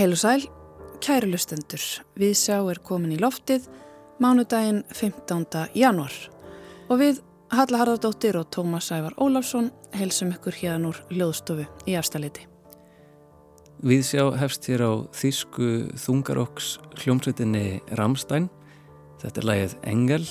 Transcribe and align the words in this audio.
Heil 0.00 0.14
og 0.14 0.20
sæl, 0.22 0.44
kæru 1.04 1.26
lustendur, 1.28 1.82
við 2.16 2.30
sjá 2.40 2.54
er 2.72 2.78
komin 2.80 3.10
í 3.12 3.18
loftið 3.20 3.66
mánudaginn 4.24 4.78
15. 4.96 5.66
januar 5.76 6.14
og 6.86 7.02
við 7.02 7.18
Halla 7.52 7.82
Harðardóttir 7.82 8.38
og 8.40 8.46
Tómas 8.48 8.88
Ævar 8.96 9.18
Ólafsson 9.20 9.68
heilsum 9.92 10.32
ykkur 10.32 10.56
hérna 10.56 10.94
úr 10.94 11.02
hljóðstofu 11.12 11.68
í 11.84 11.98
afstæliti. 12.00 12.46
Við 13.84 14.08
sjá 14.08 14.24
hefst 14.40 14.70
hér 14.72 14.86
á 14.88 14.92
þýsku 15.20 15.68
þungarokks 16.06 16.72
hljómsveitinni 17.02 17.84
Ramstein. 18.00 18.48
Þetta 19.20 19.44
er 19.44 19.50
lægið 19.52 19.78
Engel, 19.92 20.24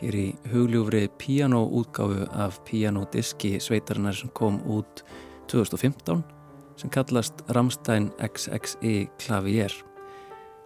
hér 0.00 0.20
í 0.24 0.26
hugljúfri 0.48 1.10
pianoútgáfu 1.20 2.24
af 2.32 2.62
pianodiski 2.64 3.58
sveitarinnar 3.60 4.16
sem 4.16 4.32
kom 4.32 4.62
út 4.64 5.04
2015 5.52 6.39
sem 6.80 6.90
kallast 6.92 7.42
Ramstein 7.54 8.10
XXI 8.20 9.10
Klavier. 9.20 9.72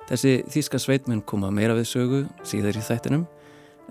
Þessi 0.09 0.43
þýska 0.53 0.79
sveitmun 0.81 1.25
koma 1.27 1.51
meira 1.55 1.77
við 1.77 1.89
sögu 1.91 2.21
síðar 2.47 2.77
í 2.79 2.85
þættinum 2.85 3.25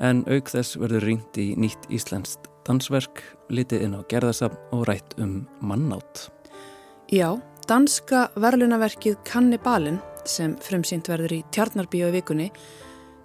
en 0.04 0.24
auk 0.30 0.50
þess 0.50 0.78
verður 0.82 1.08
ringt 1.10 1.38
í 1.42 1.54
nýtt 1.60 1.90
íslenskt 1.94 2.50
dansverk, 2.64 3.24
litið 3.52 3.88
inn 3.88 3.98
á 3.98 4.02
gerðasafn 4.10 4.60
og 4.74 4.86
rætt 4.88 5.18
um 5.22 5.44
mannátt. 5.60 6.30
Já, 7.12 7.36
danska 7.68 8.30
verlunaverkið 8.40 9.20
Kannibalin 9.28 10.00
sem 10.26 10.56
frumsýnt 10.64 11.10
verður 11.12 11.40
í 11.40 11.44
Tjarnarbíu 11.52 12.08
í 12.08 12.16
vikunni 12.16 12.52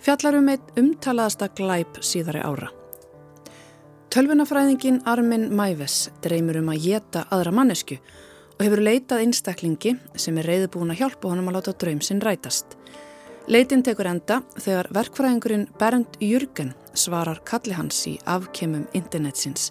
fjallar 0.03 0.41
um 0.41 0.51
eitt 0.51 0.75
umtalaðasta 0.81 1.51
glæp 1.55 2.01
síðari 2.03 2.43
ára. 2.43 2.73
Tölvunafræðingin 4.09 5.03
Armin 5.07 5.51
Mæves 5.55 6.09
dreymur 6.25 6.59
um 6.63 6.73
að 6.73 6.89
geta 6.89 7.27
aðra 7.35 7.53
mannesku 7.55 7.99
og 8.01 8.28
hefur 8.59 8.83
leitað 8.83 9.23
einstaklingi 9.23 9.95
sem 10.19 10.39
er 10.41 10.49
reyðbúin 10.51 10.91
að 10.93 11.03
hjálpa 11.03 11.31
honum 11.31 11.51
að 11.51 11.59
láta 11.59 11.75
draum 11.79 12.01
sinn 12.03 12.23
rætast. 12.25 12.75
Leitin 13.49 13.85
tekur 13.87 14.11
enda 14.11 14.43
þegar 14.61 14.91
verkfræðingurinn 14.93 15.69
Bernd 15.81 16.19
Jürgen 16.21 16.75
svarar 16.93 17.41
kalli 17.49 17.77
hans 17.79 18.03
í 18.11 18.19
afkemum 18.29 18.85
internetsins. 18.99 19.71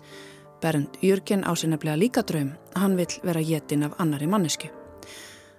Bernd 0.63 0.97
Jürgen 1.03 1.43
ásynablega 1.45 1.99
líka 1.99 2.23
draum, 2.25 2.55
hann 2.73 2.97
vill 2.97 3.19
vera 3.23 3.43
getin 3.43 3.85
af 3.85 3.99
annari 4.02 4.25
mannesku. 4.25 4.71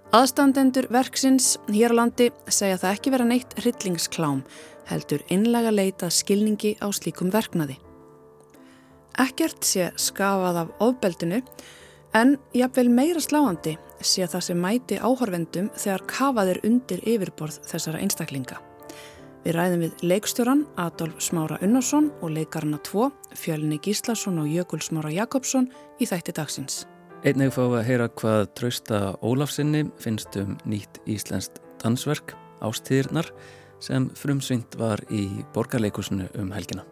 Aðstandendur 0.08 0.88
verksins 0.90 1.58
hér 1.68 1.92
á 1.92 1.98
landi 2.00 2.30
segja 2.48 2.80
það 2.80 2.94
ekki 2.96 3.12
vera 3.12 3.28
neitt 3.28 3.54
hryllingsklám, 3.60 4.40
heldur 4.88 5.22
innlega 5.28 5.70
leitað 5.70 6.16
skilningi 6.16 6.78
á 6.80 6.88
slíkum 6.96 7.30
verknaði. 7.30 7.76
Ekkert 9.20 9.66
sé 9.68 9.90
skafað 10.00 10.62
af 10.64 10.72
ofbeldinu 10.80 11.42
en 12.14 12.36
jafnvel 12.56 12.88
meira 12.92 13.20
sláandi 13.20 13.76
sé 14.00 14.26
það 14.26 14.44
sem 14.46 14.60
mæti 14.62 14.98
áhorfendum 15.02 15.70
þegar 15.76 16.06
kafaðir 16.10 16.60
undir 16.66 17.02
yfirborð 17.04 17.60
þessara 17.66 18.00
einstaklinga. 18.04 18.60
Við 19.44 19.54
ræðum 19.54 19.84
við 19.86 20.02
leikstjóran 20.10 20.64
Adolf 20.76 21.22
Smára 21.22 21.58
Unnarsson 21.64 22.10
og 22.20 22.34
leikarna 22.34 22.80
2, 22.84 23.08
Fjölni 23.38 23.78
Gíslason 23.82 24.40
og 24.42 24.50
Jökul 24.50 24.82
Smára 24.84 25.12
Jakobsson 25.14 25.70
í 25.98 26.08
þætti 26.10 26.34
dagsins. 26.36 26.82
Einnig 27.26 27.54
fá 27.54 27.62
að 27.64 27.86
heyra 27.86 28.10
hvað 28.18 28.44
trausta 28.58 29.00
Ólafsinni 29.22 29.86
finnst 30.02 30.36
um 30.38 30.58
nýtt 30.68 31.00
íslenskt 31.06 31.62
dansverk 31.82 32.36
Ástíðirnar 32.62 33.30
sem 33.82 34.10
frumsvind 34.18 34.78
var 34.78 35.02
í 35.10 35.24
borgarleikusinu 35.54 36.28
um 36.38 36.54
helgina. 36.54 36.86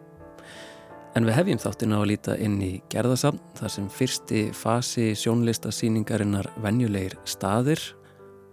En 1.17 1.25
við 1.25 1.33
hefjum 1.33 1.57
þáttina 1.57 1.97
að 1.97 2.09
líta 2.11 2.33
inn 2.45 2.59
í 2.61 2.73
gerðasafn 2.93 3.39
þar 3.57 3.71
sem 3.73 3.85
fyrsti 3.89 4.41
fasi 4.53 5.07
sjónlistasýningarinnar 5.17 6.51
Venjulegir 6.61 7.15
staðir 7.25 7.81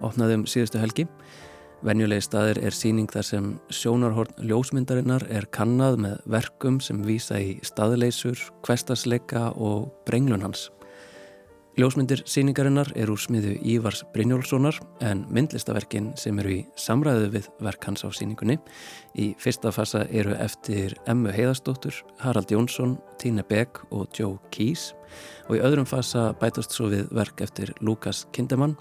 opnaðum 0.01 0.47
síðustu 0.49 0.81
helgi. 0.81 1.05
Venjulegi 1.85 2.25
staðir 2.25 2.63
er 2.65 2.73
síning 2.73 3.11
þar 3.13 3.27
sem 3.29 3.51
sjónarhorn 3.69 4.49
ljósmyndarinnar 4.49 5.27
er 5.29 5.45
kannad 5.53 6.01
með 6.01 6.23
verkum 6.33 6.79
sem 6.81 7.03
vísa 7.05 7.37
í 7.37 7.59
staðleysur, 7.69 8.41
kvestasleika 8.65 9.51
og 9.61 9.91
brenglun 10.09 10.47
hans. 10.47 10.71
Ljósmyndir 11.75 12.21
síningarinnar 12.31 12.93
er 12.95 13.11
úr 13.11 13.19
smiðu 13.19 13.57
Ívars 13.67 14.05
Brynjólfssonar 14.15 14.77
en 15.03 15.25
myndlistaverkin 15.35 16.13
sem 16.15 16.37
eru 16.39 16.53
í 16.53 16.59
samræðu 16.79 17.33
við 17.33 17.49
verk 17.67 17.89
hans 17.89 18.05
á 18.07 18.15
síningunni 18.15 18.55
í 19.19 19.33
fyrsta 19.43 19.73
fasa 19.75 20.05
eru 20.07 20.37
eftir 20.39 20.93
Emmu 21.11 21.33
Heiðastóttur, 21.35 21.97
Harald 22.23 22.53
Jónsson, 22.55 22.93
Tíne 23.19 23.43
Begg 23.49 23.81
og 23.91 24.07
Joe 24.15 24.39
Keys 24.55 24.93
og 25.49 25.57
í 25.57 25.63
öðrum 25.67 25.89
fasa 25.91 26.29
bætast 26.39 26.77
svo 26.77 26.93
við 26.93 27.11
verk 27.11 27.43
eftir 27.43 27.73
Lukas 27.83 28.23
Kindemann, 28.31 28.77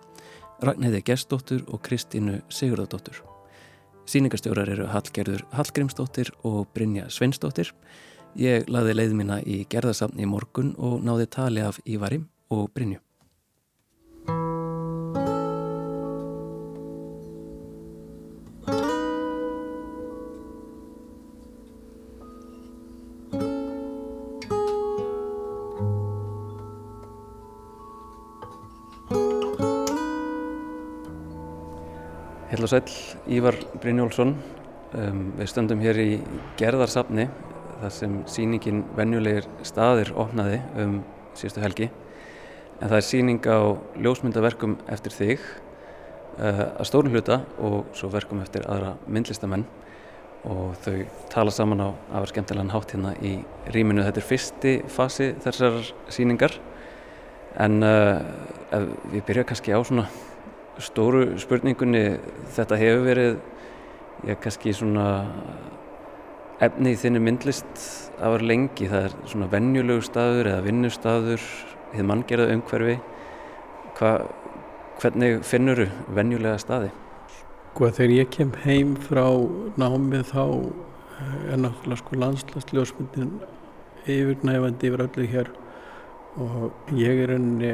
Ragnheiði 0.61 1.01
Gerstóttur 1.07 1.63
og 1.73 1.81
Kristínu 1.87 2.43
Sigurðardóttur. 2.53 3.23
Sýningarstjórar 4.05 4.69
eru 4.69 4.85
Hallgerður 4.91 5.41
Hallgrímsdóttir 5.57 6.29
og 6.45 6.67
Brynja 6.77 7.09
Sveinsdóttir. 7.09 7.73
Ég 8.37 8.69
laði 8.69 8.93
leið 8.99 9.17
mína 9.17 9.39
í 9.41 9.63
gerðasafn 9.65 10.21
í 10.21 10.29
morgun 10.29 10.75
og 10.77 11.01
náði 11.01 11.25
tali 11.33 11.65
af 11.65 11.81
Ívari 11.89 12.21
og 12.53 12.69
Brynju. 12.73 12.99
Hell 32.53 32.63
og 32.63 32.69
sæl, 32.69 32.83
Ívar 33.27 33.57
Brynjólfsson. 33.81 34.35
Um, 34.93 35.31
við 35.39 35.49
stöndum 35.49 35.81
hér 35.81 35.97
í 35.97 36.09
gerðarsafni 36.59 37.25
þar 37.81 37.93
sem 37.95 38.19
síningin 38.29 38.83
venjulegir 38.93 39.47
staðir 39.65 40.13
opnaði 40.13 40.59
um 40.77 40.99
síðustu 41.33 41.63
helgi 41.63 41.89
en 42.79 42.89
það 42.89 42.97
er 42.97 43.05
síning 43.07 43.45
á 43.45 43.77
ljósmyndaverkum 44.01 44.77
eftir 44.91 45.15
þig 45.15 45.45
uh, 46.39 46.65
að 46.79 46.87
stórn 46.89 47.13
hluta 47.13 47.41
og 47.61 47.93
svo 47.97 48.09
verkum 48.13 48.41
eftir 48.43 48.65
aðra 48.67 48.95
myndlistamenn. 49.07 49.65
Og 50.43 50.73
þau 50.83 51.05
tala 51.31 51.53
saman 51.55 51.79
á 51.79 51.89
aðver 52.11 52.33
skemmtilegan 52.33 52.73
hátt 52.73 52.91
hérna 52.91 53.13
í 53.23 53.37
rýminu. 53.71 54.03
Þetta 54.03 54.19
er 54.19 54.27
fyrsti 54.27 54.73
fasi 54.91 55.29
þessar 55.45 55.79
síningar 56.11 56.57
en 57.63 57.79
uh, 57.85 58.19
við 59.13 59.23
byrja 59.29 59.47
kannski 59.47 59.71
á 59.71 59.79
svona 59.85 60.09
stóru 60.81 61.37
spurningunni 61.39 62.17
þetta 62.55 62.79
hefur 62.81 63.05
verið 63.05 63.35
ég 64.27 64.39
kannski 64.41 64.73
svona 64.75 65.07
efni 66.63 66.93
í 66.93 66.99
þinni 66.99 67.21
myndlist 67.23 67.85
að 68.19 68.37
vera 68.37 68.49
lengi. 68.51 68.89
Það 68.89 69.07
er 69.07 69.15
svona 69.31 69.49
vennjulegu 69.51 70.03
staður 70.05 70.49
eða 70.51 70.65
vinnustadur 70.67 71.47
þið 71.93 72.07
manngerða 72.09 72.53
umhverfi 72.57 72.99
Hva, 73.93 74.11
hvernig 75.01 75.43
finnur 75.45 75.83
þú 75.83 76.15
vennjulega 76.17 76.61
staði? 76.61 76.89
Sko 77.73 77.89
þegar 77.93 78.13
ég 78.15 78.31
kem 78.33 78.53
heim 78.63 78.95
frá 79.01 79.25
námið 79.77 80.31
þá 80.31 80.43
er 81.53 81.59
náttúrulega 81.61 81.99
sko 82.01 82.19
landslagsljósmyndin 82.21 83.35
yfirnæfandi 84.09 84.89
yfir 84.89 85.05
öllu 85.05 85.27
hér 85.29 85.51
og 86.41 86.95
ég 86.97 87.21
er 87.23 87.35
enni 87.37 87.73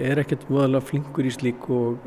er 0.00 0.20
ekkert 0.20 0.48
móðalega 0.50 0.84
flinkur 0.84 1.28
í 1.28 1.32
slík 1.32 1.68
og 1.72 2.00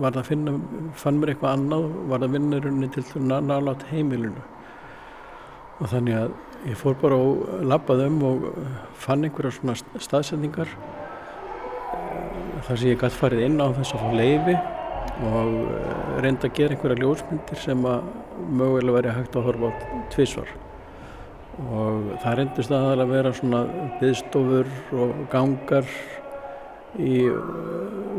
var 0.00 0.14
það 0.14 0.20
að 0.22 0.28
finna, 0.30 0.54
fann 0.96 1.18
mér 1.20 1.34
eitthvað 1.34 1.56
annað, 1.56 1.86
var 2.08 2.22
það 2.22 2.26
að 2.28 2.34
vinna 2.36 2.60
rauninni 2.64 2.90
til 2.94 3.26
nálátt 3.28 3.86
heimilinu 3.90 4.44
og 5.80 5.92
þannig 5.92 6.16
að 6.20 6.34
ég 6.68 6.76
fór 6.76 6.96
bara 7.00 7.16
og 7.16 7.62
lappaði 7.64 8.08
um 8.10 8.18
og 8.28 8.48
fann 9.00 9.24
einhverja 9.24 9.54
svona 9.56 9.76
staðsendingar 9.78 10.68
þar 12.66 12.76
sem 12.76 12.90
ég 12.90 13.00
gæti 13.00 13.16
farið 13.16 13.46
inn 13.46 13.62
á 13.64 13.72
þess 13.78 13.94
að 13.96 14.02
fá 14.04 14.10
leiði 14.18 14.56
og 15.30 15.54
reynda 16.24 16.48
að 16.48 16.56
gera 16.58 16.76
einhverja 16.76 17.00
ljósmyndir 17.00 17.62
sem 17.62 17.86
að 17.88 18.10
mögulega 18.50 18.96
verið 18.98 19.16
hægt 19.16 19.38
að 19.38 19.46
horfa 19.48 19.70
á 19.72 19.72
tvísvar 20.12 20.52
og 21.60 22.10
það 22.22 22.36
reyndist 22.38 22.72
að 22.72 22.86
það 22.90 23.12
vera 23.14 23.34
svona 23.36 23.60
byðstofur 24.00 24.70
og 25.00 25.10
gangar 25.32 25.86
í 27.00 27.18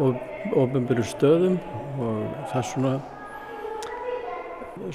ofnbjörnum 0.01 1.07
stöðum 1.09 1.57
og 2.01 2.21
það 2.51 2.69
svona 2.71 2.93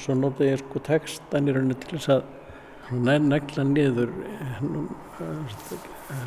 svo 0.01 0.17
nota 0.19 0.47
ég 0.47 0.59
sko 0.63 0.83
textan 0.83 1.47
í 1.47 1.55
rauninu 1.55 1.77
til 1.79 1.95
þess 1.95 2.17
að 2.17 2.23
negla 2.93 3.65
niður 3.67 4.13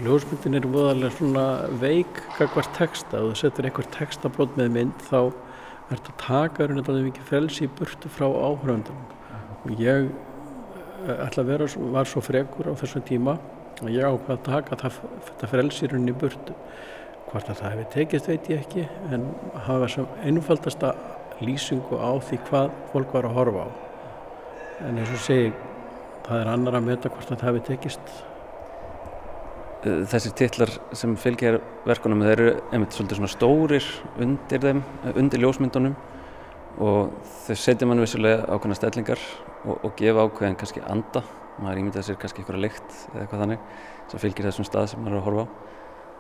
ljósmyndin 0.04 0.58
er 0.60 0.66
voðalega 0.68 1.12
svona 1.16 1.46
veik 1.80 2.20
kakvart 2.38 2.74
texta. 2.76 3.22
Og 3.22 3.32
þú 3.32 3.40
setur 3.40 3.70
einhver 3.70 3.88
textabrót 3.96 4.58
með 4.60 4.74
mynd 4.76 5.06
þá 5.08 5.32
ert 5.90 6.10
að 6.10 6.18
taka 6.22 6.68
rauninu 6.68 6.84
bara 6.86 7.06
mikið 7.06 7.30
frelsi 7.30 7.66
í 7.66 7.72
burtu 7.80 8.12
frá 8.12 8.28
áhöröndum 8.28 9.00
og 9.66 9.80
ég 9.82 10.10
ætla 11.10 11.44
að 11.44 11.50
vera, 11.50 11.68
var 11.96 12.08
svo 12.08 12.22
frekur 12.24 12.70
á 12.70 12.74
þessum 12.78 13.06
tíma 13.08 13.38
og 13.80 13.90
ég 13.90 14.04
ákvaði 14.04 14.36
að 14.36 14.44
taka 14.46 14.78
það, 14.84 15.00
þetta 15.30 15.50
frelsi 15.54 15.90
rauninu 15.90 16.14
í 16.14 16.20
burtu. 16.20 16.58
Hvort 17.30 17.50
að 17.50 17.62
það 17.62 17.74
hefði 17.74 17.88
tekist 17.96 18.30
veit 18.30 18.52
ég 18.52 18.62
ekki 18.66 18.86
en 19.16 19.26
hafa 19.66 19.90
sem 19.96 20.08
einfaldasta 20.26 20.94
lýsingu 21.40 21.98
á 21.98 22.12
því 22.20 22.40
hvað 22.50 22.72
fólk 22.92 23.16
var 23.16 23.30
að 23.30 23.36
horfa 23.40 23.66
á. 23.66 23.70
En 24.90 25.00
eins 25.00 25.14
og 25.16 25.24
segi 25.24 25.52
það 26.30 26.44
er 26.44 26.52
annar 26.54 26.78
að 26.78 26.86
meta 26.86 27.10
hvort 27.10 27.32
það 27.32 27.48
hefði 27.48 27.62
tekist? 27.72 28.12
Eh, 29.80 30.02
þessir 30.12 30.36
titlar 30.38 30.72
sem 30.98 31.16
fylgja 31.18 31.56
verkunum 31.88 32.22
þeir 32.26 32.34
eru 32.34 32.50
einmitt 32.76 32.96
svolítið 32.96 33.22
svona 33.22 33.32
stórir 33.32 33.86
undir 34.22 34.62
þeim, 34.66 34.84
eh, 35.04 35.14
undir 35.16 35.42
ljósmyndunum. 35.42 35.96
Og 36.80 37.14
þau 37.48 37.56
setja 37.56 37.88
mann 37.88 38.00
vissulega 38.00 38.46
ákveðna 38.46 38.78
stellingar 38.78 39.20
og, 39.66 39.80
og 39.84 39.96
gefa 39.98 40.28
ákveðin 40.28 40.58
kannski 40.60 40.84
anda. 40.86 41.24
Maður 41.60 41.82
ímyndaði 41.82 42.06
sér 42.08 42.20
kannski 42.20 42.44
eitthvað 42.44 42.62
lykt 42.62 42.92
eða 43.14 43.24
eitthvað 43.24 43.42
þannig 43.44 43.60
sem 44.12 44.20
fylgir 44.20 44.48
þessum 44.48 44.68
stað 44.68 44.90
sem 44.90 45.02
maður 45.02 45.16
er 45.16 45.20
að 45.20 45.28
horfa 45.30 45.48
á. 45.48 45.48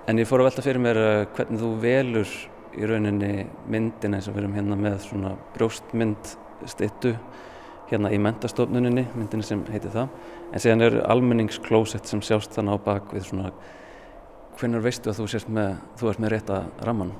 En 0.10 0.18
ég 0.18 0.28
fór 0.28 0.42
að 0.42 0.50
velta 0.50 0.66
fyrir 0.66 0.84
mér 0.84 0.98
eh, 1.04 1.26
hvernig 1.36 1.62
þú 1.62 1.70
velur 1.84 2.34
í 2.80 2.90
rauninni 2.90 3.34
myndina 3.68 4.18
eins 4.18 4.28
og 4.30 4.36
við 4.36 4.44
erum 4.44 4.58
hérna 4.58 4.80
með 4.80 5.00
svona 5.06 5.36
brjóstmynd 5.54 6.34
stittu 6.66 7.14
hérna 7.90 8.12
í 8.14 8.20
mentastofnuninni, 8.22 9.08
myndinni 9.16 9.46
sem 9.46 9.62
heitir 9.72 9.94
það. 9.94 10.14
En 10.54 10.64
síðan 10.64 10.86
eru 10.86 11.04
almenningsklósett 11.10 12.10
sem 12.10 12.22
sjást 12.26 12.54
þannig 12.56 12.78
á 12.78 12.86
bak 12.86 13.14
við 13.14 13.28
svona 13.30 13.52
hvernig 14.60 14.84
veistu 14.84 15.12
að 15.12 15.22
þú 15.22 15.28
sést 15.32 15.52
með 15.56 15.76
þú 16.00 16.10
ert 16.12 16.22
með 16.24 16.34
rétta 16.34 16.60
ramman? 16.84 17.14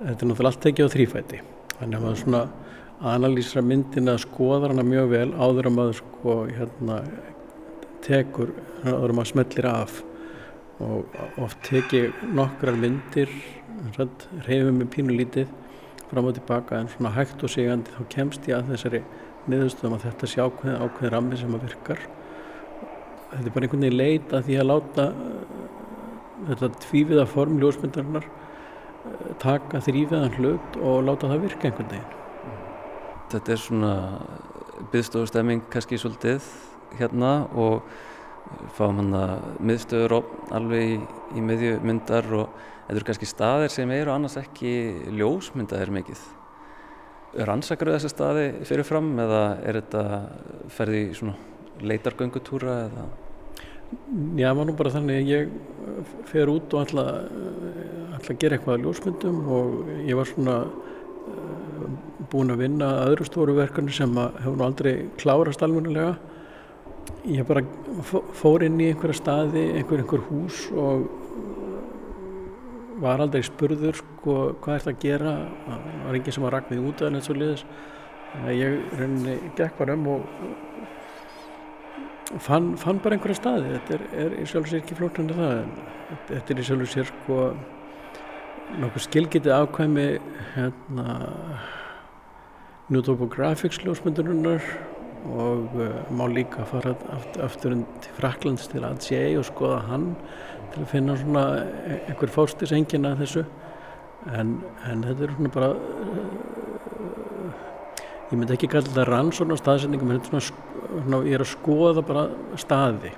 Þetta 0.00 0.14
er 0.14 0.30
náttúrulega 0.30 0.50
allt 0.52 0.62
tekið 0.64 0.88
á 0.88 0.94
þrýfæti 0.94 1.40
þannig 1.76 1.98
að 1.98 2.06
maður 2.06 2.20
svona 2.22 2.42
analýsra 3.12 3.62
myndina 3.64 4.16
skoðar 4.20 4.72
hana 4.72 4.84
mjög 4.86 5.10
vel 5.12 5.28
áður 5.36 5.68
að 5.68 5.76
maður 5.76 5.98
sko 6.00 6.36
hérna 6.48 6.98
tekur, 8.06 8.52
áður 8.86 9.12
að 9.12 9.16
maður 9.18 9.30
smellir 9.32 9.68
af. 9.68 10.00
Og 10.84 11.20
oft 11.40 11.60
teki 11.64 12.02
nokkrar 12.36 12.76
myndir 12.76 13.30
reyfum 14.44 14.80
með 14.80 14.90
pínu 14.92 15.16
lítið 15.16 15.52
fram 16.10 16.28
og 16.28 16.36
tilbaka 16.36 16.80
en 16.80 16.90
svona 16.90 17.12
hægt 17.16 17.42
og 17.42 17.50
sigandi 17.50 17.94
þá 17.94 18.02
kemst 18.12 18.48
ég 18.48 18.58
að 18.58 18.72
þessari 18.72 19.02
niðurstöðum 19.50 19.96
að 19.96 20.06
þetta 20.06 20.30
sé 20.30 20.42
ákveðin, 20.42 20.82
ákveðin 20.82 21.14
rammi 21.14 21.38
sem 21.40 21.54
að 21.54 21.66
virkar. 21.66 22.02
Þetta 23.30 23.44
er 23.44 23.54
bara 23.54 23.66
einhvern 23.66 23.86
veginn 23.86 23.98
leit 24.00 24.34
að 24.34 24.48
því 24.48 24.58
að 24.60 24.68
láta 24.70 25.06
uh, 25.12 25.62
þetta 26.50 26.70
tvíviða 26.86 27.26
form 27.30 27.60
ljósmyndarinnar 27.62 28.26
uh, 28.26 29.32
taka 29.42 29.82
þrýviðan 29.86 30.36
hlut 30.38 30.78
og 30.82 31.06
láta 31.06 31.30
það 31.32 31.46
virka 31.46 31.70
einhvern 31.70 31.92
veginn. 31.94 32.12
Þetta 33.32 33.54
er 33.54 33.62
svona 33.62 33.94
byggstofustemming 34.92 35.66
kannski 35.72 35.98
svolítið 35.98 36.46
hérna 36.98 37.32
og 37.58 37.82
fáum 38.76 39.00
hann 39.00 39.14
að 39.18 39.46
miðstöður 39.66 40.20
alveg 40.54 40.92
í, 40.94 40.98
í 41.34 41.42
miðju 41.42 41.78
myndar 41.82 42.28
og 42.36 42.66
þetta 42.86 42.96
eru 42.96 43.08
kannski 43.08 43.28
staðir 43.28 43.72
sem 43.74 43.92
eru 43.94 44.14
annars 44.14 44.38
ekki 44.40 44.72
ljósmyndaðir 45.18 45.92
mikið. 45.98 46.24
Rannsakar 47.46 47.92
þessi 47.92 48.10
staði 48.12 48.46
fyrirfram 48.64 49.10
eða 49.20 49.42
er 49.66 49.80
þetta 49.82 50.04
ferði 50.72 51.02
í 51.08 51.14
svona 51.18 51.36
leitargöngutúra 51.84 52.76
eða? 52.86 53.06
Já, 54.36 54.48
það 54.48 54.58
var 54.58 54.68
nú 54.68 54.74
bara 54.78 54.92
þannig 54.94 55.18
að 55.20 55.28
ég 55.30 55.50
fer 56.30 56.50
út 56.50 56.72
og 56.74 56.86
ætla, 56.86 57.04
ætla 58.16 58.32
að 58.32 58.40
gera 58.42 58.56
eitthvað 58.56 58.78
að 58.78 58.86
ljósmyndum 58.86 59.36
og 59.56 59.90
ég 60.08 60.18
var 60.18 60.30
svona 60.30 60.56
uh, 60.66 61.84
búin 62.32 62.54
að 62.54 62.64
vinna 62.64 62.88
öðru 63.04 63.28
stóru 63.28 63.54
verkefni 63.58 63.94
sem 63.94 64.16
hefur 64.16 64.56
nú 64.58 64.66
aldrei 64.66 64.94
klárast 65.20 65.62
alveg 65.62 66.16
ég 67.26 67.46
bara 67.46 67.62
fór 68.34 68.64
inn 68.66 68.80
í 68.80 68.90
einhverja 68.90 69.20
staði, 69.20 69.62
einhver, 69.78 70.02
einhver 70.02 70.22
hús 70.28 70.66
og 70.74 71.06
var 73.02 73.22
aldrei 73.22 73.42
spurður 73.46 74.00
sko 74.00 74.36
hvað 74.64 74.78
ert 74.78 74.90
að 74.92 75.02
gera? 75.04 75.34
Það 75.66 75.86
var 76.06 76.18
enginn 76.18 76.36
sem 76.36 76.48
rakna 76.54 76.76
því 76.76 76.82
út 76.88 76.96
af 76.96 77.06
þannig 77.06 77.26
að 78.36 78.58
ég 78.58 78.98
reyni 79.00 79.36
gekk 79.56 79.78
bara 79.78 79.96
um 79.96 80.08
og 80.12 80.20
fann, 82.42 82.74
fann 82.80 82.98
bara 83.02 83.16
einhverja 83.16 83.38
staði. 83.38 83.76
Þetta 83.76 83.96
er, 83.96 84.04
er 84.24 84.36
í 84.40 84.44
sjálf 84.50 84.66
og 84.66 84.72
sér 84.72 84.82
ekki 84.82 84.98
það 85.38 85.54
en 85.62 85.72
þetta 86.28 86.54
er 86.54 86.60
í 86.60 86.66
sjálf 86.66 86.86
og 86.86 86.92
sér 86.92 87.10
sko 87.12 87.40
nokkuð 88.82 89.06
skilgitið 89.06 89.54
ákvæmi 89.54 90.06
hérna 90.56 91.16
New 92.90 93.02
Topographics 93.02 93.80
ljósmyndurinnar 93.82 94.62
og 95.26 95.72
uh, 95.74 95.90
má 96.10 96.26
líka 96.30 96.66
fara 96.66 96.94
aftur, 97.14 97.42
aftur 97.42 97.72
til 98.02 98.12
Fraklands 98.18 98.68
til 98.70 98.84
ACA 98.86 99.22
og 99.38 99.46
skoða 99.48 99.80
hann 99.88 100.12
til 100.76 100.84
að 100.84 100.90
finna 100.92 101.16
svona 101.16 101.44
einhver 102.06 102.32
fórstisengina 102.32 103.14
þessu. 103.16 103.44
En, 104.36 104.56
en 104.84 105.04
þetta 105.06 105.24
er 105.24 105.34
svona 105.36 105.52
bara 105.54 105.70
uh, 105.72 106.56
ég 108.32 108.34
myndi 108.34 108.56
ekki 108.56 108.68
kalla 108.72 108.88
þetta 108.88 109.06
rannsóna 109.08 109.56
staðsendingum 109.60 110.10
en 110.10 110.18
þetta 110.18 110.36
er 110.40 110.44
svona, 110.48 110.98
svona 111.04 111.20
ég 111.28 111.38
er 111.38 111.44
að 111.44 111.52
skoða 111.52 112.02
bara 112.06 112.26
staði 112.58 113.12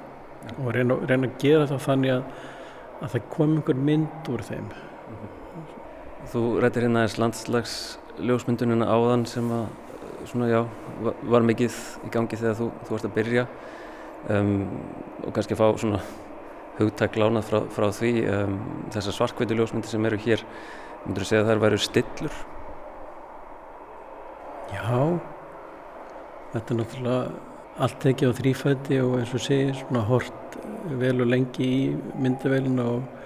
og 0.59 0.69
reyna, 0.77 0.99
reyna 1.09 1.31
að 1.31 1.39
gera 1.43 1.67
það 1.71 1.83
þannig 1.87 2.15
að, 2.15 2.23
að 3.01 3.15
það 3.15 3.27
kom 3.33 3.57
einhver 3.57 3.83
mynd 3.89 4.31
úr 4.35 4.45
þeim. 4.47 4.69
Þú 6.29 6.45
rættir 6.63 6.85
hérna 6.85 7.07
þess 7.07 7.23
landslags 7.23 7.75
ljósmyndunina 8.21 8.89
áðan 8.91 9.25
sem 9.31 9.49
að 9.55 9.67
svona 10.29 10.49
já, 10.51 10.61
var 11.33 11.47
mikið 11.47 11.83
í 12.05 12.13
gangi 12.13 12.37
þegar 12.37 12.57
þú, 12.59 12.71
þú 12.85 12.95
varst 12.95 13.09
að 13.09 13.15
byrja 13.17 13.45
um, 14.35 14.57
og 15.25 15.31
kannski 15.33 15.57
að 15.57 15.63
fá 15.63 15.69
svona 15.81 16.01
hugtak 16.79 17.19
lánað 17.19 17.49
frá, 17.49 17.59
frá 17.75 17.89
því 17.95 18.13
um, 18.33 18.61
þessar 18.95 19.17
svarkveitu 19.17 19.59
ljósmyndir 19.59 19.93
sem 19.93 20.07
eru 20.09 20.21
hér 20.23 20.45
myndur 21.05 21.25
þú 21.25 21.31
segja 21.31 21.43
að 21.45 21.51
það 21.51 21.65
væru 21.65 21.83
stillur? 21.83 22.39
Já 24.73 25.01
þetta 26.53 26.75
er 26.75 26.81
náttúrulega 26.81 27.21
allt 27.79 28.07
ekki 28.11 28.27
á 28.27 28.33
þrýfætti 28.35 28.99
og 29.05 29.19
eins 29.21 29.35
og 29.37 29.45
segir 29.45 29.77
svona 29.79 30.03
hort 30.09 30.59
vel 30.99 31.19
og 31.23 31.31
lengi 31.31 31.67
í 31.67 31.83
myndavelina 32.19 32.87
og 32.97 33.19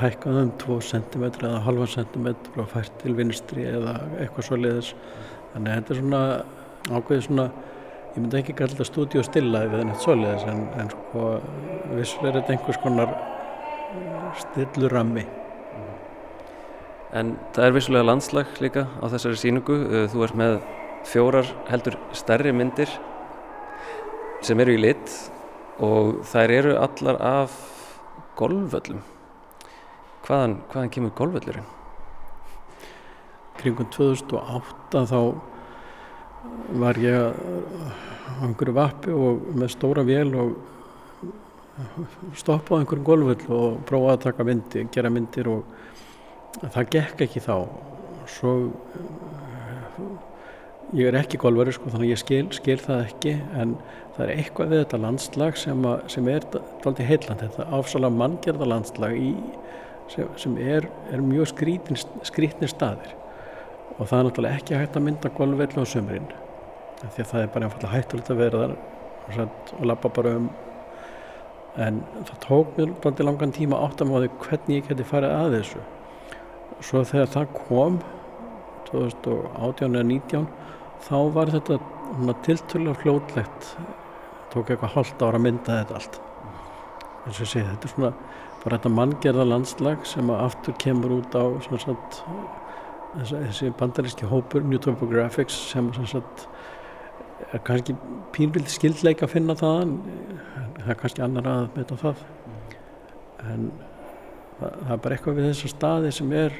hækkaðum 0.00 0.50
2 0.58 0.78
cm 0.88 1.26
eða 1.28 1.60
halva 1.66 1.86
cm 1.86 2.32
og 2.56 2.70
fært 2.72 2.96
til 3.02 3.14
vinstri 3.18 3.66
eða 3.70 4.00
eitthvað 4.18 4.48
svo 4.48 4.58
leiðis 4.58 4.94
þannig 5.52 5.68
að 5.68 5.76
þetta 5.76 5.94
er 5.94 6.00
svona 6.00 6.22
ákveðið 6.90 7.26
svona 7.28 7.46
ég 8.12 8.18
myndi 8.20 8.40
ekki 8.42 8.54
kalla 8.56 8.74
þetta 8.74 8.86
stúdíu 8.88 9.22
stillaði 9.24 9.70
við 9.72 9.84
neitt 9.88 10.02
soliðis 10.04 10.42
en, 10.50 10.66
en 10.80 10.90
sko 10.92 11.28
vissulega 11.96 12.28
er 12.32 12.38
þetta 12.40 12.54
einhvers 12.56 12.80
konar 12.82 13.14
eh, 13.14 14.26
stillurammi. 14.42 15.24
En 17.16 17.34
það 17.56 17.66
er 17.66 17.76
vissulega 17.76 18.08
landslag 18.08 18.52
líka 18.64 18.86
á 19.00 19.04
þessari 19.12 19.40
síningu 19.40 19.78
eh, 19.86 20.06
þú 20.12 20.26
ert 20.26 20.38
með 20.42 20.58
fjórar 21.08 21.48
heldur 21.70 21.96
stærri 22.16 22.52
myndir 22.54 22.92
sem 24.44 24.60
eru 24.60 24.76
í 24.76 24.82
lit 24.82 25.16
og 25.82 26.20
þær 26.28 26.56
eru 26.58 26.76
allar 26.78 27.18
af 27.24 27.56
golvöllum 28.38 29.00
hvaðan, 30.26 30.58
hvaðan 30.70 30.92
kemur 30.94 31.14
golvöllurinn? 31.18 31.66
Kringum 33.58 33.88
2008 33.94 35.02
þá 35.10 35.18
var 36.82 36.98
ég 37.00 37.16
á 37.16 38.42
einhverju 38.42 38.74
vappi 38.74 39.14
og 39.14 39.48
með 39.54 39.72
stóra 39.74 40.04
vél 40.06 40.32
og 40.38 40.54
stoppaði 42.36 42.82
einhverjum 42.82 43.06
golvöll 43.06 43.46
og 43.54 43.80
prófaði 43.88 44.16
að 44.16 44.24
taka 44.26 44.46
myndi, 44.46 44.84
gera 44.92 45.12
myndir 45.12 45.48
og 45.52 45.62
það 46.60 46.90
gekk 46.96 47.24
ekki 47.26 47.42
þá. 47.44 47.56
Svo 48.28 48.52
ég 50.96 51.08
er 51.08 51.18
ekki 51.22 51.40
golvari 51.40 51.72
sko 51.74 51.90
þannig 51.92 52.10
að 52.10 52.12
ég 52.12 52.20
skil, 52.20 52.44
skil 52.56 52.78
það 52.82 53.06
ekki 53.06 53.34
en 53.60 53.74
það 54.16 54.26
er 54.26 54.34
eitthvað 54.36 54.72
við 54.72 54.82
þetta 54.82 55.02
landslag 55.06 55.58
sem, 55.60 55.88
að, 55.88 56.04
sem 56.12 56.28
er 56.28 56.46
daldi 56.84 57.08
heilland 57.08 57.46
þetta 57.46 57.68
afsalega 57.78 58.18
manngjörða 58.20 58.70
landslag 58.74 59.16
í, 59.16 59.32
sem, 60.12 60.28
sem 60.40 60.60
er, 60.60 60.88
er 61.12 61.24
mjög 61.24 61.54
skrítnir 61.54 62.72
staðir. 62.72 63.16
Og 63.98 64.08
það 64.08 64.18
er 64.18 64.28
náttúrulega 64.28 64.60
ekki 64.60 64.80
hægt 64.80 64.96
að 64.98 65.06
mynda 65.08 65.32
golfvelli 65.36 65.84
á 65.84 65.86
sömurinn 65.88 66.32
því 67.02 67.24
að 67.24 67.30
það 67.32 67.42
er 67.44 67.52
bara 67.54 67.68
einfallega 67.68 67.94
hættulegt 67.96 68.30
að 68.32 68.42
vera 68.42 68.62
þar. 68.62 68.76
Og 69.78 69.84
lappa 69.88 70.10
bara 70.20 70.36
um. 70.38 70.50
En 71.82 72.02
það 72.28 72.40
tók 72.46 72.74
mér 72.76 72.94
bara 73.02 73.26
langan 73.26 73.54
tíma 73.56 73.80
átt 73.86 74.02
að 74.04 74.10
máði 74.10 74.32
hvernig 74.42 74.76
ég 74.76 74.90
geti 74.90 75.06
farið 75.08 75.36
að 75.38 75.56
þessu. 75.56 75.84
Svo 76.82 77.04
þegar 77.08 77.30
það 77.32 77.54
kom 77.56 77.98
2018 78.90 79.96
eða 79.96 80.08
19 80.10 80.46
þá 81.06 81.16
var 81.32 81.52
þetta 81.54 81.78
tiltölu 82.44 82.94
fljótlegt 83.00 83.70
tók 84.52 84.68
eitthvað 84.68 84.96
halvt 84.98 85.24
ára 85.24 85.40
að 85.40 85.46
mynda 85.46 85.78
þetta 85.80 85.98
allt. 85.98 86.18
Eins 87.22 87.38
og 87.38 87.44
ég 87.46 87.52
segi 87.54 87.68
þetta 87.70 87.88
er 87.88 87.94
svona 87.94 88.12
bara 88.62 88.78
þetta 88.78 88.92
manngerða 88.98 89.46
landslag 89.48 90.04
sem 90.06 90.32
aftur 90.34 90.76
kemur 90.82 91.16
út 91.16 91.34
á 91.34 91.44
svona 91.64 91.96
þessi 93.12 93.72
bandaríski 93.78 94.28
hópur 94.28 94.64
New 94.64 94.80
Topographics 94.80 95.56
sem, 95.72 95.90
sagt, 96.08 96.46
kannski 97.66 97.96
pínvild 98.34 98.70
skildleik 98.72 99.22
að 99.24 99.34
finna 99.36 99.56
það 99.58 99.96
það 100.82 100.92
er 100.94 101.00
kannski 101.00 101.24
annar 101.24 101.48
að 101.48 101.64
meita 101.76 101.98
það. 102.00 102.22
En 103.52 103.66
það, 104.58 104.68
það 104.68 104.92
er 104.94 105.02
bara 105.04 105.16
eitthvað 105.16 105.38
við 105.38 105.48
þessa 105.50 105.72
staði 105.72 106.12
sem 106.18 106.36
er 106.38 106.58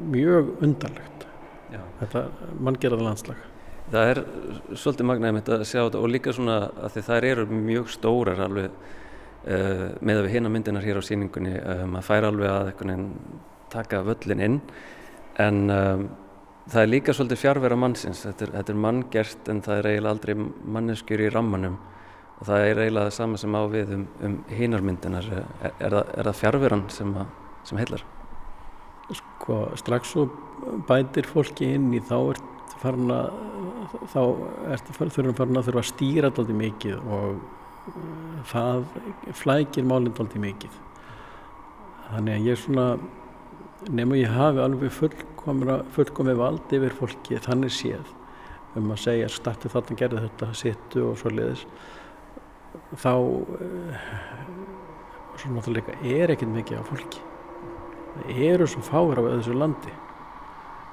mjög 0.00 0.54
undarlegt. 0.64 1.26
Já. 1.70 1.82
þetta 2.00 2.20
manngerða 2.66 3.04
landslag 3.06 3.42
Það 3.90 4.08
er 4.10 4.18
svolítið 4.78 5.06
magnaðið 5.06 5.50
að 5.54 5.60
sjá 5.68 5.80
þetta 5.80 6.00
og 6.00 6.08
líka 6.10 6.32
svona 6.34 6.56
að 6.82 6.96
því 6.96 7.02
það 7.06 7.26
eru 7.28 7.44
mjög 7.50 7.92
stórar 7.94 8.42
alveg 8.42 8.72
uh, 8.74 9.84
með 9.98 10.16
að 10.16 10.26
við 10.26 10.34
hinna 10.34 10.52
myndinar 10.54 10.86
hér 10.86 10.98
á 10.98 11.02
síningunni 11.06 11.54
maður 11.90 12.06
fær 12.06 12.26
alveg 12.26 12.50
að 12.54 13.04
taka 13.70 14.02
völlin 14.06 14.44
inn. 14.46 14.58
En 15.42 15.60
um, 15.70 16.04
það 16.70 16.82
er 16.82 16.90
líka 16.90 17.14
svolítið 17.16 17.40
fjárvera 17.42 17.78
mannsins. 17.78 18.22
Þetta 18.26 18.46
er, 18.46 18.52
þetta 18.58 18.72
er 18.72 18.80
manngert 18.84 19.50
en 19.52 19.62
það 19.64 19.80
er 19.80 19.88
eiginlega 19.90 20.14
aldrei 20.14 20.34
manneskjur 20.76 21.24
í 21.24 21.30
rammanum. 21.34 21.76
Og 22.38 22.46
það 22.48 22.66
er 22.66 22.82
eiginlega 22.84 23.10
það 23.10 23.16
sama 23.18 23.40
sem 23.42 23.58
á 23.58 23.62
við 23.72 23.92
um, 23.96 24.06
um 24.26 24.38
hinarmyndinar 24.48 25.30
er, 25.34 25.44
er, 25.72 25.98
er 26.00 26.30
það 26.30 26.40
fjárveran 26.40 26.86
sem, 26.92 27.12
sem 27.68 27.80
heilar? 27.80 28.04
Sko 29.10 29.60
strax 29.80 30.14
og 30.20 30.36
bætir 30.88 31.28
fólki 31.28 31.72
inn 31.74 31.90
í 31.96 32.02
þá 32.06 32.16
er 32.20 32.42
farin 32.80 33.12
að 33.12 33.32
þá 34.12 34.20
ertu 34.72 34.94
farin 34.96 35.58
að 35.58 35.66
þurfa 35.66 35.82
að 35.82 35.88
stýra 35.90 36.30
alltaf 36.30 36.52
mikið 36.56 37.08
og 37.10 37.40
það 38.48 38.84
flækir 39.36 39.88
málinn 39.88 40.14
alltaf 40.14 40.40
mikið. 40.40 40.78
Þannig 42.10 42.36
að 42.36 42.46
ég 42.48 42.60
svona 42.60 42.86
nema 43.88 44.18
ég 44.18 44.32
hafi 44.34 44.60
alveg 44.60 44.92
fullkomið 44.92 46.36
vald 46.36 46.74
yfir 46.76 46.96
fólki 46.98 47.40
þannig 47.40 47.72
séð 47.72 48.10
um 48.78 48.92
að 48.92 49.00
segja 49.02 49.30
startu 49.32 49.70
þarna 49.72 49.96
gerði 49.98 50.26
þetta, 50.26 50.50
sittu 50.54 51.06
og 51.08 51.16
svo 51.18 51.32
leiðis 51.32 51.64
þá 53.00 53.12
uh, 53.16 54.04
svo 55.40 55.54
náttúrulega 55.54 55.96
er 56.04 56.34
ekkert 56.34 56.52
mikið 56.54 56.82
á 56.82 56.84
fólki. 56.86 57.22
Það 58.10 58.40
eru 58.50 58.68
svo 58.68 58.82
fáir 58.84 59.20
á 59.20 59.22
þessu 59.24 59.56
landi. 59.56 59.92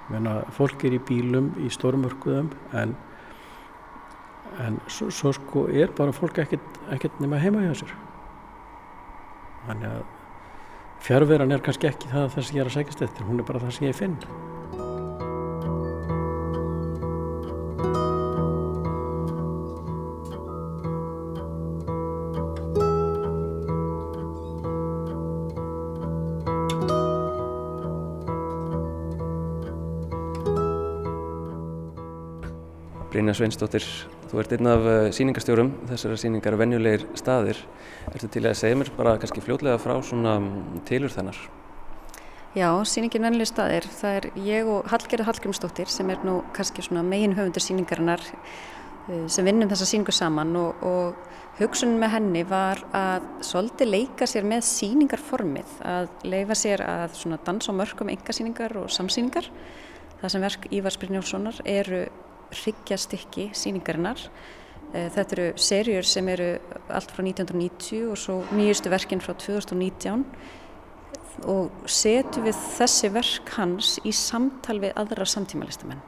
Meina, 0.08 0.39
fólk 0.56 0.86
er 0.88 0.96
í 0.96 1.01
bílum 1.03 1.51
í 1.60 1.70
stórmörkuðum 1.74 2.51
en, 2.79 2.94
en 4.63 4.77
svo, 4.88 5.10
svo 5.12 5.34
sko 5.36 5.65
er 5.67 5.91
bara 5.98 6.15
fólk 6.15 6.39
ekkert 6.39 7.20
nema 7.20 7.41
heima 7.44 7.65
hjá 7.65 7.74
sér. 7.82 7.96
Þannig 9.67 9.89
að 9.91 10.06
fjárveran 11.03 11.51
er 11.51 11.63
kannski 11.63 11.87
ekki 11.89 12.09
það 12.11 12.35
þess 12.35 12.51
að 12.51 12.57
ég 12.57 12.63
er 12.63 12.69
að 12.71 12.77
sækast 12.77 13.07
eftir, 13.07 13.25
hún 13.29 13.41
er 13.41 13.47
bara 13.47 13.63
það 13.63 13.75
sem 13.77 13.87
ég 13.87 13.97
finn. 13.97 14.19
Brynja 33.17 33.33
Sveinsdóttir, 33.33 33.85
þú 34.31 34.41
ert 34.41 34.55
einn 34.55 34.69
af 34.72 34.88
eh, 34.91 35.10
síningastjórum 35.15 35.69
þessara 35.89 36.17
síningar 36.19 36.57
venjulegir 36.60 37.05
staðir. 37.19 37.62
Ertu 38.12 38.29
til 38.31 38.43
að 38.48 38.57
segja 38.60 38.79
mér 38.79 38.91
bara 38.98 39.15
kannski 39.22 39.43
fljótlega 39.43 39.79
frá 39.81 39.96
svona 40.05 40.38
mm, 40.41 40.81
tilur 40.88 41.13
þennar? 41.13 41.39
Já, 42.57 42.69
síningin 42.89 43.27
venjulegir 43.27 43.51
staðir, 43.51 43.88
það 44.00 44.19
er 44.19 44.27
ég 44.48 44.69
og 44.72 44.88
Hallgerður 44.91 45.29
Hallgrímsdóttir 45.29 45.91
sem 45.93 46.10
er 46.10 46.24
nú 46.25 46.39
kannski 46.57 46.86
svona 46.86 47.03
megin 47.05 47.36
höfundur 47.38 47.63
síningarinnar 47.63 48.24
eh, 48.27 49.25
sem 49.31 49.48
vinnum 49.48 49.72
þessa 49.72 49.89
síningu 49.89 50.15
saman 50.15 50.55
og, 50.60 50.86
og 50.86 51.60
hugsunin 51.62 52.00
með 52.01 52.13
henni 52.17 52.46
var 52.48 52.84
að 52.96 53.25
svolítið 53.46 53.91
leika 53.93 54.27
sér 54.29 54.46
með 54.48 54.63
síningarformið, 54.69 55.75
að 55.88 56.10
leifa 56.29 56.57
sér 56.57 56.84
að 56.86 57.17
svona 57.17 57.39
dansa 57.46 57.74
á 57.74 57.79
mörgum 57.79 58.12
engasíningar 58.13 58.77
og 58.81 58.91
samsíningar. 58.93 59.50
Það 60.17 60.34
sem 60.34 60.43
verk 60.48 60.72
Ívars 60.74 60.98
Brynjólfssonar 60.98 61.62
eru 61.65 62.07
hryggjastykki 62.53 63.49
síningarinnar. 63.57 64.21
Eh, 64.93 65.09
þetta 65.11 65.35
eru 65.35 65.47
serjur 65.59 66.07
sem 66.07 66.27
eru 66.31 66.53
allt 66.87 67.11
frá 67.11 67.23
1990 67.25 68.07
og 68.11 68.19
svo 68.19 68.39
nýjustu 68.55 68.91
verkinn 68.91 69.23
frá 69.23 69.33
2019 69.35 70.23
og 71.47 71.83
setjum 71.85 72.47
við 72.47 72.61
þessi 72.77 73.11
verk 73.13 73.51
hans 73.57 73.97
í 74.07 74.13
samtal 74.15 74.79
við 74.81 74.95
aðra 74.97 75.27
samtímalistamenn. 75.27 76.01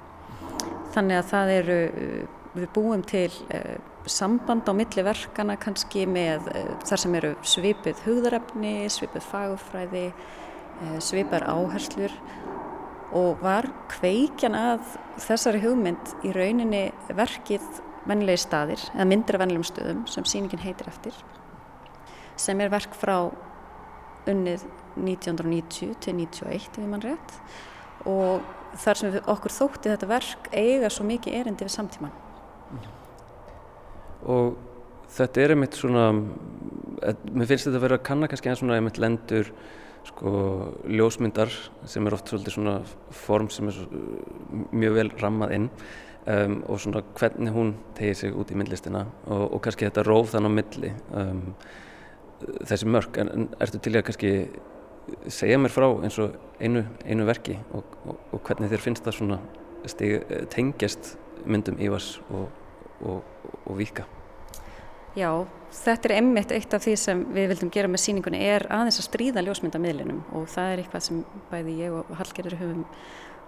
Þannig 0.96 1.20
að 1.20 1.30
það 1.34 1.54
eru, 1.58 1.80
eh, 1.86 2.28
við 2.56 2.70
búum 2.74 3.04
til 3.06 3.30
uh, 3.54 3.78
samband 4.10 4.66
á 4.66 4.74
milli 4.74 5.04
verkana 5.06 5.54
kannski 5.62 6.08
með 6.10 6.48
þar 6.82 7.02
sem 7.04 7.18
eru 7.20 7.30
svipið 7.46 8.02
hugðarefni, 8.08 8.90
svipið 8.90 9.28
fagufræði, 9.30 10.08
uh, 10.10 10.96
svipar 10.98 11.46
áherslur 11.46 12.16
og 13.16 13.42
var 13.42 13.68
kveikjan 13.90 14.56
að 14.58 14.98
þessari 15.26 15.62
hugmynd 15.64 16.14
í 16.28 16.34
rauninni 16.36 16.90
verkið 17.18 17.66
vennilegi 18.10 18.44
staðir 18.46 18.84
eða 18.94 19.08
myndir 19.10 19.38
af 19.38 19.44
vennilegum 19.44 19.68
stöðum 19.68 20.04
sem 20.10 20.28
síningin 20.28 20.64
heitir 20.64 20.90
eftir 20.92 21.16
sem 22.40 22.60
er 22.64 22.72
verk 22.72 22.94
frá 22.96 23.18
unnið 24.30 24.64
1990 25.00 25.98
til 26.04 26.16
1991 26.16 26.80
ef 26.80 26.88
mann 26.88 27.04
rétt. 27.04 27.36
Og 28.08 28.44
þar 28.80 29.00
sem 29.00 29.14
við 29.16 29.30
okkur 29.32 29.56
þótti 29.56 29.92
þetta 29.92 30.10
verk 30.10 30.50
eiga 30.54 30.92
svo 30.94 31.06
mikið 31.10 31.38
erindi 31.42 31.66
við 31.66 31.74
samtíman 31.74 32.14
Og 34.30 34.56
þetta 35.16 35.42
er 35.42 35.54
einmitt 35.56 35.78
svona 35.80 36.10
mér 36.14 37.48
finnst 37.50 37.68
þetta 37.68 37.80
að 37.80 37.86
vera 37.86 38.00
að 38.00 38.08
kanna 38.10 38.30
kannski 38.30 38.52
eins 38.52 38.62
svona 38.62 38.78
einmitt 38.78 39.00
lendur 39.02 39.52
sko 40.08 40.32
ljósmyndar 40.88 41.52
sem 41.90 42.08
er 42.08 42.16
oft 42.16 42.30
svolítið 42.32 42.56
svona 42.56 42.76
form 43.14 43.50
sem 43.54 43.70
er 43.70 43.78
svo, 43.78 44.04
mjög 44.72 44.96
vel 44.98 45.12
rammað 45.22 45.56
inn 45.58 45.70
um, 45.70 46.58
og 46.68 46.82
svona 46.82 47.04
hvernig 47.20 47.54
hún 47.56 47.76
tegir 47.98 48.18
sig 48.18 48.36
út 48.36 48.52
í 48.52 48.58
myndlistina 48.60 49.06
og, 49.28 49.46
og 49.46 49.62
kannski 49.66 49.88
þetta 49.90 50.06
róf 50.08 50.34
þann 50.34 50.50
á 50.50 50.52
milli 50.58 50.92
um, 51.12 51.46
þessi 52.64 52.90
mörg 52.90 53.22
en, 53.22 53.34
en 53.36 53.48
ertu 53.60 53.82
til 53.84 53.96
að 53.98 54.06
kannski 54.10 54.36
segja 55.28 55.58
mér 55.60 55.74
frá 55.74 55.88
eins 55.90 56.20
og 56.22 56.38
einu, 56.62 56.86
einu 57.06 57.26
verki 57.28 57.58
og, 57.74 57.98
og, 58.06 58.22
og 58.36 58.46
hvernig 58.46 58.72
þér 58.72 58.86
finnst 58.86 59.08
það 59.08 59.20
svona 59.20 59.42
stig, 59.90 60.24
tengjast 60.54 61.16
myndum 61.50 61.80
Ívars 61.82 62.18
og 62.30 63.76
Víka 63.80 64.08
Já, 65.18 65.32
þetta 65.74 66.10
er 66.10 66.16
emmitt 66.20 66.52
eitt 66.54 66.74
af 66.76 66.84
því 66.84 66.92
sem 67.02 67.22
við 67.34 67.48
vildum 67.50 67.72
gera 67.74 67.90
með 67.90 68.04
síningunni 68.04 68.42
er 68.46 68.68
aðeins 68.70 69.00
að 69.02 69.08
stríða 69.08 69.42
ljósmyndamiðlinum 69.48 70.20
og 70.38 70.46
það 70.52 70.74
er 70.74 70.82
eitthvað 70.84 71.06
sem 71.08 71.24
bæði 71.50 71.78
ég 71.80 71.96
og 71.98 72.12
Hallgerður 72.20 72.58
höfum 72.60 72.84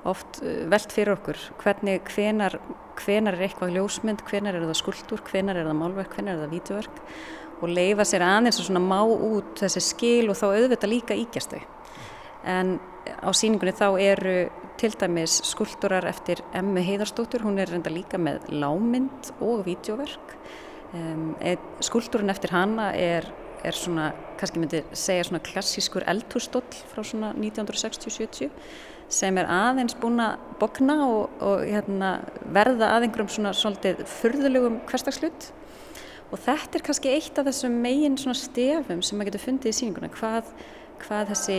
oft 0.10 0.40
uh, 0.42 0.64
veld 0.72 0.96
fyrir 0.96 1.14
okkur. 1.14 1.42
Hvernig, 1.62 2.02
hvenar, 2.10 2.58
hvenar 3.04 3.38
er 3.38 3.46
eitthvað 3.46 3.76
ljósmynd, 3.76 4.24
hvenar 4.26 4.58
er 4.58 4.66
það 4.66 4.80
skuldur, 4.80 5.22
hvenar 5.28 5.60
er 5.62 5.70
það 5.70 5.78
málverk, 5.84 6.18
hvenar 6.18 6.40
er 6.40 6.48
það 6.48 6.56
vítuverk 6.56 7.04
og 7.62 7.70
leifa 7.70 8.08
sér 8.10 8.26
aðeins 8.26 8.64
að 8.64 8.82
má 8.82 9.00
út 9.06 9.62
þessi 9.62 9.84
skil 9.86 10.32
og 10.34 10.40
þá 10.40 10.48
auðvitað 10.48 10.94
líka 10.96 11.20
íkjast 11.22 11.54
þau. 11.54 11.62
En 12.50 12.74
á 13.22 13.30
síningunni 13.38 13.76
þá 13.78 13.88
eru 14.02 14.36
til 14.82 14.90
dæmis 14.98 15.38
skuldurar 15.46 16.10
eftir 16.10 16.42
Emmi 16.58 16.82
Heiðarstóttur, 16.88 17.46
hún 17.46 17.62
er 17.62 17.70
reynda 17.70 17.94
líka 17.94 18.18
með 18.18 18.50
lámynd 18.50 19.30
og 19.46 19.62
vítuverk 19.70 20.34
Um, 20.92 21.36
Skúltúrin 21.80 22.32
eftir 22.34 22.52
hana 22.52 22.90
er, 22.98 23.28
er 23.64 23.78
svona, 23.78 24.10
kannski 24.40 24.60
myndi 24.60 24.82
segja 24.92 25.30
svona 25.30 25.40
klassískur 25.46 26.04
eldhúsdóll 26.12 26.82
frá 26.92 27.06
svona 27.08 27.32
1960-70 27.38 28.52
sem 29.12 29.38
er 29.40 29.48
aðeins 29.52 29.96
búin 30.00 30.20
að 30.24 30.42
bokna 30.60 30.98
og, 31.06 31.38
og 31.44 31.64
hérna, 31.68 32.18
verða 32.52 32.94
að 32.96 33.08
einhverjum 33.08 33.32
svona 33.32 33.54
svolítið 33.56 34.04
fyrðulegum 34.20 34.82
hverstagslut 34.90 35.50
og 36.32 36.40
þetta 36.40 36.80
er 36.80 36.86
kannski 36.88 37.12
eitt 37.12 37.40
af 37.40 37.48
þessum 37.48 37.80
megin 37.84 38.20
svona 38.20 38.40
stefum 38.40 39.02
sem 39.04 39.20
maður 39.20 39.32
getur 39.32 39.46
fundið 39.46 39.72
í 39.72 39.78
síninguna 39.80 40.12
hvað, 40.16 40.52
hvað 41.06 41.34
þessi 41.34 41.58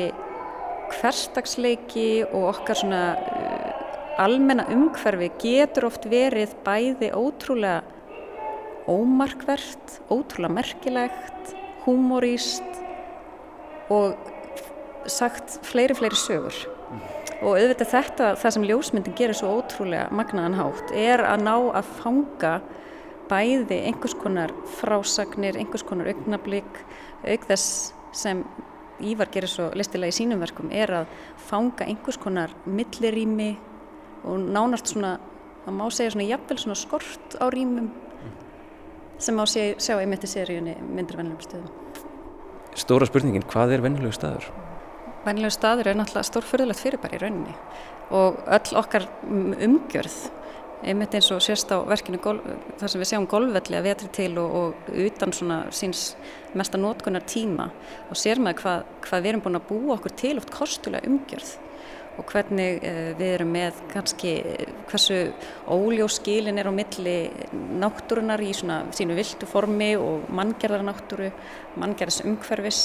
hverstagsleiki 0.92 2.08
og 2.28 2.48
okkar 2.52 2.80
svona 2.82 3.02
uh, 3.16 4.22
almenna 4.22 4.68
umhverfi 4.72 5.30
getur 5.40 5.88
oft 5.88 6.08
verið 6.08 6.56
bæði 6.64 7.12
ótrúlega 7.16 7.80
ómarkvert, 8.88 10.00
ótrúlega 10.10 10.52
merkilegt, 10.52 11.54
humoríst 11.84 12.80
og 13.92 14.16
sagt 15.10 15.58
fleiri 15.66 15.96
fleiri 15.98 16.18
sögur. 16.18 16.56
Og 17.42 17.56
auðvitað 17.58 17.90
þetta, 17.90 18.26
það 18.38 18.54
sem 18.54 18.66
ljósmyndin 18.68 19.16
gerir 19.18 19.38
svo 19.38 19.56
ótrúlega 19.58 20.06
magnaðan 20.14 20.58
hátt, 20.60 20.92
er 20.94 21.24
að 21.26 21.46
ná 21.46 21.54
að 21.80 21.90
fanga 21.98 22.52
bæði 23.30 23.80
einhvers 23.88 24.14
konar 24.18 24.52
frásagnir, 24.78 25.58
einhvers 25.58 25.84
konar 25.86 26.10
augnablík, 26.12 26.84
auk 27.26 27.48
þess 27.50 27.92
sem 28.14 28.44
Ívar 29.02 29.26
gerir 29.34 29.50
svo 29.50 29.64
listilega 29.74 30.12
í 30.12 30.14
sínum 30.14 30.38
verkum, 30.38 30.68
er 30.70 30.90
að 31.00 31.14
fanga 31.48 31.88
einhvers 31.88 32.20
konar 32.22 32.52
millirými 32.70 33.56
og 34.28 34.44
nánast 34.52 34.92
svona, 34.92 35.16
það 35.64 35.74
má 35.74 35.84
segja 35.90 36.12
svona 36.14 36.26
jafnvel 36.28 36.58
svona 36.62 36.78
skort 36.78 37.36
á 37.42 37.50
rýmum 37.50 37.88
sem 39.22 39.38
á 39.38 39.44
sjá 39.46 39.94
einmitt 40.00 40.26
í 40.26 40.30
seríunni 40.30 40.76
myndir 40.82 41.20
vennilegum 41.20 41.46
stöðum. 41.46 42.04
Stóra 42.74 43.06
spurningin, 43.06 43.46
hvað 43.46 43.76
er 43.76 43.84
vennilegu 43.84 44.16
staður? 44.16 44.50
venilegu 45.26 45.54
staður 45.54 45.90
er 45.90 45.98
náttúrulega 45.98 46.28
stórfyrðulegt 46.28 46.82
fyrirbæri 46.82 47.18
í 47.18 47.22
rauninni 47.22 47.56
og 48.12 48.38
öll 48.56 48.78
okkar 48.80 49.06
umgjörð 49.28 50.16
einmitt 50.82 51.14
eins 51.14 51.28
og 51.30 51.42
sérst 51.44 51.70
á 51.70 51.78
verkinu 51.86 52.18
þar 52.18 52.90
sem 52.90 53.02
við 53.02 53.10
sjáum 53.12 53.28
golfvelli 53.30 53.78
að 53.78 53.86
vetri 53.86 54.08
til 54.16 54.32
og, 54.42 54.56
og 54.58 54.96
utan 55.04 55.34
svona 55.34 55.58
síns 55.70 56.16
mesta 56.58 56.80
nótkunar 56.80 57.22
tíma 57.28 57.68
og 58.08 58.18
sér 58.18 58.42
maður 58.42 58.64
hvað, 58.64 58.88
hvað 59.06 59.22
við 59.22 59.32
erum 59.32 59.44
búin 59.44 59.60
að 59.60 59.68
búa 59.70 59.96
okkur 59.96 60.16
til 60.24 60.34
oft 60.42 60.50
kostulega 60.54 61.06
umgjörð 61.06 61.54
og 62.20 62.28
hvernig 62.28 62.82
uh, 62.82 63.12
við 63.18 63.32
erum 63.38 63.52
með 63.54 63.80
kannski 63.92 64.34
hversu 64.90 65.18
óljóskilin 65.70 66.60
er 66.60 66.68
á 66.68 66.72
milli 66.74 67.16
náttúrunar 67.80 68.42
í 68.44 68.52
svona 68.56 68.82
sínu 68.94 69.16
viltu 69.16 69.48
formi 69.48 69.94
og 69.96 70.28
manngerðar 70.32 70.84
náttúru, 70.86 71.32
manngerðas 71.80 72.22
umhverfis. 72.26 72.82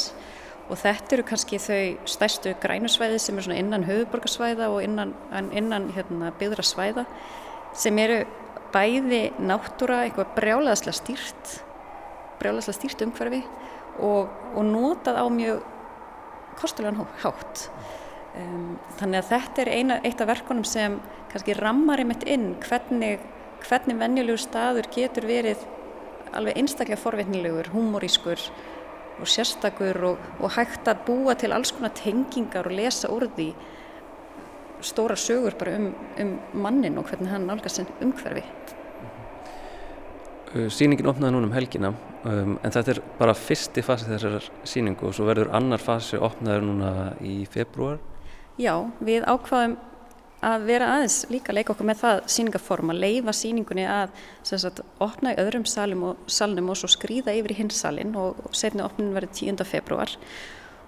Og 0.67 0.75
þetta 0.79 1.15
eru 1.15 1.23
kannski 1.27 1.59
þau 1.63 2.07
stærstu 2.11 2.51
grænusvæði 2.59 3.19
sem 3.23 3.37
er 3.39 3.45
svona 3.45 3.59
innan 3.61 3.85
höfuborgarsvæða 3.87 4.67
og 4.73 4.81
innan, 4.83 5.13
innan 5.55 5.87
hérna, 5.95 6.33
byggðra 6.39 6.65
svæða 6.67 7.05
sem 7.77 7.99
eru 8.03 8.25
bæði 8.73 9.21
náttúra 9.39 10.01
eitthvað 10.05 10.33
brjálaðslega 10.37 10.97
stýrt 10.97 11.53
brjálaðslega 12.41 12.77
stýrt 12.77 13.03
umhverfi 13.05 13.41
og, 14.03 14.33
og 14.53 14.63
notað 14.67 15.21
á 15.23 15.25
mjög 15.31 15.63
kostulegan 16.57 17.07
hátt 17.23 17.67
um, 18.41 18.77
þannig 18.99 19.21
að 19.21 19.31
þetta 19.31 19.63
er 19.63 19.71
eina, 19.73 19.99
eitt 20.05 20.21
af 20.21 20.29
verkunum 20.31 20.67
sem 20.67 20.99
kannski 21.31 21.57
rammar 21.57 22.01
einmitt 22.01 22.25
inn 22.29 22.53
hvernig, 22.63 23.23
hvernig 23.67 23.99
venjulegu 23.99 24.39
staður 24.41 24.89
getur 24.93 25.27
verið 25.29 25.65
alveg 26.35 26.59
einstaklega 26.59 26.99
forvitnilegur, 27.01 27.71
humorískur 27.73 28.41
og 29.17 29.29
sérstakur 29.31 29.97
og, 30.11 30.25
og 30.43 30.53
hægt 30.57 30.87
að 30.89 31.03
búa 31.07 31.35
til 31.39 31.53
alls 31.55 31.73
konar 31.73 31.95
tengingar 31.97 32.69
og 32.69 32.77
lesa 32.77 33.09
úr 33.13 33.27
því 33.35 33.51
stóra 34.85 35.17
sögur 35.17 35.57
bara 35.57 35.77
um, 35.77 35.93
um 36.21 36.35
mannin 36.53 36.97
og 36.97 37.07
hvernig 37.09 37.31
hann 37.31 37.47
nálgast 37.49 37.81
umhverfi. 38.01 38.43
Uh, 40.53 40.67
sýningin 40.71 41.09
opnaði 41.09 41.33
núna 41.35 41.49
um 41.49 41.55
helgina 41.55 41.89
um, 42.23 42.53
en 42.61 42.71
þetta 42.71 42.93
er 42.93 43.01
bara 43.17 43.33
fyrsti 43.35 43.83
fasi 43.83 44.07
þessar 44.07 44.45
síningu 44.63 45.09
og 45.09 45.17
svo 45.17 45.25
verður 45.27 45.51
annar 45.57 45.81
fasi 45.81 46.19
opnaður 46.21 46.69
núna 46.69 46.91
í 47.25 47.41
februar. 47.51 47.97
Já, 48.57 48.73
við 49.05 49.25
ákvaðum 49.29 49.77
að 50.47 50.67
vera 50.67 50.91
aðeins 50.95 51.17
líka 51.33 51.51
að 51.51 51.57
leika 51.57 51.73
okkur 51.73 51.87
með 51.89 52.01
það 52.03 52.19
síningaform 52.33 52.91
að 52.93 52.99
leifa 53.01 53.33
síningunni 53.33 53.87
að 53.89 54.11
sagt, 54.45 54.83
opna 55.01 55.33
í 55.33 55.39
öðrum 55.41 55.65
og 56.05 56.29
salnum 56.29 56.69
og 56.69 56.77
svo 56.77 56.89
skrýða 56.93 57.33
yfir 57.37 57.53
í 57.53 57.57
hins 57.57 57.81
salin 57.81 58.13
og 58.15 58.37
setni 58.53 58.85
opnin 58.85 59.15
verið 59.15 59.33
10. 59.49 59.65
februar 59.65 60.13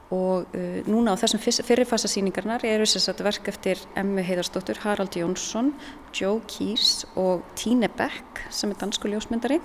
og 0.10 0.50
uh, 0.58 0.82
núna 0.90 1.14
á 1.14 1.22
þessum 1.22 1.42
fyrirfasasýningarnar 1.66 2.66
eru 2.66 2.86
sérstaklega 2.90 3.30
verk 3.30 3.50
eftir 3.52 3.82
Emmu 3.98 4.24
Heiðarsdóttur, 4.26 4.82
Harald 4.82 5.14
Jónsson, 5.14 5.76
Joe 6.14 6.42
Keys 6.50 7.06
og 7.14 7.46
Tine 7.54 7.90
Beck 7.90 8.42
sem 8.50 8.74
er 8.74 8.82
dansku 8.82 9.10
ljósmyndari 9.10 9.60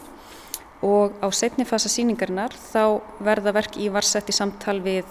og 0.85 1.17
á 1.25 1.29
setni 1.33 1.65
fasasýningarnar 1.65 2.53
þá 2.53 3.01
verða 3.25 3.57
verk 3.57 3.81
í 3.81 3.89
varsett 3.93 4.29
í 4.29 4.37
samtal 4.37 4.83
við 4.85 5.09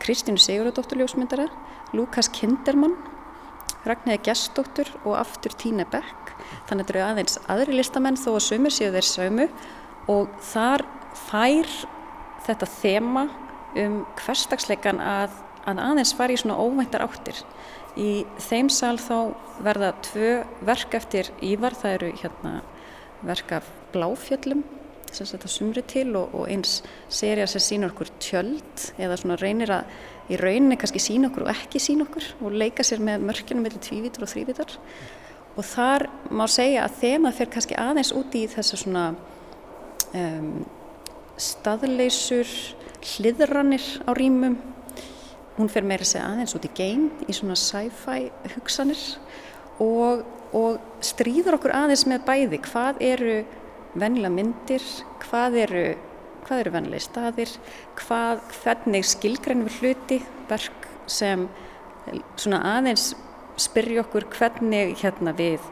Kristínu 0.00 0.40
Sigurðardóttur 0.40 1.00
ljósmyndara, 1.00 1.50
Lukas 1.94 2.30
Kindermann, 2.34 2.96
Ragnæði 3.86 4.24
Gessdóttur 4.26 4.88
og 5.04 5.14
aftur 5.20 5.54
Tine 5.54 5.86
Beck 5.86 6.32
þannig 6.66 6.72
að 6.72 6.80
þetta 6.80 6.94
eru 6.94 7.04
aðeins 7.06 7.38
aðri 7.52 7.76
listamenn 7.78 8.18
þó 8.18 8.30
að 8.34 8.44
sömur 8.48 8.74
séu 8.74 8.92
þeir 8.94 9.06
sömu 9.06 9.46
og 10.10 10.30
þar 10.48 10.84
fær 11.26 11.70
þetta 12.46 12.68
þema 12.78 13.26
um 13.82 13.98
hverstagsleikan 14.18 15.00
að, 15.02 15.34
að 15.66 15.82
aðeins 15.82 16.14
fara 16.16 16.34
í 16.34 16.40
svona 16.40 16.58
óvæntar 16.62 17.04
áttir. 17.06 17.38
Í 17.96 18.24
þeim 18.48 18.68
sál 18.72 18.96
þá 19.00 19.34
verða 19.64 19.92
tvö 20.04 20.32
verk 20.68 20.96
eftir 20.98 21.30
Ívar, 21.44 21.76
það 21.76 21.98
eru 21.98 22.10
hérna 22.20 22.56
verk 23.26 23.54
af 23.56 23.70
bláfjöllum 23.94 24.64
sem 25.14 25.28
þetta 25.28 25.48
sumri 25.48 25.82
til 25.88 26.10
og, 26.18 26.34
og 26.36 26.50
eins 26.50 26.82
seria 27.08 27.46
sem 27.48 27.62
sína 27.62 27.88
okkur 27.88 28.10
tjöld 28.20 28.88
eða 29.00 29.16
svona 29.16 29.38
reynir 29.40 29.72
að 29.72 29.94
í 30.30 30.38
rauninni 30.40 30.78
kannski 30.80 31.02
sína 31.02 31.30
okkur 31.30 31.46
og 31.46 31.52
ekki 31.52 31.82
sína 31.82 32.06
okkur 32.06 32.28
og 32.40 32.56
leika 32.56 32.86
sér 32.86 33.02
með 33.04 33.26
mörkjunum 33.28 33.66
mellir 33.66 33.82
tvívítur 33.82 34.26
og 34.26 34.32
þrývítar 34.32 34.76
og 35.56 35.64
þar 35.64 36.08
má 36.30 36.44
segja 36.50 36.84
að 36.84 36.96
þemað 37.02 37.38
fer 37.40 37.52
kannski 37.54 37.78
aðeins 37.80 38.14
úti 38.16 38.44
í 38.44 38.50
þessa 38.52 38.80
svona 38.80 39.04
um, 40.14 40.64
staðleysur 41.40 42.50
hliðranir 43.06 43.86
á 44.08 44.10
rýmum 44.16 44.56
hún 45.56 45.70
fer 45.72 45.86
meira 45.88 46.04
segja 46.04 46.26
aðeins 46.28 46.56
út 46.56 46.66
í 46.68 46.72
geim 46.76 47.08
í 47.26 47.36
svona 47.36 47.56
sci-fi 47.56 48.30
hugsanir 48.56 49.00
og, 49.82 50.24
og 50.56 51.04
stríður 51.04 51.58
okkur 51.58 51.74
aðeins 51.76 52.06
með 52.08 52.24
bæði. 52.28 52.60
Hvað 52.66 53.00
eru 53.04 53.36
vennilega 53.96 54.34
myndir? 54.34 54.84
Hvað 55.26 55.58
eru, 55.64 55.84
hvað 56.46 56.62
eru 56.62 56.74
vennilega 56.76 57.06
staðir 57.06 57.52
hvað, 57.98 58.42
hvernig 58.62 59.08
skilgrænum 59.10 59.68
við 59.68 59.80
hluti 59.82 60.20
verk 60.50 60.88
sem 61.10 61.48
svona 62.38 62.62
aðeins 62.76 63.10
spyrja 63.60 64.04
okkur 64.04 64.28
hvernig 64.36 64.96
hérna 65.02 65.34
við 65.36 65.62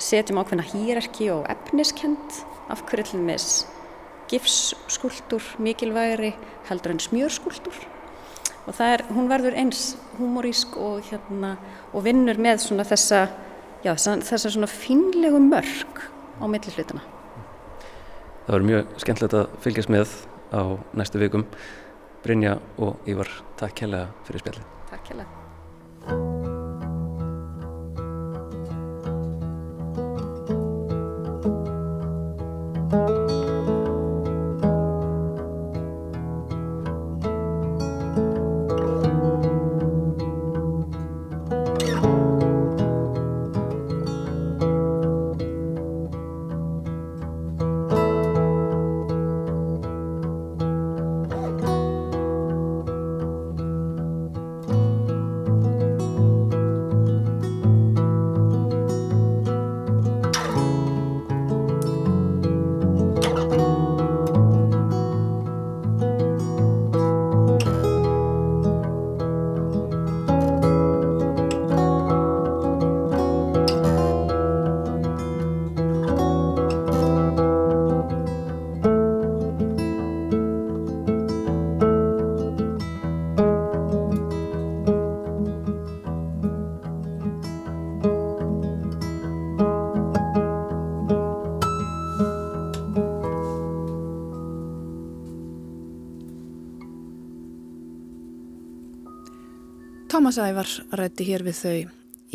setjum 0.00 0.40
ákveðna 0.40 0.66
hýrarki 0.70 1.30
og 1.34 1.46
efniskend 1.50 2.42
af 2.70 2.84
hverju 2.88 3.10
til 3.12 3.22
mis 3.24 3.48
gifsskúldur 4.30 5.54
mikilvægri 5.58 6.34
heldur 6.68 6.94
en 6.94 7.02
smjörskúldur 7.02 7.80
og 8.66 8.76
það 8.76 8.92
er, 8.94 9.04
hún 9.10 9.30
verður 9.30 9.56
eins 9.58 9.84
humorísk 10.18 10.76
og, 10.80 11.00
hérna, 11.08 11.56
og 11.90 12.04
vinnur 12.06 12.38
með 12.40 12.60
svona 12.66 12.86
þessa, 12.86 13.24
já, 13.82 13.94
þessa 13.96 14.52
svona 14.52 14.68
finlegu 14.70 15.40
mörg 15.42 16.04
á 16.38 16.44
milli 16.46 16.74
hlutuna. 16.76 17.02
Það 18.50 18.56
verður 18.56 18.66
mjög 18.66 18.94
skemmtilegt 18.98 19.34
að 19.38 19.52
fylgjast 19.62 19.92
með 19.94 20.14
á 20.50 20.62
næstu 20.98 21.20
vikum. 21.22 21.44
Brynja 22.24 22.56
og 22.82 23.06
Ívar, 23.06 23.30
takk 23.62 23.86
hella 23.86 24.02
fyrir 24.26 24.42
spjallið. 24.42 24.68
Takk 24.90 25.14
hella. 25.14 26.39
Rætti 101.00 101.26
hér 101.28 101.44
við 101.46 101.56
þau 101.60 101.78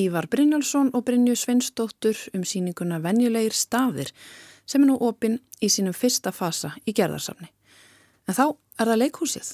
Ívar 0.05 0.27
Brynjálsson 0.27 0.91
og 0.93 1.05
Brynju 1.07 1.35
Svinsdóttur 1.39 2.17
um 2.35 2.43
síninguna 2.43 2.99
Venjulegir 3.03 3.55
stafir 3.55 4.11
sem 4.67 4.83
er 4.83 4.89
nú 4.89 4.97
opinn 4.99 5.39
í 5.63 5.69
sínum 5.71 5.95
fyrsta 5.95 6.33
fasa 6.35 6.73
í 6.83 6.93
gerðarsafni. 6.97 7.47
En 8.27 8.35
þá 8.35 8.45
er 8.51 8.89
það 8.91 9.01
leikhúsið. 9.03 9.53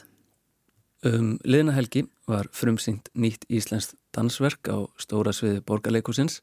Um 1.06 1.38
liðna 1.46 1.76
helgi 1.78 2.06
var 2.30 2.50
frumsýnt 2.56 3.10
nýtt 3.14 3.46
íslenskt 3.50 3.98
dansverk 4.16 4.70
á 4.70 4.86
stóra 5.02 5.34
sviði 5.34 5.64
borgarleikhúsins 5.66 6.42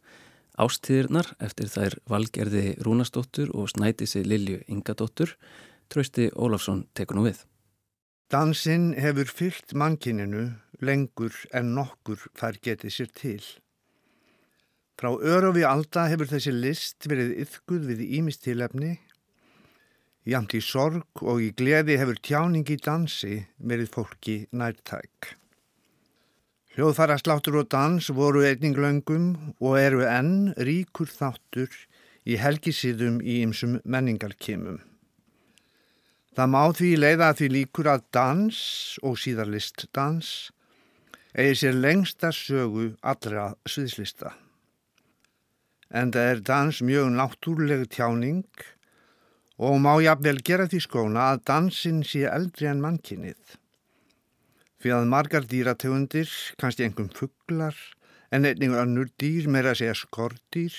Ástíðirnar 0.58 1.28
eftir 1.38 1.70
þær 1.70 1.94
valgerði 2.10 2.72
Rúnastóttur 2.82 3.52
og 3.54 3.70
snætisi 3.70 4.24
Lilju 4.26 4.64
Ingadóttur 4.66 5.36
Trausti 5.88 6.26
Ólafsson 6.34 6.82
tekur 6.98 7.16
nú 7.16 7.28
við. 7.28 7.44
Dansinn 8.28 8.90
hefur 9.00 9.24
fyllt 9.24 9.72
mannkininu 9.72 10.42
lengur 10.84 11.32
en 11.56 11.70
nokkur 11.72 12.26
fær 12.36 12.58
getið 12.60 12.92
sér 12.92 13.12
til. 13.16 13.44
Frá 15.00 15.14
örofi 15.16 15.62
alda 15.64 16.04
hefur 16.12 16.28
þessi 16.28 16.52
list 16.52 17.08
verið 17.08 17.38
yfguð 17.46 17.86
við 17.88 18.02
ímistilefni. 18.18 18.98
Jamt 20.28 20.52
í 20.58 20.60
sorg 20.60 21.22
og 21.24 21.40
í 21.40 21.54
gleði 21.56 21.96
hefur 22.02 22.20
tjáning 22.20 22.68
í 22.68 22.76
dansi 22.84 23.38
verið 23.56 23.94
fólki 23.94 24.36
nærtæk. 24.52 25.30
Hljóðfara 26.76 27.16
sláttur 27.22 27.62
og 27.62 27.72
dans 27.72 28.10
voru 28.12 28.44
einninglöngum 28.44 29.54
og 29.56 29.80
eru 29.80 30.04
enn 30.04 30.52
ríkur 30.68 31.08
þáttur 31.08 31.72
í 32.28 32.36
helgisíðum 32.36 33.22
í 33.24 33.40
ymsum 33.46 33.80
menningarkimum. 33.88 34.82
Það 36.38 36.50
má 36.54 36.64
því 36.70 36.88
leiða 37.02 37.28
því 37.34 37.46
líkur 37.50 37.88
að 37.90 38.02
dans 38.14 38.58
og 39.02 39.16
síðarlist 39.18 39.88
dans 39.90 40.28
eigi 41.34 41.56
sér 41.58 41.80
lengsta 41.82 42.28
sögu 42.30 42.92
allra 43.02 43.48
sviðslista. 43.66 44.36
En 45.90 46.12
það 46.14 46.28
er 46.32 46.42
dans 46.46 46.78
mjög 46.78 47.08
náttúrulega 47.16 47.88
tjáning 47.90 48.44
og 49.58 49.80
má 49.82 49.96
jafnvel 49.98 50.38
gera 50.46 50.68
því 50.70 50.80
skóna 50.84 51.24
að 51.32 51.42
dansin 51.50 52.04
sé 52.06 52.22
eldri 52.30 52.70
en 52.70 52.84
mannkinnið. 52.86 53.58
Fyrir 54.78 55.00
að 55.00 55.10
margar 55.10 55.50
dýrategundir, 55.50 56.30
kannski 56.62 56.86
einhverjum 56.86 57.10
fugglar, 57.18 57.74
en 58.30 58.46
einningur 58.46 58.84
annur 58.84 59.10
dýr 59.18 59.50
meira 59.50 59.74
að 59.74 59.82
segja 59.82 59.98
skortýr, 60.04 60.78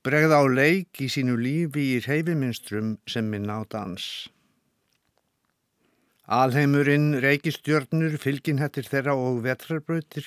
bregða 0.00 0.40
á 0.40 0.44
leik 0.48 1.04
í 1.04 1.12
sínu 1.12 1.36
lífi 1.36 1.84
í 1.98 2.02
reyfiminstrum 2.08 2.96
sem 3.04 3.28
minna 3.28 3.60
á 3.60 3.68
dans. 3.68 4.08
Alheimurinn, 6.28 7.14
reykistjörnur, 7.24 8.18
fylginhettir 8.20 8.84
þeirra 8.84 9.14
og 9.16 9.38
vetrarbrautir 9.46 10.26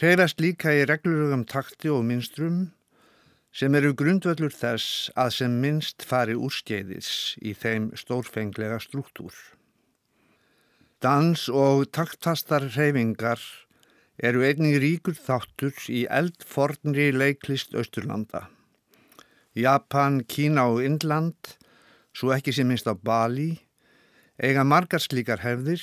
hreyfast 0.00 0.38
líka 0.40 0.72
í 0.72 0.86
reglurugum 0.88 1.42
takti 1.44 1.90
og 1.92 2.06
minstrum 2.08 2.70
sem 3.52 3.74
eru 3.76 3.90
grundvöldur 3.92 4.54
þess 4.56 5.10
að 5.12 5.34
sem 5.36 5.58
minst 5.60 6.06
fari 6.08 6.32
úrskeiðis 6.32 7.10
í 7.44 7.52
þeim 7.52 7.90
stórfenglega 8.00 8.78
struktúr. 8.80 9.34
Dans 11.04 11.42
og 11.52 11.90
taktastar 11.92 12.64
hreyfingar 12.72 13.42
eru 14.24 14.40
einnig 14.46 14.78
ríkur 14.80 15.18
þáttur 15.18 15.76
í 15.92 16.06
eldfornri 16.08 17.10
leiklist 17.12 17.76
Östurlanda. 17.76 18.46
Japan, 19.52 20.22
Kína 20.24 20.64
og 20.72 20.80
Indland, 20.80 21.58
svo 22.16 22.32
ekki 22.32 22.56
sem 22.56 22.72
minnst 22.72 22.88
á 22.88 22.96
Bali, 22.96 23.58
eiga 24.40 24.64
margar 24.64 25.02
slíkar 25.02 25.42
hefðir 25.42 25.82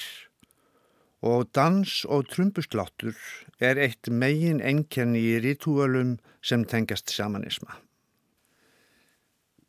og 1.26 1.50
dans 1.54 2.06
og 2.08 2.30
trumbusláttur 2.32 3.18
er 3.60 3.80
eitt 3.82 4.08
megin 4.08 4.62
enkenni 4.64 5.22
í 5.34 5.38
rítúölum 5.44 6.18
sem 6.42 6.64
tengjast 6.64 7.12
sjamanisma. 7.12 7.76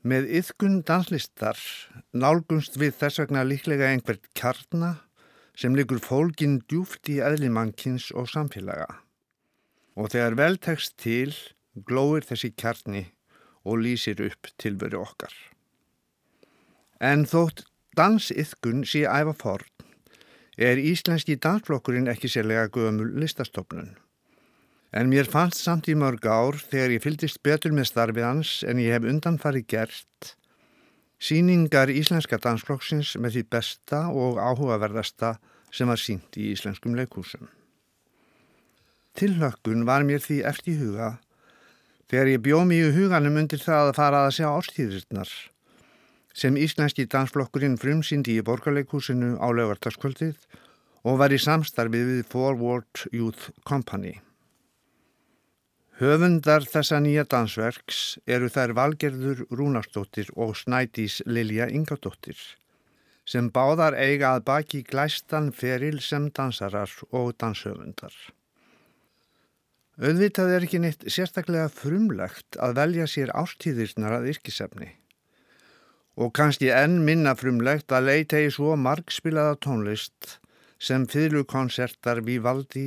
Með 0.00 0.30
yðkun 0.38 0.80
danslistar 0.88 1.58
nálgunst 2.16 2.78
við 2.80 2.94
þess 3.02 3.20
vegna 3.20 3.44
líklega 3.44 3.90
einhvert 3.90 4.30
kjarna 4.32 4.94
sem 5.58 5.74
liggur 5.76 6.00
fólkin 6.00 6.60
djúft 6.70 7.10
í 7.12 7.18
eðlimannkins 7.20 8.08
og 8.16 8.30
samfélaga. 8.32 8.88
Og 10.00 10.08
þegar 10.14 10.38
veltekst 10.38 10.96
til, 11.02 11.34
glóir 11.74 12.24
þessi 12.24 12.54
kjarni 12.56 13.10
og 13.68 13.82
lýsir 13.84 14.22
upp 14.24 14.48
tilveru 14.56 15.02
okkar. 15.02 15.34
En 17.00 17.26
þótt 17.28 17.66
dansiðkun 18.00 18.86
sé 18.88 19.04
æfa 19.04 19.36
forn, 19.36 19.68
er 20.56 20.80
íslenski 20.80 21.36
dansflokkurinn 21.36 22.08
ekki 22.08 22.30
sérlega 22.32 22.70
gömul 22.72 23.12
listastofnun. 23.20 23.92
En 24.96 25.12
mér 25.12 25.28
fannst 25.30 25.60
samt 25.62 25.88
í 25.92 25.94
mörg 25.94 26.24
ár 26.26 26.56
þegar 26.58 26.96
ég 26.96 27.04
fyldist 27.04 27.42
betur 27.46 27.74
með 27.76 27.92
starfið 27.92 28.26
hans 28.26 28.54
en 28.66 28.80
ég 28.82 28.96
hef 28.96 29.06
undanfari 29.06 29.62
gert 29.68 30.34
síningar 31.20 31.92
íslenska 31.92 32.40
dansflokksins 32.40 33.14
með 33.20 33.36
því 33.36 33.44
besta 33.54 34.00
og 34.08 34.40
áhugaverðasta 34.40 35.36
sem 35.70 35.90
var 35.92 36.00
sínt 36.00 36.40
í 36.40 36.50
íslenskum 36.54 36.96
leikúsum. 36.98 37.46
Tillökkun 39.14 39.84
var 39.86 40.06
mér 40.08 40.24
því 40.24 40.40
eftir 40.48 40.74
í 40.74 40.80
huga 40.80 41.12
þegar 42.10 42.32
ég 42.32 42.44
bjóð 42.48 42.66
mér 42.72 42.88
í 42.88 42.96
huganum 42.96 43.38
undir 43.44 43.62
það 43.62 43.92
að 43.92 43.98
fara 44.00 44.26
að 44.26 44.36
sjá 44.40 44.48
ástíðirnar 44.50 45.34
sem 46.36 46.56
íslenski 46.56 47.06
dansflokkurinn 47.10 47.78
frumsýndi 47.80 48.38
í 48.38 48.44
borgarleikúsinu 48.46 49.36
á 49.42 49.46
lögartaskvöldið 49.50 50.36
og 51.08 51.20
var 51.20 51.32
í 51.32 51.38
samstarfið 51.40 52.10
við 52.10 52.26
Forward 52.30 53.06
Youth 53.12 53.50
Company. 53.66 54.18
Höfundar 56.00 56.64
þessa 56.64 56.96
nýja 57.04 57.26
dansverks 57.28 58.18
eru 58.24 58.48
þær 58.48 58.72
Valgerður 58.78 59.44
Rúnarsdóttir 59.52 60.30
og 60.36 60.54
Snædís 60.56 61.20
Lilja 61.28 61.68
Ingadóttir 61.68 62.38
sem 63.28 63.50
báðar 63.52 63.94
eiga 63.94 64.32
að 64.34 64.46
baki 64.48 64.80
glæstan 64.82 65.50
feril 65.54 66.00
sem 66.02 66.30
dansarar 66.34 66.90
og 67.12 67.34
danshöfundar. 67.38 68.14
Öðvitað 70.00 70.54
er 70.56 70.64
ekki 70.66 70.80
neitt 70.82 71.04
sérstaklega 71.04 71.68
frumlegt 71.68 72.56
að 72.56 72.78
velja 72.80 73.06
sér 73.06 73.34
ástíðirnar 73.36 74.16
að 74.16 74.32
yrkisefni 74.32 74.94
og 76.20 76.34
kannski 76.36 76.68
enn 76.74 77.00
minna 77.06 77.32
frumlegt 77.38 77.92
að 77.96 78.10
leita 78.10 78.40
í 78.44 78.50
svo 78.52 78.76
margspilaða 78.76 79.56
tónlist 79.64 80.36
sem 80.80 81.06
fyrlukonsertar 81.08 82.22
við 82.26 82.44
valdi 82.44 82.86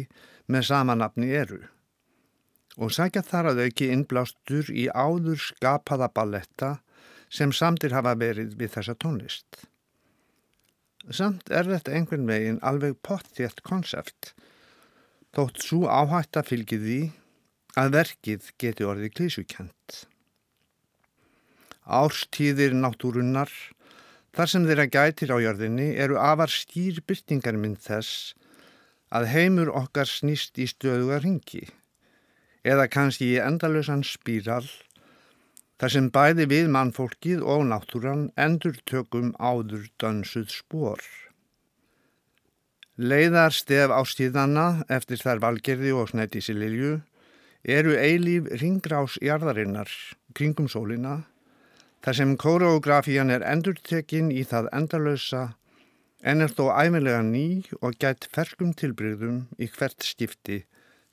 með 0.51 0.67
samanapni 0.69 1.31
eru 1.43 1.63
og 2.77 2.93
sækja 2.93 3.21
þar 3.25 3.51
að 3.51 3.61
auki 3.67 3.89
innblástur 3.93 4.69
í 4.73 4.87
áður 4.89 5.41
skapaða 5.41 6.09
balletta 6.13 6.71
sem 7.33 7.53
samtir 7.53 7.93
hafa 7.93 8.13
verið 8.17 8.55
við 8.57 8.73
þessa 8.75 8.95
tónlist. 8.97 9.65
Samt 11.09 11.49
er 11.51 11.67
þetta 11.67 11.93
einhvern 11.97 12.29
veginn 12.29 12.61
alveg 12.63 12.95
pottjætt 13.05 13.61
konsept, 13.65 14.33
þótt 15.35 15.61
svo 15.65 15.85
áhætt 15.89 16.39
að 16.39 16.49
fylgi 16.53 16.79
því 16.85 16.99
að 17.81 17.95
verkið 17.97 18.49
geti 18.61 18.87
orðið 18.87 19.15
klísukent. 19.17 20.03
Árstíðir 21.83 22.73
náttúrunnar, 22.77 23.51
þar 24.33 24.49
sem 24.49 24.65
þeirra 24.67 24.87
gætir 24.87 25.33
á 25.35 25.37
jörðinni, 25.43 25.91
eru 25.99 26.17
afar 26.21 26.51
skýr 26.51 27.03
byrtingarmynd 27.07 27.81
þess 27.83 28.33
að 29.13 29.29
heimur 29.33 29.69
okkar 29.69 30.09
snýst 30.09 30.57
í 30.57 30.65
stöðuga 30.69 31.19
ringi 31.21 31.67
eða 32.63 32.87
kannski 32.87 33.33
í 33.35 33.41
endalösan 33.43 34.01
spíral 34.07 34.65
þar 35.81 35.91
sem 35.95 36.07
bæði 36.15 36.47
við 36.49 36.69
mannfólkið 36.71 37.43
og 37.43 37.65
náttúran 37.69 38.29
endur 38.39 38.77
tökum 38.87 39.33
áður 39.35 39.89
dansuð 39.99 40.47
spór. 40.53 41.01
Leiðar 42.95 43.51
stef 43.51 43.91
ástíðanna 43.91 44.85
eftir 44.87 45.19
þær 45.19 45.41
valgerði 45.43 45.91
og 45.97 46.11
snættísi 46.13 46.55
lilju 46.55 46.95
eru 47.63 47.97
eilíf 47.97 48.47
ringgrás 48.61 49.17
jarðarinnar 49.21 49.91
kringum 50.37 50.69
sólina 50.71 51.23
þar 52.03 52.17
sem 52.19 52.37
koreografían 52.37 53.31
er 53.31 53.45
endurtekinn 53.47 54.31
í 54.31 54.43
það 54.47 54.69
endalösa 54.75 55.43
en 56.23 56.43
er 56.43 56.51
þó 56.51 56.69
æmilega 56.75 57.23
ný 57.27 57.47
og 57.81 57.97
gætt 57.99 58.27
ferskum 58.35 58.71
tilbyrðum 58.79 59.43
í 59.59 59.67
hvert 59.71 60.03
skipti 60.03 60.63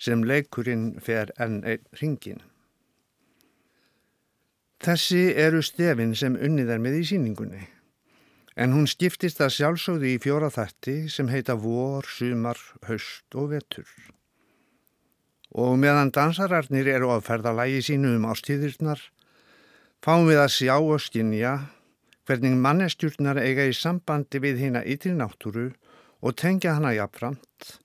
sem 0.01 0.23
leikurinn 0.27 0.95
fer 1.03 1.33
enn 1.39 1.61
einn 1.67 1.85
ringin. 2.01 2.41
Þessi 4.81 5.35
eru 5.37 5.61
stefin 5.61 6.15
sem 6.17 6.39
unnið 6.41 6.73
er 6.73 6.81
með 6.81 7.03
í 7.03 7.05
síningunni. 7.11 7.67
En 8.57 8.73
hún 8.73 8.89
skiptist 8.89 9.41
að 9.45 9.53
sjálfsögðu 9.59 10.09
í 10.09 10.21
fjóra 10.23 10.49
þætti 10.53 10.95
sem 11.13 11.29
heita 11.29 11.55
vor, 11.61 12.07
sumar, 12.09 12.59
haust 12.89 13.37
og 13.37 13.53
vetur. 13.53 13.87
Og 15.53 15.77
meðan 15.83 16.13
dansararnir 16.15 16.89
eru 16.89 17.13
á 17.13 17.19
ferðalægi 17.25 17.83
sínu 17.91 18.15
um 18.17 18.27
ástíðirnar, 18.31 19.03
fáum 20.05 20.29
við 20.29 20.41
að 20.45 20.55
sjá 20.57 20.77
og 20.79 21.03
skinja 21.03 21.53
hvernig 22.29 22.57
mannestjúrnar 22.65 23.43
eiga 23.43 23.67
í 23.69 23.77
sambandi 23.77 24.41
við 24.43 24.65
hina 24.65 24.85
ytri 24.87 25.13
náttúru 25.17 25.69
og 26.21 26.37
tengja 26.37 26.77
hana 26.77 26.95
jafnframt, 26.97 27.77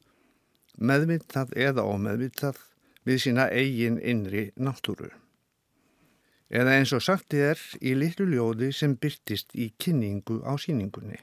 meðvitað 0.78 1.54
eða 1.56 1.86
ómeðvitað 1.88 2.60
við 3.08 3.22
sína 3.28 3.52
eigin 3.52 4.02
innri 4.02 4.50
náttúru 4.56 5.12
eða 6.50 6.76
eins 6.78 6.94
og 6.94 7.04
sagt 7.04 7.34
er 7.34 7.60
í 7.82 7.96
litlu 7.98 8.28
ljóði 8.30 8.72
sem 8.76 8.96
byrtist 8.96 9.56
í 9.58 9.72
kynningu 9.82 10.42
á 10.46 10.54
síningunni. 10.62 11.18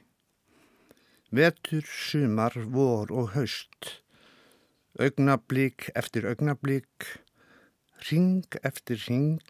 Vetur, 1.32 1.84
sumar, 1.86 2.52
vor 2.52 3.12
og 3.14 3.32
haust, 3.36 4.02
augnablík 5.00 5.88
eftir 5.96 6.26
augnablík, 6.28 7.06
ring 8.10 8.44
eftir 8.62 9.00
ring, 9.08 9.40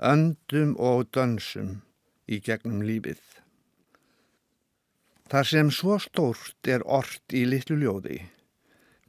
öndum 0.00 0.72
og 0.80 1.10
dönsum 1.12 1.80
í 2.24 2.40
gegnum 2.40 2.80
lífið. 2.86 3.20
Þar 5.30 5.46
sem 5.46 5.70
svo 5.70 5.98
stórt 6.02 6.66
er 6.66 6.82
orrt 6.88 7.36
í 7.36 7.44
litlu 7.46 7.76
ljóði, 7.78 8.22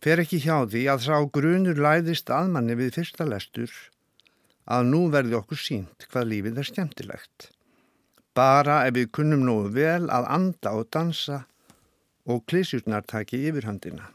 fer 0.04 0.22
ekki 0.22 0.42
hjá 0.44 0.68
því 0.68 0.84
að 0.92 1.08
sá 1.08 1.16
grunur 1.34 1.80
læðist 1.80 2.30
aðmanni 2.30 2.76
við 2.78 3.00
fyrsta 3.00 3.26
lestur 3.26 3.72
að 4.72 4.92
nú 4.92 5.08
verði 5.14 5.40
okkur 5.40 5.62
sínt 5.62 6.06
hvað 6.12 6.30
lífið 6.34 6.62
er 6.62 6.70
skemmtilegt. 6.70 7.50
Bara 8.38 8.84
ef 8.88 8.96
við 8.96 9.10
kunnum 9.16 9.48
nógu 9.48 9.74
vel 9.76 10.12
að 10.14 10.28
anda 10.36 10.76
og 10.78 10.92
dansa 10.94 11.46
og 12.30 12.46
klísjurnar 12.48 13.08
taki 13.08 13.42
yfirhandina. 13.50 14.12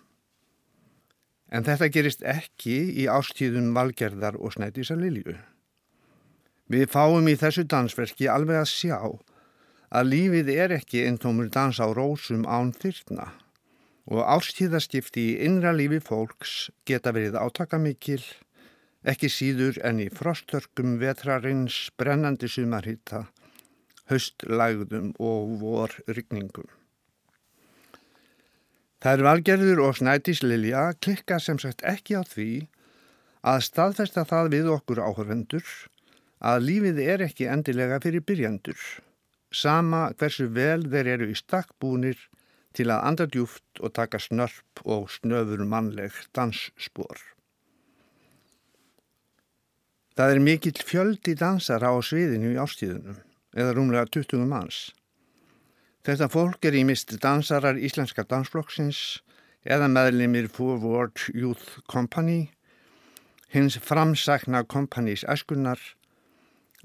En 1.50 1.66
þetta 1.66 1.90
gerist 1.92 2.22
ekki 2.26 2.78
í 3.02 3.10
ástíðum 3.10 3.74
valgerðar 3.76 4.38
og 4.38 4.54
snætisa 4.56 4.96
Lilju. 4.98 5.36
Við 6.66 6.88
fáum 6.90 7.28
í 7.30 7.36
þessu 7.38 7.62
dansverki 7.70 8.26
alveg 8.26 8.58
að 8.58 8.70
sjá 8.72 8.98
að 9.94 10.08
lífið 10.10 10.48
er 10.56 10.72
ekki 10.80 11.04
eintómur 11.06 11.50
dans 11.54 11.78
á 11.78 11.86
rósum 11.94 12.42
án 12.42 12.72
þyrtna 12.74 13.28
og 14.10 14.22
ástíðaskipti 14.22 15.22
í 15.30 15.36
innra 15.46 15.72
lífi 15.74 16.00
fólks 16.02 16.70
geta 16.86 17.12
verið 17.14 17.38
átakamikil, 17.38 18.22
ekki 19.06 19.30
síður 19.30 19.78
en 19.86 20.02
í 20.02 20.08
frostörkum 20.10 20.98
vetrarins 21.02 21.90
brennandi 21.98 22.50
sumarhitta, 22.50 23.26
höstlægðum 24.10 25.12
og 25.22 25.56
vorrygningum. 25.62 26.70
Er 29.06 29.22
valgerður 29.22 29.84
og 29.86 29.98
snætislilja 30.00 30.88
klikka 30.98 31.38
sem 31.38 31.60
sagt 31.62 31.84
ekki 31.86 32.18
á 32.18 32.26
því 32.26 32.50
að 33.46 33.60
staðfesta 33.68 34.24
það 34.26 34.48
við 34.56 34.70
okkur 34.74 35.02
áhörvendur 35.06 35.62
að 36.40 36.64
lífið 36.68 36.98
er 37.04 37.24
ekki 37.28 37.48
endilega 37.50 38.00
fyrir 38.02 38.24
byrjandur, 38.26 38.80
sama 39.52 40.10
hversu 40.18 40.48
vel 40.52 40.84
þeir 40.90 41.12
eru 41.14 41.30
í 41.32 41.38
stakkbúnir 41.38 42.18
til 42.76 42.90
að 42.92 43.06
anda 43.08 43.26
djúft 43.30 43.80
og 43.80 43.94
taka 43.96 44.20
snörp 44.20 44.84
og 44.84 45.08
snöfur 45.10 45.64
mannleg 45.64 46.12
dansspor. 46.36 47.16
Það 50.16 50.32
er 50.32 50.40
mikill 50.40 50.80
fjöldi 50.80 51.34
dansara 51.36 51.92
á 51.92 51.96
sviðinu 52.00 52.54
í 52.54 52.60
ástíðunum, 52.60 53.18
eða 53.56 53.72
rúmlega 53.76 54.08
20 54.16 54.46
manns. 54.48 54.78
Þetta 56.06 56.28
fólk 56.32 56.64
er 56.68 56.76
í 56.78 56.84
mist 56.88 57.10
dansarar 57.20 57.76
Íslenska 57.76 58.24
dansflokksins 58.24 59.20
eða 59.66 59.88
meðlimir 59.90 60.46
Forward 60.54 61.18
Youth 61.34 61.80
Company, 61.90 62.52
hins 63.50 63.76
framsakna 63.82 64.62
kompanís 64.64 65.24
eskunnar, 65.28 65.80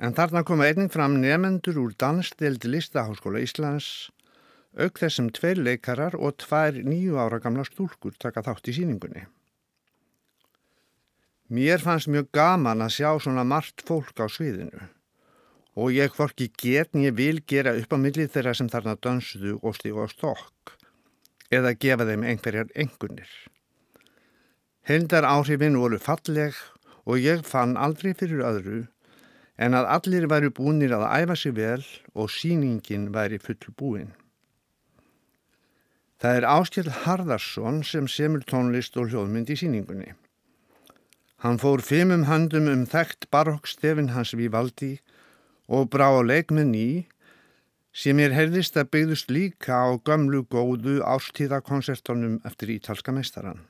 en 0.02 0.16
þarna 0.18 0.42
koma 0.48 0.66
einnig 0.66 0.90
fram 0.94 1.20
nefendur 1.22 1.78
úr 1.78 1.92
dansdeild 2.02 2.66
Listaháskóla 2.66 3.44
Íslands, 3.46 4.10
auk 4.74 4.98
þessum 4.98 5.30
tveir 5.36 5.62
leikarar 5.62 6.16
og 6.18 6.40
tvær 6.42 6.80
nýju 6.82 7.20
ára 7.22 7.42
gamla 7.44 7.66
stúlkur 7.68 8.16
taka 8.18 8.42
þátt 8.48 8.72
í 8.72 8.76
síningunni. 8.80 9.28
Mér 11.52 11.84
fannst 11.84 12.08
mjög 12.08 12.32
gaman 12.34 12.82
að 12.82 12.96
sjá 12.96 13.10
svona 13.20 13.44
margt 13.44 13.84
fólk 13.86 14.16
á 14.24 14.26
sviðinu 14.32 14.88
og 15.76 15.94
ég 15.96 16.12
hvorki 16.16 16.50
get 16.60 16.96
en 16.96 17.06
ég 17.06 17.16
vil 17.16 17.42
gera 17.48 17.76
upp 17.80 17.94
á 17.96 17.98
millið 18.00 18.32
þeirra 18.34 18.54
sem 18.58 18.70
þarna 18.72 18.98
dansuðu 19.00 19.58
og 19.62 19.76
stígu 19.78 20.04
á 20.04 20.08
stokk 20.12 20.74
eða 21.52 21.76
gefa 21.76 22.08
þeim 22.08 22.24
einhverjar 22.28 22.72
engunir. 22.76 23.30
Heldar 24.88 25.28
áhrifin 25.28 25.78
voru 25.80 26.00
falleg 26.00 26.56
og 27.06 27.20
ég 27.20 27.44
fann 27.48 27.78
aldrei 27.78 28.16
fyrir 28.16 28.44
öðru 28.48 28.80
en 29.62 29.78
að 29.78 29.90
allir 29.96 30.26
væri 30.32 30.50
búinir 30.58 30.96
að 30.98 31.06
æfa 31.22 31.38
sig 31.38 31.54
vel 31.58 31.84
og 32.18 32.32
síningin 32.34 33.12
væri 33.14 33.38
full 33.42 33.76
búin. 33.78 34.10
Það 36.22 36.38
er 36.38 36.50
Áskjell 36.50 36.92
Harðarsson 37.04 37.82
sem 37.86 38.08
semur 38.10 38.44
tónlist 38.46 38.98
og 38.98 39.10
hljóðmynd 39.10 39.50
í 39.54 39.58
síningunni. 39.58 40.12
Hann 41.42 41.58
fór 41.62 41.82
fimmum 41.82 42.28
handum 42.30 42.70
um 42.70 42.86
þekkt 42.90 43.30
barokkstefin 43.34 44.12
hans 44.14 44.36
við 44.38 44.52
valdi 44.54 44.92
og 45.66 45.90
brá 45.94 46.10
á 46.14 46.22
leik 46.22 46.54
með 46.54 46.68
ný 46.74 46.88
sem 47.92 48.22
ég 48.22 48.34
heyrðist 48.38 48.78
að 48.78 48.92
byggðust 48.94 49.34
líka 49.34 49.82
á 49.82 49.90
gömlu 49.98 50.44
góðu 50.46 51.02
ástíðakonsertonum 51.02 52.40
eftir 52.46 52.78
ítalska 52.78 53.14
meistaran. 53.14 53.66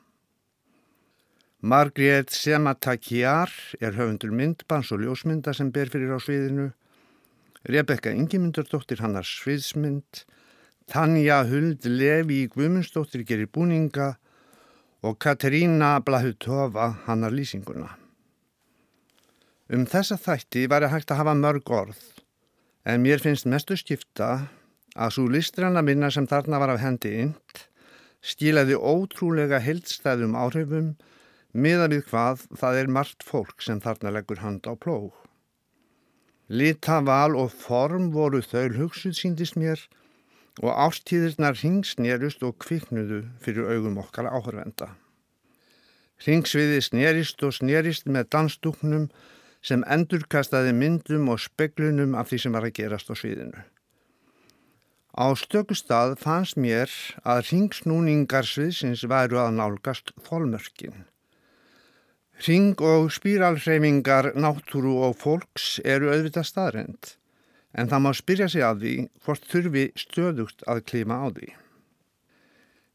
Margrét 1.61 2.29
Sematakjar 2.33 3.51
er 3.77 3.93
höfundur 3.93 4.31
myndbans 4.33 4.89
og 4.89 5.03
ljósmynda 5.03 5.53
sem 5.53 5.67
ber 5.69 5.91
fyrir 5.93 6.09
á 6.09 6.17
sviðinu, 6.17 6.71
Rebecca 7.69 8.09
Ingimundardóttir 8.09 9.03
hannar 9.03 9.27
sviðsmynd, 9.29 10.23
Tanja 10.89 11.43
Huld 11.45 11.85
Levi 11.85 12.47
Guðmundsdóttir 12.49 13.21
gerir 13.29 13.51
búninga. 13.53 14.15
Og 15.05 15.19
Katerína 15.21 15.99
Blahutova 16.05 16.91
hannar 17.07 17.33
lýsinguna. 17.33 17.87
Um 19.69 19.85
þessa 19.89 20.17
þætti 20.17 20.67
var 20.69 20.85
ég 20.85 20.93
hægt 20.93 21.13
að 21.13 21.21
hafa 21.21 21.37
mörg 21.37 21.69
orð, 21.73 22.01
en 22.85 23.05
mér 23.05 23.21
finnst 23.21 23.45
mestu 23.49 23.77
skipta 23.77 24.47
að 24.97 25.13
svo 25.15 25.29
listranna 25.29 25.81
minna 25.85 26.09
sem 26.13 26.25
þarna 26.25 26.59
var 26.61 26.73
af 26.73 26.81
hendi 26.81 27.15
int 27.21 27.65
stílaði 28.21 28.77
ótrúlega 28.77 29.61
heldstæðum 29.61 30.37
áhrifum 30.37 30.91
miða 31.53 31.89
við 31.91 32.05
hvað 32.09 32.45
það 32.59 32.79
er 32.81 32.93
margt 32.97 33.25
fólk 33.27 33.61
sem 33.61 33.81
þarna 33.83 34.13
leggur 34.15 34.41
hand 34.43 34.67
á 34.67 34.73
plóg. 34.75 35.11
Lita, 36.51 36.99
val 36.99 37.35
og 37.39 37.51
form 37.55 38.11
voru 38.11 38.41
þau 38.43 38.71
hugsuð 38.75 39.15
síndist 39.15 39.55
mér 39.55 39.83
og 40.59 40.75
ástíðirnar 40.75 41.55
ringsnerust 41.61 42.43
og 42.43 42.57
kviknuðu 42.59 43.21
fyrir 43.39 43.69
augum 43.71 43.99
okkar 44.01 44.27
áhörvenda. 44.27 44.89
Ringsviði 46.25 46.81
snerist 46.85 47.43
og 47.43 47.55
snerist 47.55 48.05
með 48.05 48.27
dansdúknum 48.35 49.07
sem 49.65 49.85
endurkastaði 49.87 50.73
myndum 50.75 51.29
og 51.31 51.39
speglunum 51.41 52.17
af 52.19 52.29
því 52.29 52.41
sem 52.43 52.57
var 52.57 52.67
að 52.67 52.75
gerast 52.77 53.09
á 53.09 53.15
sviðinu. 53.15 53.63
Á 55.11 55.27
stöku 55.35 55.75
stað 55.75 56.17
fannst 56.21 56.59
mér 56.59 56.91
að 57.27 57.45
ringsnúningar 57.49 58.47
sviðsins 58.47 59.03
væru 59.07 59.41
að 59.41 59.57
nálgast 59.57 60.13
þólmörkin. 60.27 61.10
Ring 62.41 62.79
og 62.81 63.11
spíralreifingar 63.13 64.31
náttúru 64.33 64.95
og 65.05 65.19
fólks 65.21 65.75
eru 65.85 66.09
auðvitað 66.09 66.47
staðrend, 66.49 67.11
en 67.77 67.91
það 67.91 68.01
má 68.01 68.11
spyrja 68.17 68.47
sig 68.49 68.65
að 68.65 68.81
því 68.81 68.93
hvort 69.21 69.45
þurfi 69.51 69.83
stöðugt 70.03 70.65
að 70.65 70.81
klíma 70.89 71.19
á 71.21 71.27
því. 71.35 71.51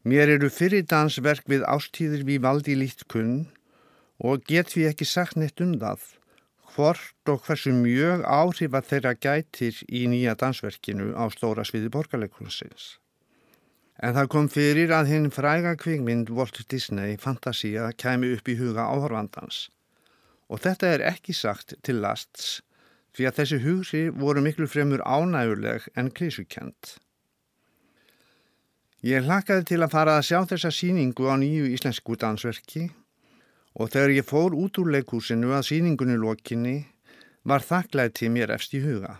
Mér 0.03 0.33
eru 0.35 0.51
fyrirdansverk 0.51 1.47
við 1.47 1.63
ástíðir 1.63 2.27
við 2.27 2.43
valdi 2.43 2.75
lít 2.75 3.07
kunn 3.07 3.47
og 4.19 4.43
get 4.51 4.75
við 4.75 4.91
ekki 4.91 5.07
sagt 5.07 5.39
neitt 5.39 5.63
um 5.63 5.77
það 5.79 6.03
hvort 6.75 7.31
og 7.31 7.41
hversu 7.47 7.71
mjög 7.71 8.27
áhrifa 8.27 8.83
þeirra 8.83 9.15
gætir 9.15 9.79
í 9.87 10.05
nýja 10.11 10.35
dansverkinu 10.35 11.13
á 11.15 11.23
stóra 11.31 11.63
sviði 11.65 11.89
borgarleikursins. 11.95 12.97
En 13.97 14.13
það 14.13 14.29
kom 14.29 14.47
fyrir 14.53 14.91
að 14.93 15.09
hinn 15.09 15.31
fræga 15.33 15.73
kvikmynd 15.79 16.29
Walt 16.29 16.59
Disney 16.69 17.17
Fantasia 17.17 17.89
kæmi 17.97 18.35
upp 18.35 18.49
í 18.49 18.57
huga 18.59 18.85
áhorfandans 18.85 19.65
og 20.47 20.61
þetta 20.63 20.91
er 20.93 21.03
ekki 21.09 21.33
sagt 21.35 21.73
til 21.83 21.99
lasts 22.03 22.61
því 23.17 23.27
að 23.27 23.39
þessi 23.39 23.59
hugri 23.63 24.03
voru 24.13 24.43
miklu 24.45 24.67
fremur 24.69 25.01
ánæguleg 25.01 25.87
en 25.97 26.11
klísukent. 26.13 26.97
Ég 29.01 29.25
hlakaði 29.25 29.65
til 29.71 29.81
að 29.81 29.93
fara 29.93 30.17
að 30.19 30.27
sjá 30.29 30.39
þessa 30.51 30.71
síningu 30.73 31.27
á 31.29 31.35
nýju 31.41 31.67
íslensku 31.73 32.17
dansverki 32.21 32.87
og 33.77 33.91
þegar 33.93 34.13
ég 34.15 34.29
fór 34.29 34.55
út 34.57 34.77
úr 34.81 34.93
leikúsinu 34.93 35.53
að 35.57 35.67
síningunni 35.71 36.17
lokinni 36.21 36.77
var 37.47 37.65
þakklæti 37.65 38.29
mér 38.33 38.53
efst 38.53 38.73
í 38.77 38.81
huga. 38.85 39.17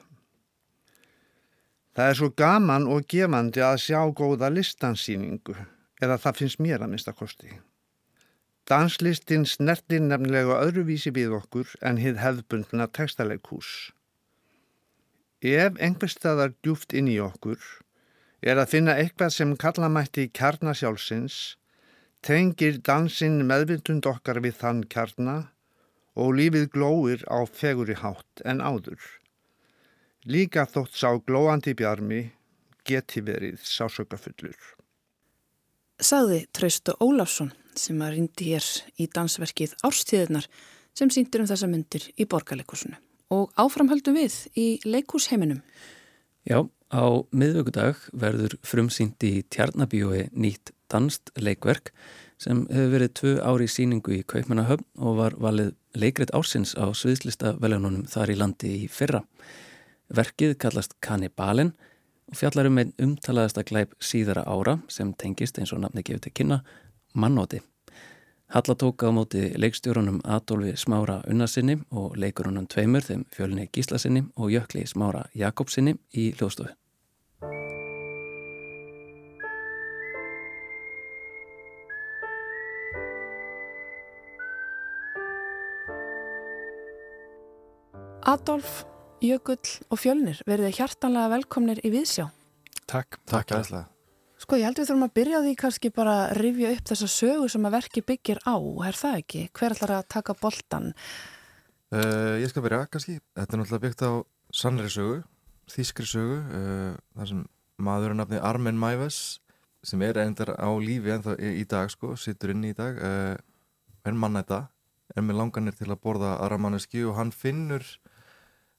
Það 1.97 2.11
er 2.11 2.17
svo 2.19 2.27
gaman 2.37 2.83
og 2.93 3.07
gefandi 3.09 3.63
að 3.65 3.79
sjá 3.81 3.97
góða 4.13 4.51
listansýningu, 4.53 5.55
eða 5.97 6.19
það 6.21 6.37
finnst 6.43 6.59
mér 6.61 6.83
að 6.85 6.91
mista 6.91 7.13
kosti. 7.17 7.49
Danslistin 8.69 9.47
snertir 9.49 10.03
nefnilega 10.05 10.59
öðruvísi 10.61 11.09
við 11.15 11.33
okkur 11.39 11.73
en 11.81 11.97
hið 11.97 12.21
hefðbundna 12.21 12.85
textaleikús. 12.93 13.71
Ef 15.41 15.81
einhver 15.81 16.13
staðar 16.13 16.53
djúft 16.61 16.93
inn 16.93 17.09
í 17.09 17.17
okkur 17.23 17.57
er 18.45 18.61
að 18.61 18.75
finna 18.75 18.99
eitthvað 19.01 19.33
sem 19.33 19.57
kallamætti 19.57 20.29
kjarnasjálfsins 20.37 21.57
tengir 22.21 22.77
dansinn 22.77 23.41
meðvindund 23.49 24.05
okkar 24.05 24.43
við 24.45 24.59
þann 24.61 24.85
kjarna 24.85 25.39
og 26.13 26.37
lífið 26.37 26.69
glóir 26.77 27.25
á 27.25 27.41
feguri 27.49 27.97
hátt 27.97 28.45
en 28.45 28.61
áður. 28.61 29.01
Líka 30.27 30.65
þótt 30.67 30.97
sá 30.99 31.07
glóandi 31.23 31.71
bjarmi 31.77 32.17
geti 32.87 33.21
verið 33.23 33.61
sásökafullur. 33.63 34.57
Saði 36.03 36.41
Traustu 36.51 36.97
Ólafsson 36.99 37.53
sem 37.79 38.01
að 38.03 38.17
rindi 38.17 38.49
hér 38.49 38.65
í 38.99 39.07
dansverkið 39.07 39.77
Árstíðunar 39.87 40.49
sem 40.97 41.11
síndir 41.13 41.45
um 41.45 41.47
þessa 41.47 41.69
myndir 41.71 42.09
í 42.19 42.27
borgarleikusinu 42.27 42.97
og 43.31 43.53
áframhaldum 43.55 44.17
við 44.19 44.35
í 44.59 44.65
leikusheiminum. 44.83 45.61
Já, 46.43 46.59
á 46.91 47.05
miðvöggudag 47.31 48.01
verður 48.11 48.57
frumsýndi 48.67 49.31
í 49.37 49.45
Tjarnabíói 49.47 50.25
nýtt 50.35 50.73
danst 50.91 51.31
leikverk 51.39 51.93
sem 52.35 52.65
hefur 52.67 52.91
verið 52.97 53.13
tvö 53.21 53.33
ári 53.47 53.69
í 53.69 53.71
síningu 53.71 54.17
í 54.17 54.25
Kaupmannahöfn 54.27 54.87
og 54.99 55.21
var 55.21 55.39
valið 55.39 55.71
leikrit 55.95 56.35
ársins 56.35 56.75
á 56.75 56.91
sviðslista 56.91 57.55
veljónunum 57.63 58.03
þar 58.11 58.35
í 58.35 58.37
landi 58.43 58.73
í 58.83 58.91
fyrra. 58.91 59.23
Verkið 60.07 60.55
kallast 60.61 60.95
Kannibalin 61.03 61.73
og 62.31 62.37
fjallar 62.39 62.69
um 62.69 62.77
einn 62.79 62.93
umtalaðasta 63.01 63.65
glæp 63.67 63.95
síðara 63.99 64.45
ára 64.47 64.77
sem 64.87 65.13
tengist 65.13 65.59
eins 65.59 65.73
og 65.75 65.81
nafni 65.83 66.03
gefur 66.03 66.23
til 66.23 66.35
kynna 66.39 66.61
mannóti. 67.13 67.59
Halla 68.55 68.75
tók 68.79 69.03
á 69.03 69.11
móti 69.11 69.51
leikstjórunum 69.59 70.21
Adolfi 70.23 70.77
Smára 70.79 71.19
Unnarsinni 71.27 71.81
og 71.91 72.15
leikurunum 72.15 72.67
tveimur 72.71 73.03
þeim 73.03 73.25
fjölni 73.35 73.67
Gíslasinni 73.67 74.23
og 74.37 74.51
Jökli 74.55 74.87
Smára 74.87 75.27
Jakobsinni 75.35 75.97
í 76.15 76.31
hljóðstofu. 76.31 76.71
Adolf, 88.27 88.85
Jökull 89.17 89.69
og 89.89 89.97
Fjölnir 89.97 90.37
verið 90.45 90.75
hjartanlega 90.77 91.31
velkomnir 91.31 91.79
í 91.81 91.89
Viðsjá. 91.89 92.27
Takk, 92.85 93.17
takk 93.25 93.55
aðslega. 93.57 93.87
Sko 94.37 94.59
ég 94.59 94.67
held 94.67 94.77
við 94.77 94.91
þurfum 94.91 95.05
að 95.07 95.13
byrja 95.17 95.39
því 95.41 95.53
kannski 95.57 95.89
bara 95.89 96.13
að 96.27 96.33
rifja 96.37 96.73
upp 96.75 96.91
þessa 96.91 97.07
sögu 97.09 97.47
sem 97.49 97.65
að 97.65 97.73
verki 97.79 98.03
byggir 98.05 98.41
á, 98.45 98.55
er 98.85 98.99
það 98.99 99.17
ekki? 99.23 99.41
Hver 99.57 99.73
ætlar 99.73 99.93
að 99.95 100.05
taka 100.13 100.35
boltan? 100.37 100.91
Uh, 101.89 102.37
ég 102.43 102.51
skal 102.51 102.61
byrja 102.67 102.83
kannski. 102.93 103.17
Þetta 103.33 103.57
er 103.57 103.61
náttúrulega 103.63 103.85
byggt 103.87 104.05
á 104.05 104.11
sannri 104.53 104.91
sögu, 104.93 105.17
þískri 105.73 106.05
sögu, 106.13 106.37
uh, 106.37 106.93
þar 107.17 107.31
sem 107.31 107.43
maður 107.89 108.13
er 108.13 108.19
nafni 108.21 108.41
Armen 108.51 108.77
Mæves 108.77 109.21
sem 109.87 110.03
er 110.05 110.19
endar 110.21 110.53
á 110.61 110.69
lífi 110.77 111.15
en 111.15 111.25
það 111.25 111.41
í 111.57 111.65
dag 111.65 111.89
sko, 111.89 112.13
sittur 112.21 112.53
inn 112.53 112.69
í 112.69 112.75
dag, 112.77 113.01
uh, 113.01 113.33
er 114.05 114.13
mann 114.13 114.37
þetta, 114.37 114.67
er 115.17 115.25
með 115.25 115.41
langanir 115.41 115.73
til 115.73 115.89
að 115.89 116.03
borða 116.05 116.35
aðra 116.37 116.61
manneski 116.61 117.01
og 117.07 117.17
hann 117.17 117.33
finnur 117.33 117.81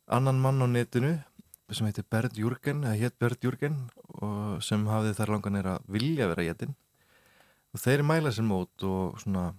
annan 0.08 0.40
mann 0.40 0.64
á 0.64 0.66
netinu 0.66 1.14
sem 1.70 1.86
heitir 1.86 2.04
Bernd 2.08 2.36
Jürgen, 2.38 2.82
Bernd 3.20 3.44
Jürgen 3.44 3.76
sem 4.64 4.86
hafði 4.88 5.14
þar 5.18 5.34
langan 5.34 5.58
er 5.60 5.66
að 5.74 5.88
vilja 5.94 6.28
vera 6.30 6.46
héttin 6.48 6.74
og 7.74 7.82
þeir 7.82 8.02
mæla 8.06 8.32
sér 8.32 8.46
mót 8.48 8.84
og 8.88 9.18
svona 9.20 9.50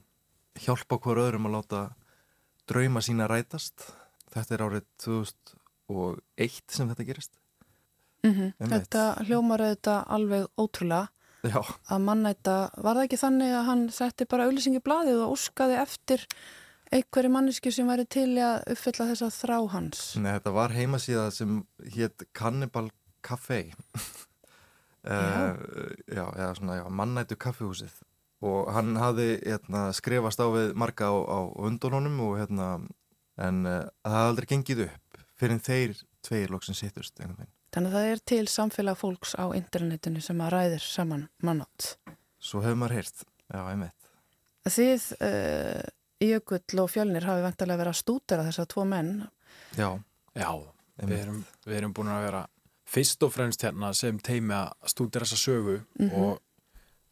hjálpa 0.60 0.98
hver 1.00 1.22
öðrum 1.26 1.48
að 1.50 1.56
láta 1.58 1.84
drauma 2.70 3.02
sína 3.02 3.28
rætast. 3.30 3.86
Þetta 4.34 4.56
er 4.56 4.64
árið 4.66 4.88
2001 5.06 6.76
sem 6.76 6.90
þetta 6.90 7.06
gerist. 7.08 7.40
Mm 8.26 8.34
-hmm. 8.34 8.70
Þetta 8.74 9.04
hljómar 9.26 9.64
þetta 9.64 10.04
alveg 10.08 10.48
ótrúlega. 10.58 11.08
Já. 11.40 11.64
að 11.88 12.02
mannæta, 12.04 12.70
var 12.84 12.98
það 12.98 13.06
ekki 13.06 13.18
þannig 13.18 13.52
að 13.56 13.68
hann 13.70 13.84
setti 13.96 14.26
bara 14.26 14.44
auðlýsingi 14.44 14.82
bladið 14.84 15.22
og 15.24 15.38
óskaði 15.38 15.78
eftir 15.80 16.26
einhverju 16.96 17.32
mannesku 17.34 17.72
sem 17.74 17.90
væri 17.90 18.06
til 18.10 18.32
að 18.42 18.64
uppfylla 18.74 19.10
þessa 19.12 19.30
þrá 19.34 19.58
hans? 19.74 20.04
Nei, 20.22 20.32
þetta 20.38 20.56
var 20.56 20.76
heimasíða 20.76 21.28
sem 21.36 21.60
hétt 21.96 22.26
Cannibal 22.38 22.90
Café 23.26 23.62
uh, 23.70 25.54
já, 26.18 26.24
eða 26.24 26.54
svona, 26.58 26.80
já, 26.82 26.86
mannættu 26.90 27.38
kaffihúsið 27.40 27.94
og 28.46 28.72
hann 28.72 28.96
hafði 28.96 29.34
hérna, 29.44 29.90
skrifast 29.96 30.40
á 30.40 30.48
við 30.54 30.74
marga 30.80 31.12
á, 31.12 31.16
á 31.20 31.40
undununum 31.60 32.22
og 32.24 32.38
hérna 32.40 32.72
en 33.40 33.64
uh, 33.68 33.84
það 34.04 34.16
hafði 34.16 34.32
aldrei 34.32 34.50
gengið 34.54 34.84
upp 34.88 35.24
fyrir 35.40 35.64
þeir 35.64 35.96
tveir 36.26 36.52
lóksin 36.52 36.76
sittust. 36.76 37.20
Þannig 37.20 37.92
að 37.92 37.96
það 37.96 38.10
er 38.10 38.22
til 38.32 38.44
samfélag 38.52 38.98
fólks 39.00 39.36
á 39.40 39.46
internetinu 39.56 40.24
sem 40.24 40.40
að 40.44 40.54
ræðir 40.56 40.84
saman 40.84 41.28
mannátt. 41.46 41.94
Svo 42.40 42.64
hefur 42.64 42.80
maður 42.80 43.00
heyrt, 43.00 43.24
já, 43.52 43.62
einmitt. 43.62 43.96
Þið 44.70 45.06
uh, 45.26 45.86
Jökull 46.20 46.82
og 46.84 46.90
Fjölnir 46.92 47.26
hafi 47.28 47.46
vantilega 47.46 47.80
verið 47.80 47.94
að 47.94 48.02
stútera 48.02 48.44
þess 48.48 48.60
að 48.60 48.70
tvo 48.74 48.86
menn. 48.90 49.14
Já, 49.78 49.90
já 50.36 50.52
við 51.08 51.20
erum, 51.22 51.44
við 51.66 51.78
erum 51.78 51.96
búin 51.96 52.12
að 52.12 52.26
vera 52.28 52.44
fyrst 52.90 53.24
og 53.24 53.34
fremst 53.34 53.64
hérna 53.64 53.94
sem 53.96 54.20
teimi 54.20 54.56
að 54.58 54.92
stútera 54.92 55.26
þessa 55.26 55.40
sögu 55.40 55.78
mm 55.80 56.10
-hmm. 56.10 56.22
og 56.24 56.40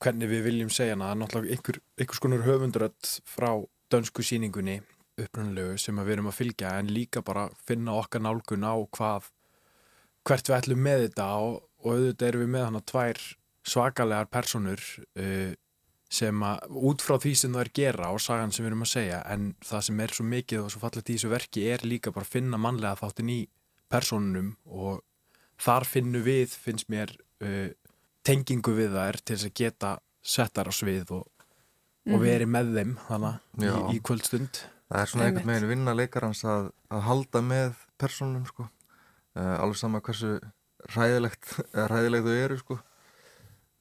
hvernig 0.03 0.29
við 0.29 0.43
viljum 0.43 0.69
segja 0.69 0.95
hana, 0.95 1.05
það 1.05 1.15
er 1.15 1.21
náttúrulega 1.21 1.55
einhver, 1.55 1.79
einhvers 1.97 2.19
konar 2.19 2.45
höfundrödd 2.45 3.11
frá 3.25 3.51
dönsku 3.91 4.23
síningunni 4.23 4.81
upprannlegu 5.17 5.77
sem 5.77 5.95
við 5.95 6.13
erum 6.13 6.27
að 6.27 6.37
fylgja 6.37 6.73
en 6.79 6.93
líka 6.93 7.21
bara 7.21 7.49
finna 7.65 7.95
okkar 7.97 8.21
nálgun 8.21 8.67
á 8.67 8.75
hvað 8.97 9.31
hvert 10.27 10.49
við 10.49 10.57
ætlum 10.57 10.83
með 10.83 11.03
þetta 11.07 11.27
og, 11.41 11.63
og 11.83 11.93
auðvitað 11.93 12.27
erum 12.27 12.41
við 12.41 12.51
með 12.53 12.65
hana 12.65 12.81
tvær 12.81 13.21
svakalegar 13.67 14.29
personur 14.31 14.83
uh, 15.19 15.53
sem 16.07 16.43
að 16.47 16.77
út 16.87 17.03
frá 17.03 17.17
því 17.19 17.33
sem 17.35 17.55
það 17.55 17.65
er 17.65 17.71
gera 17.75 18.11
og 18.15 18.21
sagan 18.23 18.53
sem 18.55 18.63
við 18.63 18.71
erum 18.71 18.85
að 18.85 18.93
segja 18.93 19.19
en 19.33 19.49
það 19.67 19.81
sem 19.89 20.01
er 20.05 20.13
svo 20.15 20.25
mikið 20.31 20.61
og 20.63 20.71
svo 20.71 20.81
fallet 20.83 21.09
í 21.09 21.17
þessu 21.17 21.31
verki 21.33 21.65
er 21.73 21.83
líka 21.83 22.13
bara 22.15 22.27
að 22.27 22.35
finna 22.37 22.59
mannlega 22.61 22.99
þáttin 23.01 23.33
í 23.33 23.41
personunum 23.91 24.53
og 24.65 25.01
þar 25.59 25.87
finnum 25.89 26.23
við, 26.23 26.55
finnst 26.55 26.87
mér 26.93 27.11
uh, 27.43 27.67
tengingu 28.27 28.75
við 28.77 28.95
það 28.95 29.11
er 29.11 29.19
til 29.21 29.35
þess 29.35 29.49
að 29.49 29.57
geta 29.59 29.91
settar 30.27 30.71
á 30.71 30.73
svið 30.75 31.13
og, 31.19 31.27
mm. 31.27 32.13
og 32.13 32.17
mhm. 32.17 32.23
veri 32.23 32.49
með 32.55 32.73
þeim 32.79 32.97
þannig 33.09 33.67
í, 33.67 33.75
í 33.97 34.01
kvöldstund 34.03 34.63
Það 34.87 35.01
er 35.01 35.09
svona 35.11 35.25
einhvern 35.27 35.49
veginn 35.51 35.71
vinna 35.73 35.93
leikarans 35.97 36.41
að, 36.47 36.69
að 36.95 37.01
halda 37.03 37.41
með 37.43 37.79
personunum 37.99 38.45
sko. 38.47 38.69
uh, 39.35 39.55
alveg 39.59 39.79
sama 39.81 39.99
hversu 39.99 40.37
ræðilegt, 40.95 41.57
ræðilegt 41.91 42.29
þau 42.29 42.37
eru 42.37 42.59
sko 42.61 42.77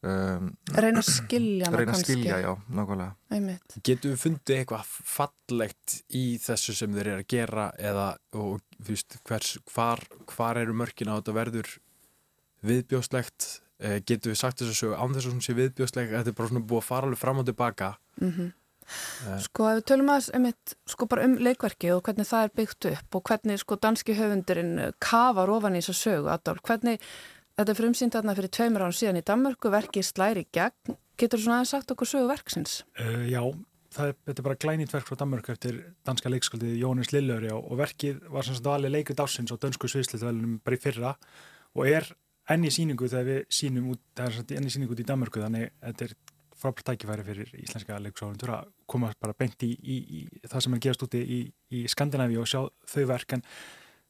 Um, 0.06 0.50
reyna 0.76 1.00
að 1.00 1.08
skilja 1.08 1.70
reyna 1.72 1.94
að 1.96 2.02
skilja, 2.04 2.36
já, 2.44 2.50
nákvæmlega. 2.70 3.54
Getur 3.86 4.12
við 4.12 4.20
fundið 4.22 4.60
eitthvað 4.60 4.90
fallegt 5.08 5.94
í 6.14 6.24
þessu 6.42 6.74
sem 6.76 6.94
þeir 6.94 7.08
eru 7.14 7.24
að 7.24 7.30
gera 7.32 7.64
eða, 7.80 8.04
og 8.38 8.60
þú 8.76 8.92
veist 8.92 9.16
hvers, 9.26 9.54
hvar, 9.72 10.02
hvar 10.30 10.60
eru 10.60 10.76
mörkin 10.78 11.10
á 11.10 11.18
þetta 11.18 11.36
verður 11.40 11.72
viðbjóslegt 12.70 13.48
eh, 13.80 13.98
getur 14.06 14.34
við 14.34 14.40
sagt 14.44 14.62
þessu 14.62 14.92
án 14.94 15.16
þess 15.16 15.30
að 15.30 15.34
það 15.34 15.48
sé 15.48 15.58
viðbjóslegt 15.58 16.14
þetta 16.14 16.32
er 16.32 16.38
bara 16.38 16.52
svona 16.52 16.66
búið 16.70 16.82
að 16.84 16.88
fara 16.92 17.10
alveg 17.10 17.22
fram 17.24 17.42
og 17.42 17.48
tilbaka. 17.50 17.92
Mm 18.20 18.32
-hmm. 18.36 18.50
eh. 19.26 19.38
Sko 19.48 19.70
ef 19.70 19.80
við 19.80 19.86
tölum 19.90 20.12
aðeins 20.14 20.30
um, 20.38 20.50
sko, 20.86 21.08
um 21.18 21.38
leikverki 21.48 21.94
og 21.96 22.04
hvernig 22.06 22.30
það 22.30 22.44
er 22.44 22.58
byggt 22.60 22.92
upp 22.92 23.18
og 23.18 23.30
hvernig 23.30 23.58
sko 23.58 23.76
danski 23.76 24.14
höfundurinn 24.14 24.92
kafar 25.00 25.50
ofan 25.50 25.74
í 25.74 25.82
þessu 25.82 25.96
sögu, 26.04 26.30
Adolf, 26.30 26.62
hvernig 26.62 27.00
Þetta 27.56 27.72
er 27.72 27.78
frumsýnd 27.78 28.12
þarna 28.12 28.34
fyrir 28.36 28.52
tveimur 28.52 28.82
án 28.84 28.92
síðan 28.92 29.16
í 29.16 29.24
Danmörku, 29.24 29.70
verkið 29.72 30.04
slæri 30.04 30.42
gegn. 30.52 30.96
Getur 31.16 31.40
þú 31.40 31.46
svona 31.46 31.60
aðeins 31.62 31.70
sagt 31.72 31.92
okkur 31.94 32.08
sögu 32.10 32.26
verksins? 32.28 32.74
Uh, 33.00 33.22
já, 33.32 33.40
er, 34.04 34.16
þetta 34.28 34.42
er 34.42 34.44
bara 34.44 34.58
glænit 34.60 34.92
verk 34.92 35.06
frá 35.08 35.16
Danmörku 35.22 35.54
eftir 35.54 35.78
danska 36.04 36.28
leikskaldið 36.28 36.74
Jónis 36.82 37.14
Lillöri 37.14 37.48
og 37.56 37.72
verkið 37.80 38.18
var 38.28 38.44
sem 38.44 38.58
sagt 38.58 38.68
alveg 38.68 38.92
leikut 38.92 39.22
ásins 39.24 39.48
á 39.48 39.56
dönsku 39.62 39.88
sviðslitvelunum 39.88 40.58
bara 40.66 40.76
í 40.76 40.82
fyrra 40.82 41.12
og 41.72 41.88
er 41.88 42.10
enni 42.52 42.68
síningu 42.74 43.08
þegar 43.08 43.24
við 43.30 43.38
sínum 43.58 43.86
út, 43.94 44.02
það 44.20 44.36
er 44.36 44.58
enni 44.58 44.74
síningu 44.74 44.92
út 44.92 45.00
í 45.00 45.06
Danmörku 45.08 45.40
þannig 45.40 45.72
þetta 45.80 46.10
er 46.10 46.14
frábært 46.60 46.88
tækifæri 46.90 47.24
fyrir 47.24 47.54
íslenska 47.62 48.02
leiksáhundur 48.04 48.52
að 48.58 48.68
koma 48.84 49.14
bara 49.16 49.36
beint 49.38 49.64
í, 49.64 49.72
í, 49.72 49.96
í 50.20 50.20
það 50.44 50.66
sem 50.66 50.76
er 50.76 50.84
gerast 50.84 51.08
úti 51.08 51.24
í, 51.24 51.40
í 51.72 51.86
Skandinavíu 51.88 52.44
og 52.44 52.52
sjá 52.52 52.60
þau 52.92 53.08
verk 53.14 53.38
en 53.38 53.46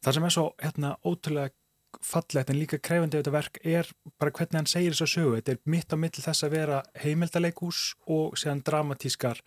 það 0.02 0.18
sem 0.18 0.26
er 0.26 0.34
svo 0.34 0.48
hérna 0.62 0.92
ótrúlega 1.06 1.54
fallegt 2.04 2.50
en 2.50 2.58
líka 2.58 2.78
krefandi 2.82 3.20
þetta 3.20 3.34
verk 3.34 3.60
er 3.64 3.90
bara 4.20 4.32
hvernig 4.34 4.60
hann 4.60 4.70
segir 4.70 4.94
þess 4.94 5.06
að 5.06 5.12
sögu. 5.14 5.36
Þetta 5.38 5.54
er 5.54 5.62
mitt 5.76 5.94
á 5.94 5.96
mill 6.00 6.16
þess 6.16 6.46
að 6.46 6.56
vera 6.56 6.82
heimildaleikús 7.04 7.84
og 8.16 8.36
séðan 8.40 8.64
dramatískar 8.66 9.42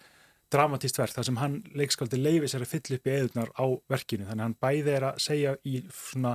dramatíst 0.50 0.98
verk 0.98 1.14
þar 1.14 1.28
sem 1.28 1.38
hann 1.38 1.58
leikskaldi 1.78 2.18
leiði 2.18 2.48
sér 2.50 2.64
að 2.66 2.72
fylla 2.72 2.98
upp 2.98 3.08
í 3.08 3.12
eðunar 3.14 3.52
á 3.54 3.66
verkinu. 3.92 4.26
Þannig 4.26 4.42
að 4.42 4.48
hann 4.48 4.56
bæði 4.66 4.94
er 4.96 5.06
að 5.12 5.20
segja 5.22 5.52
í 5.62 5.76
svona 5.94 6.32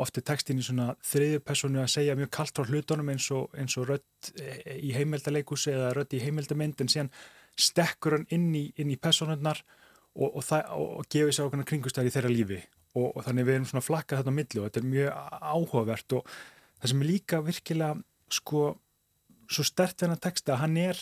ofti 0.00 0.24
tekstin 0.24 0.62
í 0.62 0.64
svona 0.64 0.86
þriðju 1.04 1.42
personu 1.44 1.82
að 1.82 1.92
segja 1.92 2.16
mjög 2.16 2.30
kallt 2.38 2.56
frá 2.56 2.72
hlutunum 2.72 3.12
eins 3.12 3.28
og, 3.36 3.52
eins 3.60 3.76
og 3.80 3.90
rött 3.90 4.32
í 4.72 4.94
heimildaleikús 4.96 5.68
eða 5.74 5.92
rött 5.98 6.16
í 6.16 6.22
heimildamend 6.24 6.80
en 6.80 6.92
síðan 6.94 7.12
stekkur 7.58 8.16
hann 8.16 8.26
inn 8.32 8.48
í, 8.56 8.64
í 8.72 8.96
personunnar 8.96 9.60
og, 10.16 10.40
og, 10.40 10.42
og, 10.48 11.04
gefur 11.10 11.34
sér 11.34 11.48
okkur 11.50 11.68
kringustæri 11.68 12.10
í 12.10 12.14
þeirra 12.14 12.32
lífi 12.32 12.62
og, 12.98 13.14
og 13.14 13.24
þannig 13.26 13.48
við 13.48 13.58
erum 13.58 13.70
svona 13.70 13.84
flakkað 13.86 14.20
þetta 14.20 14.34
á 14.34 14.38
milli 14.38 14.60
og 14.60 14.68
þetta 14.68 14.82
er 14.82 14.90
mjög 14.92 15.22
áhugavert 15.54 16.18
og 16.18 16.34
það 16.78 16.92
sem 16.92 17.02
er 17.02 17.10
líka 17.12 17.40
virkilega 17.46 17.94
sko 18.38 18.66
svo 19.48 19.64
stert 19.64 20.04
að 20.04 20.20
texta, 20.20 20.58
hann 20.60 20.76
er 20.80 20.98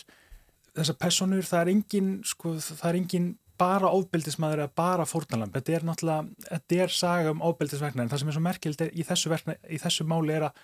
þessar 0.77 0.97
personur, 1.01 1.43
það 1.45 1.63
er 1.63 1.73
engin 1.73 2.09
sko, 2.27 2.55
það 2.61 2.89
er 2.89 2.99
engin 3.01 3.27
bara 3.57 3.89
óbeldismæður 3.89 4.63
eða 4.63 4.73
bara 4.77 5.05
fórnalamb, 5.09 5.53
þetta 5.55 5.73
er 5.73 5.85
náttúrulega 5.87 6.49
þetta 6.51 6.81
er 6.83 6.93
saga 6.93 7.33
um 7.33 7.43
óbeldisverknar 7.43 8.05
en 8.05 8.11
það 8.11 8.21
sem 8.21 8.31
er 8.31 8.37
svo 8.37 8.43
merkild 8.45 8.83
í 8.85 9.01
í 9.01 9.79
þessu 9.81 10.05
máli 10.07 10.35
er 10.35 10.47
að 10.47 10.59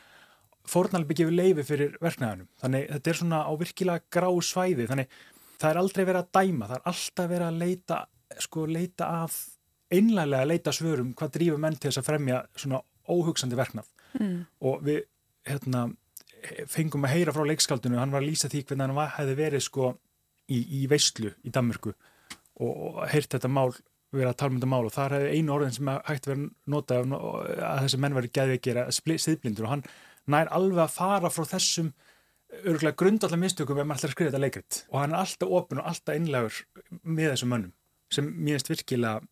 fórnalambi 0.69 1.17
gefur 1.17 1.35
leifi 1.35 1.65
fyrir 1.67 1.97
verknæðanum, 2.03 2.47
þannig 2.61 2.85
þetta 2.93 3.11
er 3.11 3.19
svona 3.19 3.41
á 3.49 3.51
virkilega 3.59 4.05
grá 4.13 4.29
svæði, 4.45 4.87
þannig 4.91 5.17
það 5.57 5.69
er 5.71 5.81
aldrei 5.81 6.03
verið 6.05 6.21
að 6.21 6.31
dæma, 6.37 6.69
það 6.69 6.77
er 6.77 6.87
alltaf 6.93 7.31
verið 7.33 7.47
að 7.49 7.59
leita 7.63 7.99
sko 8.43 8.67
leita 8.69 9.09
að 9.23 9.39
einlega 9.93 10.41
að 10.43 10.51
leita 10.51 10.73
svörum 10.75 11.13
hvað 11.17 11.35
drýfur 11.37 11.61
menn 11.61 11.77
til 11.77 11.89
þess 11.89 12.01
að 12.01 12.09
fremja 12.09 12.43
svona 12.55 12.81
óhugsandi 13.09 13.59
verknað 13.59 13.89
mm. 14.19 14.37
og 14.69 14.83
við 14.85 15.03
hérna, 15.47 15.87
fengum 16.71 17.07
að 17.07 17.15
heyra 17.17 17.35
frá 17.35 17.45
leikskaldinu, 17.47 17.99
hann 17.99 18.13
var 18.13 18.23
að 18.23 18.31
lýsa 18.31 18.51
því 18.51 18.63
hvernig 18.67 18.87
hann 18.89 19.15
hefði 19.17 19.39
verið 19.39 19.65
sko 19.65 19.89
í, 20.51 20.59
í 20.83 20.85
veistlu 20.91 21.33
í 21.43 21.51
Danmörku 21.53 21.93
og, 21.93 22.71
og 22.71 23.03
heyrt 23.11 23.35
þetta 23.35 23.51
mál 23.51 23.73
verið 24.13 24.29
að 24.29 24.39
tala 24.39 24.53
um 24.53 24.57
þetta 24.59 24.71
mál 24.71 24.87
og 24.87 24.93
þar 24.93 25.15
hefði 25.17 25.37
einu 25.37 25.53
orðin 25.55 25.75
sem 25.75 25.91
hægt 26.07 26.27
verið 26.29 26.49
notað 26.69 27.13
að 27.17 27.85
þessi 27.85 28.01
menn 28.03 28.17
verið 28.17 28.33
gæðveikir 28.37 28.81
að 28.83 28.91
siðblindur 29.25 29.67
og 29.67 29.73
hann 29.73 29.85
nær 30.29 30.51
alveg 30.55 30.83
að 30.85 30.95
fara 30.95 31.31
frá 31.33 31.47
þessum 31.49 31.93
örgulega 32.61 32.99
grundallar 32.99 33.41
mistökum 33.41 33.79
ef 33.81 33.87
maður 33.87 34.03
ætlar 34.03 34.11
að 34.11 34.15
skrifa 34.15 34.31
þetta 34.31 34.43
leikrit 34.43 34.79
og 34.91 34.99
hann 34.99 35.15
er 35.15 35.23
alltaf 35.23 35.55
ofin 35.57 35.81
og 35.81 35.89
alltaf 35.89 36.19
innlegur 36.19 36.59
með 37.01 37.31
þessum 37.33 37.53
mönnum 37.55 37.73
sem 38.13 38.27
mínist 38.29 38.69
virkilega 38.69 39.23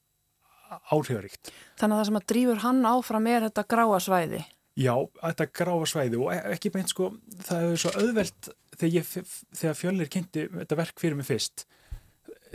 áhrifaríkt. 0.91 1.51
Þannig 1.79 1.95
að 1.95 2.01
það 2.01 2.09
sem 2.09 2.19
að 2.21 2.27
drýfur 2.31 2.63
hann 2.65 2.81
áfram 2.91 3.29
er 3.31 3.45
þetta 3.49 3.67
gráa 3.75 3.99
svæði? 4.03 4.41
Já, 4.79 4.95
þetta 5.19 5.49
gráa 5.59 5.89
svæði 5.89 6.21
og 6.21 6.31
e- 6.33 6.55
ekki 6.55 6.71
beint 6.73 6.91
sko, 6.93 7.11
það 7.43 7.67
er 7.67 7.81
svo 7.81 7.91
auðvelt 7.99 8.51
þegar, 8.77 8.93
ég, 8.95 9.29
þegar 9.59 9.77
fjölnir 9.77 10.11
kynnti 10.11 10.47
þetta 10.53 10.79
verk 10.79 11.01
fyrir 11.01 11.19
mig 11.19 11.27
fyrst 11.27 11.65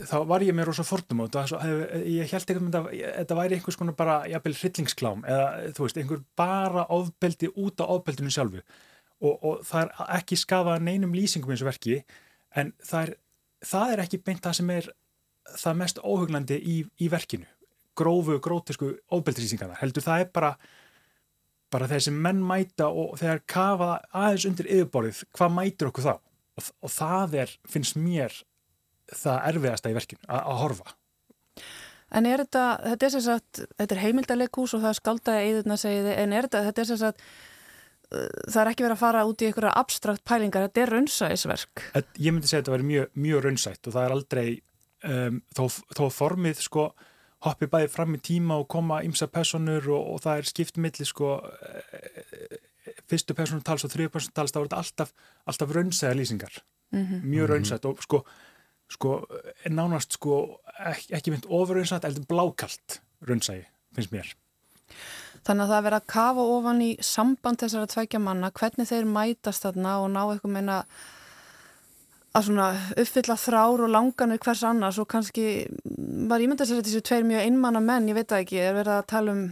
þá 0.04 0.16
var 0.28 0.44
ég 0.44 0.56
mér 0.56 0.70
ósað 0.70 0.92
á 0.92 0.96
þetta 1.16 1.44
ég 2.04 2.28
held 2.32 2.50
ekki 2.52 2.60
að 2.60 2.88
þetta 3.00 3.38
væri 3.38 3.56
einhvers 3.56 3.78
konar 3.80 3.96
bara 3.96 4.16
jafnvel 4.28 4.56
hryllingsklám 4.58 5.24
eða 5.24 5.46
þú 5.76 5.86
veist, 5.86 6.00
einhver 6.00 6.22
bara 6.36 6.84
ofbeldi 6.92 7.50
út 7.54 7.80
á 7.80 7.84
ofbeldinu 7.86 8.32
sjálfu 8.32 8.60
og, 8.60 9.34
og 9.34 9.64
það 9.64 9.86
er 9.86 10.12
ekki 10.18 10.38
skafað 10.40 10.84
neinum 10.84 11.16
lýsingum 11.16 11.54
eins 11.54 11.64
og 11.64 11.70
verki 11.70 12.00
en 12.56 12.74
það 12.84 13.06
er, 13.06 13.12
það 13.72 13.94
er 13.94 14.04
ekki 14.04 14.22
beint 14.26 14.44
það 14.44 14.58
sem 14.60 14.72
er 14.76 14.90
það 15.56 15.80
mest 15.80 16.02
óhuglandi 16.02 16.60
í, 16.60 16.76
í 17.00 17.08
verkinu 17.12 17.48
grófu, 17.96 18.40
grótisku 18.44 18.92
ofbeldilýsingarna 19.12 19.78
heldur 19.80 20.04
það 20.04 20.24
er 20.24 20.34
bara 20.34 20.56
bara 21.72 21.88
þessi 21.90 22.12
menn 22.14 22.42
mæta 22.46 22.88
og 22.88 23.16
þegar 23.20 23.42
kafa 23.50 23.88
aðeins 24.14 24.46
undir 24.48 24.68
yfirborðið 24.70 25.24
hvað 25.36 25.56
mætir 25.56 25.90
okkur 25.90 26.06
þá? 26.06 26.14
Og, 26.56 26.68
og 26.86 26.92
það 26.92 27.34
er, 27.42 27.56
finnst 27.68 27.98
mér 28.00 28.36
það 29.12 29.42
erfiðasta 29.50 29.90
í 29.90 29.96
verkinu 29.96 30.30
að 30.30 30.62
horfa. 30.62 30.94
En 32.16 32.28
er 32.28 32.44
þetta, 32.44 32.64
þetta 32.84 33.06
er 33.06 33.12
sem 33.16 33.24
sagt, 33.24 33.60
þetta 33.74 33.96
er 33.96 34.02
heimildalegús 34.04 34.76
og 34.76 34.82
það 34.84 34.92
er 34.92 34.98
skaldaði 35.00 35.50
eðurna 35.50 35.76
segiði, 35.80 36.14
en 36.22 36.34
er 36.36 36.46
þetta, 36.46 36.62
þetta 36.68 36.82
er 36.82 36.88
sem 36.90 37.00
sagt, 37.00 37.24
uh, 38.12 38.28
það 38.46 38.60
er 38.62 38.70
ekki 38.70 38.86
verið 38.86 38.94
að 38.94 39.02
fara 39.02 39.24
út 39.26 39.42
í 39.42 39.48
einhverja 39.48 39.74
abstrakt 39.82 40.24
pælingar, 40.26 40.68
þetta 40.68 40.84
er 40.84 40.94
raunsæðisverk. 40.94 41.84
Ég 42.22 42.34
myndi 42.36 42.50
segja 42.50 42.62
að 42.62 42.64
þetta 42.64 42.76
verið 42.76 42.90
mjög, 42.92 43.10
mjög 43.26 43.44
raunsætt 43.46 43.90
og 43.90 43.96
það 43.96 44.06
er 44.06 44.16
aldrei, 44.16 44.46
um, 45.10 45.40
þó, 45.58 45.64
þó 45.98 46.04
formið 46.14 46.62
sko 46.68 46.86
hoppið 47.44 47.72
bæði 47.72 47.92
fram 47.92 48.14
í 48.16 48.22
tíma 48.22 48.56
og 48.62 48.68
koma 48.68 49.02
ímsa 49.04 49.28
personur 49.28 49.90
og, 49.92 50.14
og 50.14 50.22
það 50.24 50.38
er 50.40 50.50
skipt 50.50 50.80
milli 50.80 51.04
sko 51.04 51.36
fyrstu 53.10 53.34
personur 53.36 53.62
tals 53.66 53.84
og 53.84 53.92
þrjú 53.92 54.10
personur 54.14 54.34
tals, 54.34 54.54
þá 54.54 54.58
er 54.60 54.68
þetta 54.68 54.82
alltaf, 54.82 55.14
alltaf 55.46 55.74
raunsæða 55.76 56.16
lýsingar, 56.16 56.60
mm 56.92 57.04
-hmm. 57.04 57.24
mjög 57.24 57.50
raunsætt 57.50 57.84
og 57.84 58.02
sko 58.02 58.24
sko, 58.92 59.20
nánast 59.72 60.16
sko 60.18 60.40
ekki, 60.78 61.12
ekki 61.18 61.34
mynd 61.34 61.46
ofurraunsætt, 61.50 62.06
eldur 62.06 62.26
blákalt 62.30 63.00
raunsægi, 63.26 63.66
finnst 63.96 64.14
mér. 64.14 64.32
Þannig 65.46 65.66
að 65.66 65.72
það 65.72 65.84
verður 65.86 65.98
að 65.98 66.08
kafa 66.10 66.46
ofan 66.56 66.82
í 66.82 66.90
samband 67.04 67.62
þessara 67.62 67.90
tvækja 67.90 68.20
manna, 68.22 68.50
hvernig 68.54 68.88
þeir 68.88 69.06
mætast 69.10 69.66
þarna 69.66 69.98
og 70.02 70.10
ná 70.14 70.22
eitthvað 70.24 70.54
meina 70.56 70.78
að 72.36 72.48
svona 72.48 72.66
uppfylla 73.00 73.36
þrár 73.40 73.84
og 73.86 73.92
langanir 73.92 74.42
hvers 74.42 74.64
annars 74.68 74.98
og 75.00 75.08
kannski 75.10 75.46
var 76.28 76.42
ég 76.42 76.50
myndið 76.50 76.66
að 76.66 76.72
segja 76.72 76.86
þessi 76.88 77.06
tveir 77.08 77.24
mjög 77.28 77.46
einmanna 77.46 77.82
menn, 77.84 78.10
ég 78.10 78.18
veit 78.18 78.28
það 78.28 78.44
ekki, 78.44 78.60
er 78.60 78.76
verið 78.76 78.98
að 78.98 79.08
tala 79.12 79.34
um 79.36 79.46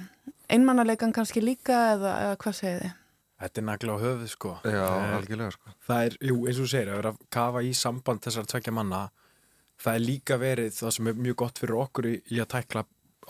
einmannaleikan 0.53 1.15
kannski 1.17 1.43
líka 1.43 1.81
eða, 1.95 2.15
eða 2.27 2.39
hvað 2.45 2.59
segir 2.61 2.83
þið? 2.83 3.01
Þetta 3.45 3.61
er 3.61 3.65
nagla 3.67 3.95
á 3.97 3.99
höfuð 3.99 4.29
sko. 4.31 4.51
Já, 4.63 4.85
eh, 4.85 5.15
algjörlega 5.19 5.55
sko. 5.57 5.73
Það 5.85 6.07
er, 6.07 6.17
jú, 6.23 6.37
eins 6.45 6.59
og 6.59 6.65
þú 6.65 6.69
segir, 6.71 6.91
að 6.93 7.01
vera 7.01 7.13
að 7.13 7.25
kafa 7.35 7.63
í 7.65 7.73
samband 7.77 8.23
þessar 8.25 8.47
tveikja 8.49 8.75
manna 8.77 9.01
það 9.81 9.97
er 9.97 10.05
líka 10.05 10.39
verið 10.41 10.77
það 10.79 10.95
sem 10.97 11.09
er 11.11 11.19
mjög 11.27 11.39
gott 11.43 11.61
fyrir 11.63 11.81
okkur 11.83 12.09
í, 12.11 12.15
í 12.31 12.41
að 12.43 12.51
tækla 12.55 12.85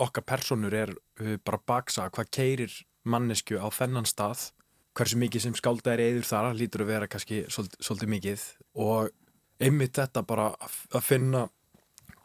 okkar 0.05 0.27
personur 0.27 0.77
er 0.77 0.93
uh, 0.93 1.37
bara 1.45 1.63
baksa 1.67 2.09
hvað 2.13 2.31
keirir 2.35 2.77
mannesku 3.05 3.59
á 3.61 3.69
þennan 3.73 4.09
stað 4.09 4.51
hversu 4.95 5.19
mikið 5.19 5.47
sem 5.47 5.57
skálda 5.59 5.95
er 5.95 6.05
eður 6.05 6.29
þar 6.29 6.51
lítur 6.59 6.85
að 6.85 6.93
vera 6.93 7.11
kannski 7.11 7.45
svolítið, 7.51 7.81
svolítið 7.83 8.13
mikið 8.15 8.45
og 8.85 9.13
einmitt 9.61 9.99
þetta 9.99 10.23
bara 10.27 10.49
að 10.95 11.05
finna 11.05 11.47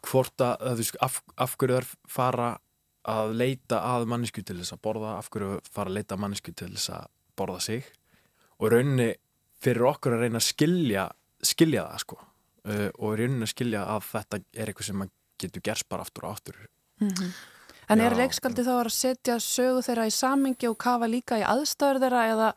hvort 0.08 0.40
að, 0.40 0.66
að 0.72 0.82
af, 1.04 1.20
af 1.36 1.56
hverju 1.60 1.78
þær 1.80 1.88
fara 2.08 2.50
að 3.10 3.34
leita 3.36 3.80
að 3.84 4.06
mannesku 4.10 4.42
til 4.44 4.58
þess 4.60 4.74
að 4.74 4.82
borða 4.84 5.16
af 5.18 5.30
hverju 5.32 5.60
fara 5.70 5.90
að 5.90 5.98
leita 5.98 6.16
að 6.16 6.22
mannesku 6.24 6.52
til 6.52 6.70
þess 6.74 6.92
að 6.96 7.08
borða 7.36 7.60
sig 7.64 7.86
og 8.60 8.72
rauninni 8.72 9.14
fyrir 9.60 9.86
okkur 9.88 10.16
að 10.16 10.26
reyna 10.26 10.40
að 10.40 10.48
skilja 10.48 11.06
skilja 11.44 11.86
það 11.88 12.02
sko. 12.04 12.18
Uh, 12.60 12.88
og 13.00 13.14
er 13.14 13.22
raunin 13.22 13.46
að 13.46 13.54
skilja 13.54 13.86
að 13.88 14.04
þetta 14.10 14.40
er 14.52 14.70
eitthvað 14.70 14.90
sem 14.90 15.06
getur 15.40 15.64
gerst 15.64 15.88
bara 15.88 16.04
aftur 16.04 16.26
og 16.28 16.34
aftur. 16.34 16.58
Mm 17.00 17.08
-hmm. 17.08 17.30
En 17.90 18.00
er 18.00 18.14
leikskaldi 18.14 18.62
þá 18.62 18.74
að 18.76 18.92
setja 18.94 19.38
sögu 19.40 19.80
þeirra 19.82 20.06
í 20.06 20.12
samingi 20.14 20.68
og 20.68 20.78
kafa 20.78 21.06
líka 21.06 21.38
í 21.40 21.42
aðstöður 21.42 22.00
þeirra 22.04 22.26
eða 22.28 22.54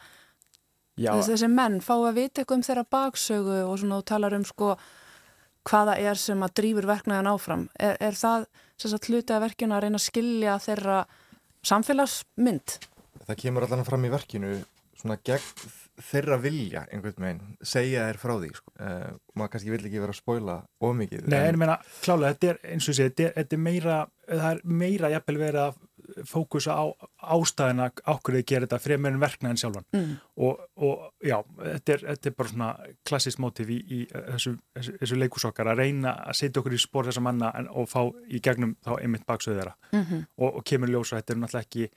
þessi 0.97 1.49
menn 1.51 1.79
fá 1.83 1.95
að 1.95 2.19
vita 2.19 2.41
eitthvað 2.41 2.59
um 2.59 2.65
þeirra 2.67 2.85
baksögu 2.95 3.59
og 3.65 3.79
svona 3.81 3.99
og 4.01 4.05
talar 4.09 4.35
um 4.37 4.45
sko 4.47 4.73
hvaða 5.67 5.97
er 6.03 6.19
sem 6.19 6.43
að 6.43 6.55
drýfur 6.59 6.89
verknæðan 6.89 7.31
áfram 7.31 7.67
er, 7.79 7.95
er 7.99 8.17
það 8.19 8.47
hluti 9.07 9.33
að 9.33 9.45
verkjuna 9.47 9.77
að 9.77 9.85
reyna 9.85 10.01
að 10.01 10.07
skilja 10.09 10.57
þeirra 10.63 10.97
samfélagsmynd? 11.63 12.77
Það 13.23 13.39
kemur 13.45 13.65
allan 13.67 13.87
fram 13.87 14.03
í 14.03 14.11
verkinu 14.11 14.57
svona 14.99 15.17
gegn 15.23 15.71
þeirra 16.03 16.37
vilja 16.41 16.83
einhvern 16.91 17.21
veginn, 17.21 17.41
segja 17.65 18.07
þér 18.07 18.19
frá 18.21 18.33
því 18.33 18.49
sko. 18.57 18.71
uh, 18.79 19.09
maður 19.37 19.51
kannski 19.53 19.73
vill 19.73 19.83
ekki 19.83 20.01
vera 20.01 20.13
að 20.15 20.19
spóila 20.19 20.55
ómikið. 20.81 21.27
Nei, 21.29 21.39
en 21.43 21.51
ég 21.51 21.59
meina, 21.61 21.77
klálega, 22.01 22.33
þetta 22.33 22.49
er 22.49 22.73
eins 22.73 22.89
og 22.89 22.97
sé, 22.97 23.09
þetta, 23.11 23.29
þetta 23.37 23.57
er 23.57 23.61
meira 23.61 23.97
það 24.31 24.47
er 24.49 24.61
meira 24.81 25.11
jafnvel 25.13 25.39
verið 25.41 25.61
að 25.67 25.81
fókusa 26.27 26.75
á 26.75 26.85
ástæðina 27.35 27.89
ákveðið 28.03 28.39
að 28.39 28.47
gera 28.51 28.67
þetta 28.67 28.79
fremur 28.83 29.13
en 29.13 29.21
verknæðin 29.21 29.61
sjálfan 29.61 29.87
mm. 29.93 30.11
og, 30.47 30.65
og 30.87 31.05
já, 31.23 31.37
þetta 31.61 31.95
er, 31.95 32.03
þetta 32.09 32.29
er 32.29 32.35
bara 32.41 32.51
svona 32.53 32.69
klassist 33.09 33.41
mótiv 33.43 33.71
í, 33.73 33.79
í 33.83 34.01
þessu, 34.11 34.55
þessu, 34.75 34.97
þessu 35.01 35.21
leikusokkar 35.21 35.71
að 35.73 35.83
reyna 35.83 36.17
að 36.25 36.39
setja 36.41 36.63
okkur 36.63 36.77
í 36.77 36.81
spór 36.83 37.09
þessa 37.09 37.23
manna 37.25 37.53
en, 37.59 37.71
og 37.71 37.89
fá 37.91 38.01
í 38.27 38.41
gegnum 38.43 38.75
þá 38.83 38.93
einmitt 38.99 39.25
baksöðu 39.29 39.61
þeirra 39.61 39.75
mm 39.91 40.03
-hmm. 40.03 40.27
og, 40.37 40.49
og 40.51 40.67
kemur 40.69 40.93
ljósa, 40.93 41.21
þetta 41.21 41.33
er 41.33 41.41
náttúrulega 41.43 41.67
ekki, 41.67 41.89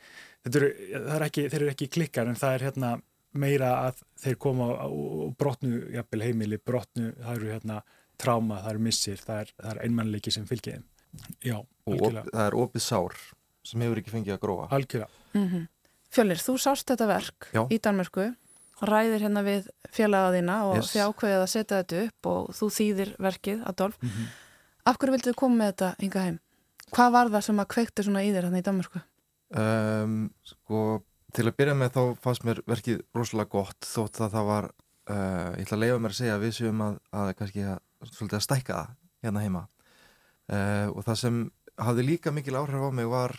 er, 0.46 0.70
er 1.16 1.28
ekki 1.28 1.48
þeir 1.50 1.62
eru 1.62 1.74
ekki 1.74 1.92
klikkar 1.98 2.30
en 2.30 2.40
það 2.40 2.58
er 2.58 2.66
hérna 2.70 2.96
meira 3.36 3.72
að 3.86 4.02
þeir 4.22 4.38
koma 4.40 4.68
og 4.86 5.34
brotnu 5.38 5.80
jafnvel 5.94 6.24
heimili, 6.24 6.58
brotnu, 6.58 7.12
það 7.20 7.32
eru 7.34 7.52
hérna 7.52 7.80
tráma, 8.20 8.60
það 8.64 8.70
eru 8.72 8.84
missir, 8.86 9.22
það 9.22 9.42
er, 9.42 9.52
er 9.70 9.82
einmannleiki 9.84 10.32
sem 10.34 10.46
fylgir 10.48 10.78
þeim. 10.78 10.86
Já, 11.44 11.58
algjörlega. 11.88 12.24
Og 12.24 12.32
það 12.32 12.46
er 12.46 12.58
opið 12.62 12.84
sár 12.84 13.18
sem 13.66 13.84
hefur 13.84 14.00
ekki 14.00 14.14
fengið 14.14 14.36
að 14.36 14.42
gróa. 14.44 14.68
Algjörlega. 14.70 15.08
Mm 15.34 15.48
-hmm. 15.50 15.68
Fjölir, 16.14 16.40
þú 16.40 16.54
sást 16.62 16.88
þetta 16.88 17.06
verk 17.10 17.48
Já. 17.52 17.62
í 17.70 17.78
Danmörku, 17.82 18.26
ræðir 18.80 19.24
hérna 19.26 19.42
við 19.42 19.68
fjölaðaðina 19.92 20.56
og 20.70 20.76
yes. 20.76 20.92
þið 20.92 21.06
ákveðið 21.08 21.42
að 21.42 21.52
setja 21.54 21.82
þetta 21.82 22.02
upp 22.06 22.26
og 22.26 22.50
þú 22.54 22.66
þýðir 22.78 23.10
verkið, 23.18 23.62
Adolf. 23.66 23.96
Mm 24.02 24.08
-hmm. 24.08 24.26
Af 24.86 24.98
hverju 24.98 25.12
vildu 25.12 25.30
þið 25.30 25.36
koma 25.36 25.56
með 25.56 25.72
þetta 25.72 25.94
hinga 25.98 26.20
heim? 26.20 26.38
Hvað 26.94 27.12
var 27.12 27.28
það 27.28 27.40
sem 27.40 27.60
að 27.60 27.68
kveiktu 27.74 28.02
svona 28.02 28.22
í 28.22 28.32
þér 28.32 28.44
hérna 28.44 28.58
í 28.58 28.66
Danmörku? 28.66 29.00
Um, 29.50 30.30
sko 30.44 31.02
Til 31.36 31.44
að 31.50 31.56
byrja 31.58 31.74
með 31.76 31.90
þá 31.92 32.02
fannst 32.24 32.44
mér 32.48 32.60
verkið 32.64 33.00
rosalega 33.16 33.52
gott 33.52 33.84
þótt 33.84 34.20
að 34.24 34.36
það 34.36 34.46
var, 34.48 34.68
uh, 35.12 35.50
ég 35.58 35.66
ætla 35.66 35.76
að 35.76 35.82
leiða 35.82 35.98
mér 36.00 36.14
að 36.14 36.20
segja 36.20 36.36
við 36.40 36.54
séum 36.56 36.84
að, 36.86 36.94
að 37.12 37.32
kannski 37.40 37.64
að, 37.66 37.80
að 38.06 38.44
stækka 38.46 38.76
það 38.78 38.94
hérna 39.26 39.42
heima 39.44 39.62
uh, 39.66 40.88
og 40.94 41.02
það 41.04 41.18
sem 41.20 41.40
hafði 41.88 42.06
líka 42.06 42.32
mikil 42.32 42.56
áhrif 42.56 42.86
á 42.88 42.90
mig 42.96 43.10
var, 43.12 43.36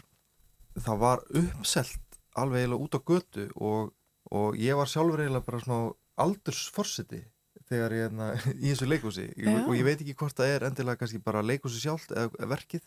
það 0.84 1.00
var 1.04 1.24
uppselt 1.42 2.20
alveg 2.38 2.64
eiginlega 2.66 2.84
út 2.86 2.98
á 2.98 3.02
götu 3.02 3.48
og, 3.56 3.94
og 4.32 4.60
ég 4.62 4.78
var 4.78 4.90
sjálfur 4.92 5.24
eiginlega 5.24 5.48
bara 5.48 5.64
svona 5.64 5.94
aldursforsiti 6.18 7.24
þegar 7.68 7.96
ég 7.96 8.06
er 8.06 8.10
hérna 8.10 8.28
í 8.64 8.72
þessu 8.72 8.90
leikúsi 8.90 9.28
og 9.66 9.74
ég 9.76 9.86
veit 9.88 10.02
ekki 10.02 10.18
hvort 10.18 10.38
það 10.38 10.54
er 10.56 10.68
endilega 10.70 11.02
kannski 11.02 11.24
bara 11.24 11.46
leikúsi 11.46 11.82
sjálft 11.84 12.14
eða 12.14 12.52
verkið 12.54 12.86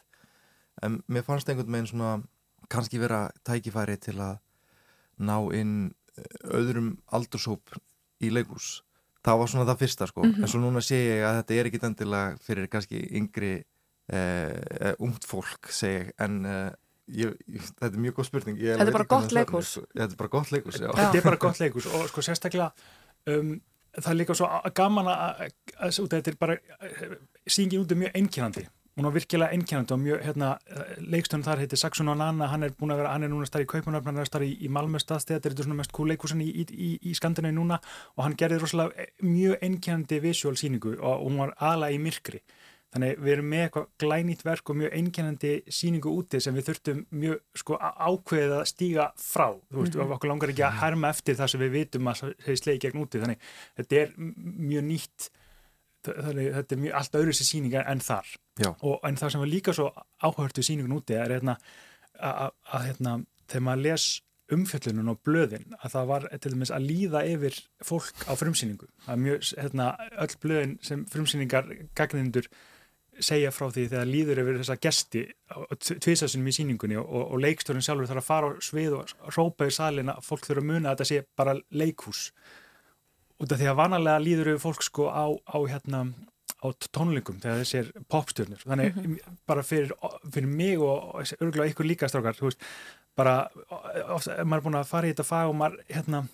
en 0.84 1.00
mér 1.10 1.26
fannst 1.26 1.50
einhvern 1.50 1.72
veginn 1.72 1.90
svona 1.90 2.12
kannski 2.70 3.00
vera 3.02 3.26
tækifæri 3.46 3.98
til 4.00 4.18
að 4.22 4.38
ná 5.20 5.36
inn 5.56 5.74
eh, 6.16 6.54
öðrum 6.56 6.94
aldursóp 7.12 7.74
í 8.22 8.30
leikús 8.32 8.80
það 9.24 9.40
var 9.40 9.50
svona 9.52 9.66
það 9.68 9.82
fyrsta 9.82 10.06
sko. 10.08 10.22
Mm 10.24 10.32
-hmm. 10.32 10.42
en 10.42 10.48
svo 10.48 10.60
núna 10.60 10.80
sé 10.80 10.96
ég 10.96 11.24
að 11.24 11.36
þetta 11.40 11.54
er 11.54 11.66
ekki 11.66 11.86
endilega 11.86 12.36
fyrir 12.40 12.68
kannski 12.68 13.00
yngri 13.18 13.64
eh, 14.12 14.94
ungt 14.98 15.24
fólk 15.24 15.68
seg 15.70 16.12
en 16.18 16.44
eh, 16.46 16.70
ég, 17.16 17.36
ég, 17.50 17.70
þetta 17.80 17.90
er 17.90 18.02
mjög 18.06 18.18
góð 18.18 18.28
spurning 18.30 18.60
Þetta 18.60 18.86
er 18.86 18.96
bara 18.96 19.08
gott 19.14 19.34
leikús 19.36 19.74
sko. 19.76 19.86
Þetta 19.94 20.10
er 20.10 20.20
bara 20.22 20.32
gott 20.36 20.52
leikús, 20.54 20.80
já 20.80 20.90
Þetta 20.90 21.20
er 21.20 21.26
bara 21.28 21.40
gott 21.46 21.60
leikús 21.64 21.88
og 21.90 22.08
sko 22.10 22.24
sérstaklega 22.26 22.70
um, 23.30 23.54
það 23.96 24.12
er 24.12 24.20
líka 24.20 24.36
svo 24.38 24.50
gaman 24.76 25.08
að 25.10 25.46
þetta 25.96 26.22
er 26.30 26.36
bara 26.40 26.60
síngin 27.48 27.82
út 27.82 27.94
er 27.94 28.04
mjög 28.04 28.20
einkynandi 28.20 28.68
hún 29.00 29.06
var 29.06 29.14
virkilega 29.14 29.54
einkennandi 29.54 29.94
og 29.94 30.00
mjög, 30.02 30.22
hérna, 30.26 30.48
leikstunum 30.98 31.44
þar 31.46 31.62
heitir 31.62 31.78
Saxon 31.80 32.10
og 32.12 32.18
Nanna, 32.20 32.48
hann 32.50 32.66
er 32.66 32.74
búin 32.76 32.92
að 32.92 33.00
vera, 33.00 33.12
hann 33.14 33.24
er 33.24 33.30
núna 33.32 33.46
starf 33.48 33.64
í 33.64 33.68
Kaupanöfn, 33.70 34.10
hann 34.10 34.20
er 34.20 34.28
starf 34.28 34.44
í, 34.44 34.50
í 34.66 34.70
Malmö 34.72 35.00
staðstæð, 35.00 35.38
þetta 35.38 35.62
er 35.62 35.68
svona 35.68 35.78
mest 35.78 35.94
cool 35.96 36.10
leikúsin 36.10 36.42
í, 36.44 36.50
í, 36.66 36.90
í 37.08 37.14
Skandinavi 37.16 37.54
núna 37.56 37.78
og 38.16 38.24
hann 38.26 38.36
gerði 38.38 38.60
rosalega 38.60 39.06
mjög 39.24 39.64
einkennandi 39.66 40.20
visual 40.24 40.58
síningu 40.60 40.96
og 40.98 41.24
hún 41.24 41.40
var 41.40 41.54
aðla 41.70 41.92
í 41.94 42.00
myrkri. 42.02 42.42
Þannig 42.90 43.20
við 43.22 43.32
erum 43.36 43.50
með 43.52 43.64
eitthvað 43.64 43.88
glænýtt 44.02 44.40
verk 44.44 44.70
og 44.72 44.78
mjög 44.80 44.94
einkennandi 44.98 45.50
síningu 45.70 46.10
úti 46.10 46.40
sem 46.42 46.56
við 46.58 46.70
þurftum 46.70 47.02
mjög 47.14 47.60
sko 47.62 47.76
ákveðið 47.78 48.54
að 48.56 48.64
stíga 48.66 49.04
frá. 49.14 49.46
Þú 49.70 49.82
veist, 49.84 49.94
mm 49.94 50.00
-hmm. 50.00 50.14
okkur 50.16 50.30
langar 50.32 50.50
ekki 50.50 50.64
að 50.66 50.80
herma 50.80 51.10
eftir 51.14 51.38
það 51.38 51.52
sem 51.52 51.60
við 51.60 51.70
vitum 51.70 52.08
að 52.08 52.16
það 52.20 52.48
er 52.48 52.56
sleið 52.56 52.80
gegn 52.80 53.02
úti. 53.04 53.20
Þannig 53.22 53.38
þetta 53.76 53.96
er 53.96 54.10
mjög 54.16 54.84
nýtt 54.84 55.30
þannig 56.06 56.54
þetta 56.54 56.74
er 56.74 56.80
mjög 56.80 56.96
allt 57.00 57.18
öðru 57.20 57.34
sér 57.36 57.48
síninga 57.48 57.84
en 57.90 58.00
þar 58.04 58.32
og, 58.70 58.96
en 59.04 59.18
það 59.20 59.32
sem 59.34 59.42
var 59.42 59.50
líka 59.50 59.74
svo 59.76 59.90
áhörtu 60.24 60.64
síningun 60.64 60.96
úti 60.96 61.16
er 61.16 61.34
hérna, 61.34 61.56
að 62.16 62.86
hérna, 62.86 63.16
þegar 63.46 63.66
maður 63.66 63.84
les 63.88 64.08
umfjöllunum 64.50 65.12
og 65.12 65.20
blöðin 65.26 65.76
að 65.78 65.92
það 65.94 66.10
var 66.10 66.26
til 66.32 66.52
dæmis 66.54 66.72
að 66.74 66.86
líða 66.88 67.22
yfir 67.28 67.58
fólk 67.86 68.24
á 68.26 68.32
frumsýningu 68.38 68.88
það 69.04 69.12
er 69.14 69.22
mjög, 69.26 69.50
hérna, 69.62 69.88
öll 70.24 70.36
blöðin 70.42 70.76
sem 70.86 71.04
frumsýningar 71.12 71.70
gagnindur 71.98 72.50
segja 73.24 73.52
frá 73.54 73.68
því 73.70 73.86
þegar 73.92 74.08
líður 74.10 74.40
yfir 74.42 74.58
þessa 74.60 74.78
gesti 74.86 75.22
tviðsásunum 75.90 76.48
í 76.50 76.54
síningunni 76.56 76.98
og, 77.00 77.06
og, 77.06 77.24
og 77.34 77.44
leikstörun 77.44 77.84
sjálfur 77.84 78.10
þarf 78.10 78.22
að 78.22 78.28
fara 78.30 78.50
á 78.50 78.58
svið 78.64 78.96
og 78.98 79.14
rópa 79.36 79.68
í 79.68 79.74
salin 79.74 80.12
að 80.12 80.24
fólk 80.26 80.48
þurfa 80.48 80.64
að 80.64 80.70
muna 80.72 80.90
að 80.90 80.98
þetta 80.98 81.08
sé 81.10 81.22
bara 81.38 81.56
leikhús 81.70 82.24
út 83.40 83.52
af 83.52 83.60
því 83.60 83.70
að 83.70 83.80
vanalega 83.80 84.24
líður 84.24 84.52
við 84.52 84.62
fólk 84.64 84.84
sko 84.84 85.08
á, 85.08 85.26
á 85.32 85.58
hérna 85.70 86.04
á 86.60 86.66
tónlingum 86.92 87.40
þegar 87.40 87.62
þessir 87.62 87.92
popstjörnur 88.12 88.64
þannig 88.66 88.96
mm 88.96 89.04
-hmm. 89.04 89.38
bara 89.48 89.62
fyrir, 89.64 89.92
fyrir 90.32 90.48
mig 90.48 90.80
og 90.80 91.22
örgulega 91.40 91.70
ykkur 91.72 91.88
líka 91.88 92.08
strákar 92.08 92.36
bara 93.16 93.48
ofta, 94.08 94.44
maður 94.44 94.60
er 94.60 94.66
búin 94.66 94.78
að 94.80 94.90
fara 94.90 95.08
í 95.08 95.12
þetta 95.14 95.24
fag 95.24 95.48
og 95.48 95.56
maður 95.56 95.80
hérna 95.88 96.24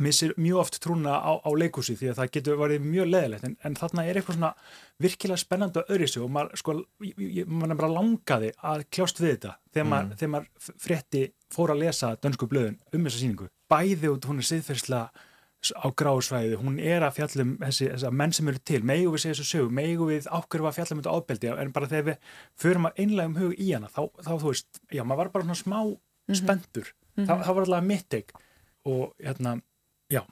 missir 0.00 0.34
mjög 0.40 0.62
oft 0.64 0.78
trúna 0.82 1.16
á, 1.20 1.32
á 1.40 1.50
leikúsi 1.56 1.96
því 1.98 2.10
að 2.10 2.20
það 2.20 2.32
getur 2.36 2.60
verið 2.60 2.84
mjög 2.86 3.10
leðilegt 3.10 3.46
en, 3.48 3.56
en 3.64 3.78
þarna 3.78 4.04
er 4.06 4.20
eitthvað 4.20 4.38
svona 4.38 4.52
virkilega 5.00 5.42
spennandi 5.44 5.82
og 5.82 5.94
öðriðsug 5.94 6.26
og 6.26 6.32
maður 6.34 6.60
sko, 6.60 6.76
maður 7.46 7.80
bara 7.82 7.94
langaði 7.94 8.52
að 8.72 8.84
kljást 8.90 9.22
við 9.22 9.34
þetta 9.34 9.56
þegar 9.72 9.90
maður, 9.92 10.06
mm. 10.10 10.20
þegar 10.20 10.34
maður 10.34 10.76
frétti 10.86 11.24
fór 11.50 11.74
að 11.74 11.82
lesa 11.84 12.14
dönsku 12.20 12.50
blöðun 12.50 12.78
um 12.92 13.08
þessa 13.08 13.22
síningu 13.22 13.50
bæði 13.70 14.14
út 14.14 14.30
hún 14.30 14.42
er 14.42 14.50
siðferðslega 14.50 15.28
á 15.60 15.88
gráðsvæði, 15.92 16.56
hún 16.56 16.78
er 16.80 17.04
að 17.04 17.18
fjallum 17.18 17.50
þessi, 17.60 17.90
þessi 17.92 18.10
menn 18.16 18.32
sem 18.32 18.48
eru 18.48 18.60
til, 18.64 18.80
megu 18.86 19.10
við 19.12 19.24
segja 19.24 19.36
þessu 19.36 19.48
sög 19.58 19.74
megu 19.76 20.06
við 20.08 20.28
ákveður 20.32 20.70
að 20.70 20.76
fjallum 20.78 21.02
þetta 21.02 21.16
ábeldi 21.16 21.50
en 21.52 21.72
bara 21.76 21.88
þegar 21.90 22.06
við 22.06 22.30
förum 22.62 22.88
að 22.88 23.02
einlega 23.04 23.28
um 23.28 23.36
hug 23.36 23.58
í 23.60 23.66
hana 23.74 23.90
þá, 23.92 24.00
þá 24.24 24.30
þú 24.30 24.46
veist, 24.46 24.80
já, 24.88 25.02
maður 25.04 25.20
var 25.20 25.32
bara 25.34 25.46
svona 25.46 25.60
smá 25.60 25.78
mm 25.84 25.92
-hmm. 25.92 26.38
spendur, 26.40 26.88
mm 26.88 27.10
-hmm. 27.12 27.26
það, 27.28 27.44
það 27.44 27.54
var 27.54 27.66
alltaf 27.66 27.84
mittig 27.84 28.32
og 28.88 29.12
hérna 29.20 29.60
já. 30.12 30.22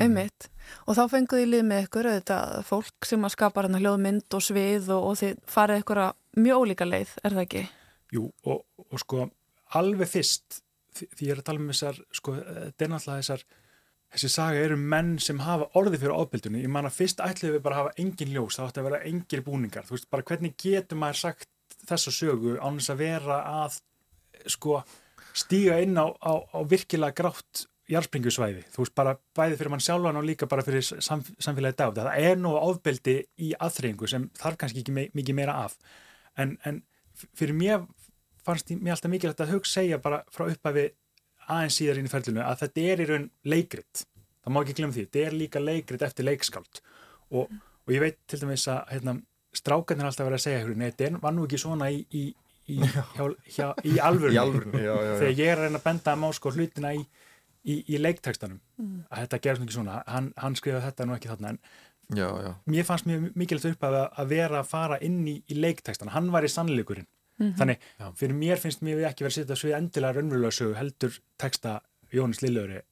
Ummitt, 0.00 0.48
og 0.88 0.96
þá 0.96 1.02
fenguði 1.12 1.44
í 1.44 1.50
lið 1.50 1.66
með 1.68 1.82
ykkur 1.84 2.08
þetta 2.08 2.38
fólk 2.64 3.04
sem 3.08 3.26
að 3.26 3.34
skapa 3.34 3.66
hérna 3.66 3.82
hljóðmynd 3.82 4.36
og 4.38 4.44
svið 4.46 4.88
og, 4.94 5.10
og 5.10 5.18
þið 5.20 5.42
farið 5.50 5.82
ykkur 5.82 6.00
að 6.06 6.40
mjög 6.40 6.64
ólíka 6.64 6.88
leið, 6.88 7.12
er 7.20 7.36
það 7.36 7.44
ekki? 7.44 7.64
Jú, 8.16 8.22
og, 8.48 8.62
og 8.86 9.02
sko 9.02 9.26
alveg 9.76 10.08
fyrst, 10.08 10.62
því 10.96 11.28
ég 11.28 11.34
er 11.34 11.42
að 11.42 11.48
tala 11.50 11.60
um 11.60 11.68
þessar, 11.68 12.00
sko, 12.16 12.36
þetta 12.40 12.86
er 12.86 12.92
náttúrulega 12.94 13.24
þessar 13.26 13.44
þessi 14.10 14.30
saga 14.32 14.62
eru 14.64 14.78
menn 14.80 15.12
sem 15.22 15.38
hafa 15.44 15.68
orði 15.78 16.00
fyrir 16.02 16.16
ábyrgdunni, 16.18 16.64
ég 16.64 16.72
man 16.72 16.88
að 16.88 16.96
fyrst 16.96 17.22
ætluðu 17.22 17.58
við 17.58 17.64
bara 17.66 17.76
að 17.76 17.82
hafa 17.84 18.02
engin 18.02 18.32
ljós, 18.34 18.56
það 18.58 18.70
ætti 18.70 18.82
að 18.82 18.88
vera 18.88 19.02
engir 19.10 19.44
búningar 19.46 19.86
þú 19.86 19.96
veist, 19.96 20.08
bara 20.10 20.26
hvernig 20.26 20.56
getur 20.58 20.98
maður 20.98 21.20
sagt 21.20 21.76
þessa 21.86 22.14
sögu 22.14 22.56
án 22.58 22.80
þess 22.80 22.94
að 22.94 23.02
vera 23.04 23.38
að 23.62 23.78
sko 24.50 24.80
stíga 25.36 25.78
inn 25.84 25.94
á, 25.94 26.10
á, 26.10 26.32
á 26.42 26.58
virkilega 26.66 27.16
grátt 27.22 27.66
jarspringusvæði, 27.90 28.62
þú 28.70 28.84
veist, 28.84 28.94
bara 28.98 29.16
bæði 29.36 29.58
fyrir 29.58 29.72
mann 29.72 29.82
sjálfan 29.82 30.18
og 30.20 30.26
líka 30.26 30.46
bara 30.50 30.64
fyrir 30.66 30.84
sam, 30.84 31.22
samfélagi 31.42 31.78
dag, 31.80 31.96
það 31.96 32.28
er 32.28 32.38
nú 32.38 32.54
ábyrgdi 32.58 33.16
í 33.42 33.50
aðþreyingu 33.58 34.10
sem 34.10 34.28
þarf 34.38 34.60
kannski 34.60 34.84
ekki 34.84 35.08
mikið 35.16 35.38
meira 35.38 35.56
af. 35.64 35.74
En, 36.38 36.54
en 36.66 36.82
fyrir 37.36 37.56
mér 37.56 37.86
fannst 38.46 38.70
mér 38.72 38.94
alltaf 38.94 39.12
mikilvægt 39.12 39.42
að 39.44 39.54
hugsa 39.56 39.80
segja 39.80 39.98
bara 40.02 40.22
frá 40.32 40.46
upphæfi 40.48 40.86
aðeins 41.50 41.78
síðar 41.80 42.00
inn 42.00 42.08
í 42.08 42.12
ferlinu 42.12 42.44
að 42.44 42.62
þetta 42.64 42.84
er 42.92 43.02
í 43.02 43.08
raun 43.10 43.26
leikrit. 43.54 44.04
Það 44.40 44.54
má 44.54 44.60
ekki 44.62 44.76
glemja 44.78 44.96
því, 44.96 45.06
þetta 45.06 45.24
er 45.26 45.36
líka 45.36 45.62
leikrit 45.62 46.04
eftir 46.06 46.28
leikskáld. 46.28 46.82
Og, 47.36 47.50
og 47.50 47.94
ég 47.94 48.02
veit 48.02 48.20
til 48.30 48.40
dæmis 48.40 48.66
að 48.70 48.94
hérna, 48.94 49.16
strákarnir 49.56 50.08
alltaf 50.08 50.28
verið 50.28 50.38
að 50.38 50.46
segja 50.46 50.76
nei, 50.78 50.92
þetta 50.92 51.22
var 51.24 51.34
nú 51.36 51.48
ekki 51.48 51.60
svona 51.60 51.90
í, 51.92 52.04
í, 52.14 52.22
í, 52.70 52.78
hjá, 53.16 53.26
hjá, 53.50 53.66
í 53.84 53.96
alvörunni. 53.98 54.84
Þegar 54.84 55.34
ég 55.34 55.50
er 55.50 55.58
að 55.58 55.66
reyna 55.66 55.82
að 55.82 55.88
benda 55.90 56.16
má 56.22 56.30
sko 56.36 56.54
hlutina 56.54 56.94
í 56.96 57.02
leiktekstanum 58.00 58.60
mm. 58.80 59.06
að 59.10 59.24
þetta 59.24 59.38
gerðs 59.44 59.64
ekki 59.64 59.76
svona, 59.76 60.02
hann, 60.06 60.32
hann 60.36 60.56
skrifaði 60.56 60.86
þetta 60.88 61.06
nú 61.06 61.16
ekki 61.16 61.28
þarna 61.28 61.54
en 61.54 61.58
já, 62.16 62.28
já. 62.44 62.52
mér 62.66 62.84
fannst 62.88 63.06
mjög 63.06 63.30
mikilvægt 63.34 63.74
upp 63.74 63.88
að, 63.90 63.96
að 64.22 64.34
vera 64.34 64.60
að 64.60 64.70
fara 64.70 65.00
inn 65.04 65.22
í 65.28 65.56
leiktekstan, 65.56 66.12
hann 66.14 66.30
var 66.32 66.44
í 66.44 66.52
sannleikurinn 66.52 67.08
Mm 67.40 67.46
-hmm. 67.46 67.56
Þannig, 67.56 67.78
já, 67.98 68.12
fyrir 68.14 68.34
mér 68.36 68.58
finnst 68.60 68.82
mér 68.84 68.98
ekki 69.08 69.24
verið 69.24 69.32
að 69.32 69.40
setja 69.40 69.56
svið 69.56 69.76
endilega 69.76 70.12
raunverulega 70.12 70.52
sögu 70.52 70.74
heldur 70.76 71.14
texta 71.38 71.80
Jónis 72.12 72.42
Lillöri. 72.42 72.82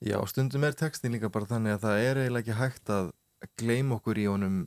Já, 0.00 0.26
stundum 0.26 0.64
er 0.64 0.72
textin 0.72 1.12
líka 1.12 1.28
bara 1.28 1.44
þannig 1.44 1.72
að 1.74 1.82
það 1.84 1.98
er 1.98 2.16
eiginlega 2.16 2.40
ekki 2.40 2.60
hægt 2.60 2.88
að 2.90 3.12
gleym 3.56 3.92
okkur 3.92 4.18
í 4.18 4.26
honum 4.26 4.66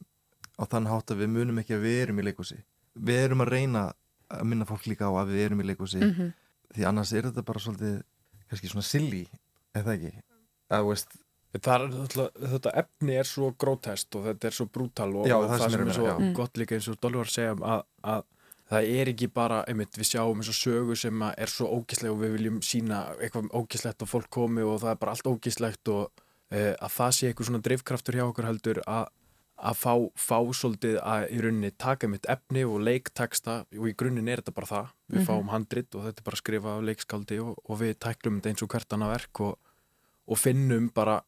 á 0.62 0.64
þann 0.70 0.90
hátt 0.92 1.12
að 1.12 1.18
við 1.22 1.30
munum 1.30 1.58
ekki 1.58 1.74
að 1.74 1.82
við 1.82 2.02
erum 2.04 2.20
í 2.20 2.24
leikúsi. 2.24 2.58
Við 2.94 3.20
erum 3.26 3.42
að 3.42 3.50
reyna 3.50 3.94
að 4.30 4.44
minna 4.44 4.66
fólk 4.66 4.86
líka 4.86 5.10
á 5.10 5.14
að 5.18 5.34
við 5.34 5.46
erum 5.46 5.62
í 5.62 5.66
leikúsi 5.66 5.98
mm 5.98 6.14
-hmm. 6.14 6.34
því 6.76 6.86
annars 6.86 7.14
er 7.14 7.24
þetta 7.24 7.44
bara 7.44 7.60
svolítið 7.60 8.04
kannski 8.50 8.72
svona 8.72 8.86
silly, 8.86 9.24
eða 9.78 9.96
ekki? 9.98 10.14
Að, 10.70 10.86
veist, 10.90 11.18
Er, 11.50 11.88
þetta 11.90 12.72
efni 12.78 13.16
er 13.18 13.26
svo 13.26 13.48
grótest 13.58 14.14
og 14.20 14.28
þetta 14.28 14.50
er 14.52 14.54
svo 14.54 14.68
brútal 14.70 15.08
og, 15.18 15.24
já, 15.26 15.34
og 15.34 15.48
það, 15.48 15.56
það 15.56 15.64
sem 15.64 15.80
er, 15.80 15.82
er 15.82 15.96
svo 15.98 16.06
já. 16.06 16.34
gott 16.38 16.60
líka 16.62 16.76
eins 16.78 16.90
og 16.92 17.00
Dolly 17.02 17.18
var 17.18 17.32
að 17.32 17.34
segja 17.34 17.56
um 17.56 17.64
að, 17.66 17.80
að 18.14 18.28
það 18.70 18.90
er 19.00 19.12
ekki 19.14 19.30
bara, 19.34 19.64
einmitt, 19.72 19.98
við 19.98 20.12
sjáum 20.12 20.44
eins 20.44 20.52
og 20.54 20.58
sögu 20.60 20.98
sem 21.02 21.24
er 21.30 21.50
svo 21.50 21.72
ógísleg 21.74 22.14
og 22.14 22.20
við 22.22 22.36
viljum 22.38 22.60
sína 22.66 23.00
eitthvað 23.18 23.50
ógíslegt 23.58 24.06
og 24.06 24.12
fólk 24.12 24.30
komi 24.38 24.62
og 24.62 24.78
það 24.84 24.94
er 24.94 25.00
bara 25.02 25.16
allt 25.16 25.30
ógíslegt 25.32 25.92
og 25.96 26.22
e, 26.54 26.76
að 26.76 26.94
það 27.00 27.16
sé 27.18 27.32
eitthvað 27.32 27.50
svona 27.50 27.64
drivkraftur 27.66 28.20
hjá 28.20 28.26
okkur 28.28 28.50
heldur 28.52 28.82
að, 28.86 29.10
að 29.60 29.80
fá, 29.80 29.94
fá 30.16 30.38
svolítið 30.56 30.98
að 31.04 31.26
í 31.36 31.40
rauninni 31.44 31.72
taka 31.76 32.08
einmitt 32.08 32.28
efni 32.32 32.64
og 32.68 32.80
leikteksta 32.86 33.56
og 33.76 33.88
í 33.90 33.96
grunninn 34.00 34.30
er 34.32 34.42
þetta 34.42 34.56
bara 34.56 34.70
það, 34.70 34.92
við 35.08 35.18
mm 35.18 35.20
-hmm. 35.20 35.28
fáum 35.30 35.52
handrit 35.54 35.96
og 35.96 36.06
þetta 36.06 36.22
er 36.22 36.28
bara 36.28 36.38
að 36.38 36.44
skrifa 36.44 36.76
af 36.76 36.86
leikskaldi 36.88 37.40
og, 37.44 37.58
og 37.66 37.80
við 37.82 37.98
tæklum 38.00 38.38
þetta 38.40 38.50
eins 38.50 38.64
og 38.64 38.70
hvert 38.70 38.94
annað 38.94 39.14
verk 39.16 39.42
og, 39.48 39.58
og 40.28 40.38
finnum 40.38 40.90
bara 40.96 41.22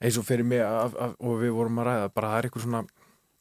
eins 0.00 0.18
og 0.18 0.24
fyrir 0.24 0.44
mig 0.44 0.60
að, 0.60 0.96
að, 0.96 1.16
og 1.20 1.40
við 1.40 1.52
vorum 1.56 1.78
að 1.80 1.86
ræða, 1.88 2.14
bara 2.14 2.30
það 2.30 2.38
er 2.38 2.48
eitthvað 2.48 2.66
svona 2.66 2.82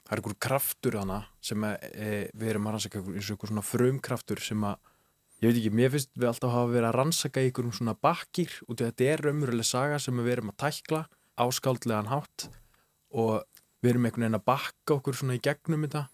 það 0.05 0.11
er 0.11 0.21
einhver 0.21 0.37
kraftur 0.39 0.99
hana 0.99 1.21
sem 1.41 1.63
að, 1.63 1.87
e, 1.93 2.29
við 2.33 2.51
erum 2.51 2.67
að 2.67 2.75
rannsaka 2.75 2.99
eins 2.99 3.29
og 3.29 3.35
einhver 3.35 3.51
svona 3.51 3.65
frumkraftur 3.65 4.43
sem 4.43 4.63
að 4.63 4.75
ég 5.41 5.49
veit 5.49 5.59
ekki, 5.59 5.73
mér 5.75 5.91
finnst 5.95 6.11
við 6.15 6.29
alltaf 6.29 6.53
hafa 6.53 6.71
verið 6.71 6.89
að 6.89 6.97
rannsaka 6.99 7.41
einhverjum 7.41 7.75
svona 7.75 7.95
bakkir 8.05 8.53
af 8.69 8.77
þetta 8.83 9.09
er 9.09 9.25
raunveruleg 9.25 9.67
saga 9.67 9.99
sem 9.99 10.21
við 10.21 10.37
erum 10.37 10.53
að 10.53 10.59
tækla 10.63 11.01
áskáldlegan 11.35 12.11
hátt 12.11 12.47
og 13.15 13.43
við 13.85 13.93
erum 13.93 14.07
einhvern 14.07 14.25
veginn 14.25 14.39
að 14.39 14.47
bakka 14.49 14.97
okkur 14.97 15.19
svona 15.19 15.37
í 15.37 15.43
gegnum 15.45 15.85
þetta. 15.85 16.07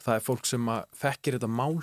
Það 0.00 0.16
er 0.16 0.24
fólk 0.24 0.48
sem 0.48 0.70
að 0.72 0.84
fekkir 0.96 1.36
þetta 1.36 1.50
mál. 1.52 1.74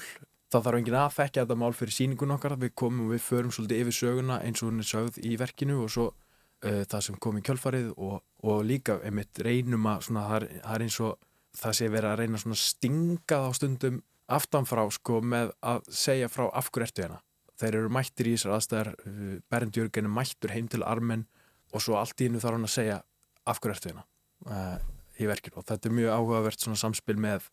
Það 0.48 0.64
þarf 0.66 0.80
enginn 0.80 0.98
að 0.98 1.12
fekja 1.14 1.44
þetta 1.44 1.58
mál 1.62 1.74
fyrir 1.78 1.94
síningun 1.94 2.34
okkar. 2.34 2.56
Við 2.58 2.74
komum 2.82 3.06
og 3.06 3.14
við 3.14 3.26
förum 3.28 3.54
svolítið 3.54 3.84
yfir 3.84 3.98
söguna 3.98 4.40
eins 4.42 4.64
og 4.64 4.72
hún 4.72 4.82
er 4.82 4.90
sögð 4.90 5.20
í 5.22 5.36
verkinu 5.38 5.84
og 5.84 5.94
svo 5.94 6.08
uh, 6.10 6.84
það 6.90 7.06
sem 7.06 7.20
kom 7.22 7.38
í 7.38 7.44
kjölfarið 7.46 7.94
og, 7.94 8.18
og 8.48 8.66
líka 8.66 8.98
einmitt 9.06 9.44
reynum 9.46 9.86
að 9.92 10.08
svona, 10.08 10.26
það 10.32 10.40
er, 10.40 10.48
það 10.64 10.80
er 10.80 10.86
eins 10.88 11.00
og 11.06 11.14
það 11.58 11.78
sé 11.78 11.92
verið 11.94 12.12
að 12.12 12.20
reyna 12.22 12.42
svona 12.42 12.60
stingað 12.64 13.48
á 13.48 13.52
stundum 13.58 14.02
aftanfrá 14.38 14.84
sko 14.98 15.22
með 15.24 15.54
að 15.66 15.88
segja 16.02 16.32
frá 16.32 16.48
af 16.50 16.72
hverju 16.72 16.90
ertu 16.90 17.06
hérna. 17.06 17.22
Þeir 17.58 17.80
eru 17.80 17.94
mættir 17.94 18.30
í 18.30 18.36
þessar 18.36 18.58
aðstæðar, 18.58 18.94
uh, 18.98 19.32
Bernd 19.52 19.78
Jörgen 19.78 20.10
er 20.10 20.18
mættur 20.18 20.58
heim 20.58 20.72
til 20.72 20.84
armen 20.86 21.28
og 21.76 21.84
svo 21.84 22.00
allt 22.00 22.22
í 22.24 22.32
innu 22.32 22.42
þarf 22.42 22.58
hann 22.58 22.70
að 22.70 22.78
segja 22.80 23.02
af 23.46 23.62
hverju 23.62 23.78
ertu 23.78 23.92
hérna? 23.92 24.08
Uh, 24.48 24.97
í 25.20 25.30
verkinu 25.30 25.62
og 25.62 25.68
þetta 25.68 25.90
er 25.90 25.96
mjög 25.98 26.16
áhugavert 26.16 26.64
svona 26.64 26.80
samspil 26.80 27.18
með 27.22 27.50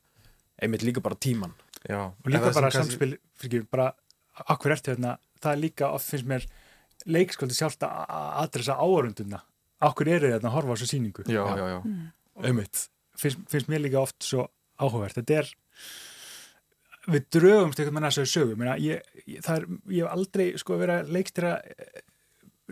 einmitt 0.63 0.85
líka 0.87 1.03
bara 1.05 1.19
tíman. 1.19 1.55
Já, 1.85 2.11
og 2.11 2.31
líka 2.31 2.53
bara 2.55 2.73
samspil, 2.75 3.17
fyrir 3.41 3.67
bara 3.71 3.91
hverju 4.49 4.77
ertu 4.77 4.95
hérna, 4.95 5.17
það 5.43 5.53
er 5.53 5.63
líka 5.63 5.91
oft 5.95 6.11
finnst 6.11 6.29
mér 6.31 6.47
leikskóldi 7.11 7.57
sjálft 7.57 7.85
að 7.87 8.15
adressa 8.45 8.79
áarunduna. 8.79 9.43
Hverju 9.85 10.17
eru 10.17 10.31
þetta 10.33 10.49
að 10.49 10.55
horfa 10.55 10.73
á 10.73 10.75
þessu 10.79 10.91
síningu? 10.95 11.25
Já, 11.29 11.43
já, 11.45 11.65
já. 11.75 11.79
Mm. 11.85 12.05
Einmitt 12.49 12.87
finnst, 13.19 13.45
finnst 13.51 13.71
mér 13.71 13.85
líka 13.85 14.03
oft 14.03 14.25
svo 14.25 14.49
áhugavert 14.81 15.19
þetta 15.21 15.41
er 15.43 15.53
við 17.11 17.29
draugumst 17.37 17.81
eitthvað 17.81 17.97
með 17.99 18.07
næstu 18.07 18.27
sögu 18.29 18.59
Meina, 18.59 18.77
ég, 18.81 19.05
ég, 19.27 19.41
er, 19.41 19.67
ég 19.93 20.05
hef 20.05 20.15
aldrei 20.15 20.47
sko 20.61 20.79
verið 20.81 21.03
að 21.03 21.15
leikstira 21.19 21.55
eh, 21.61 22.03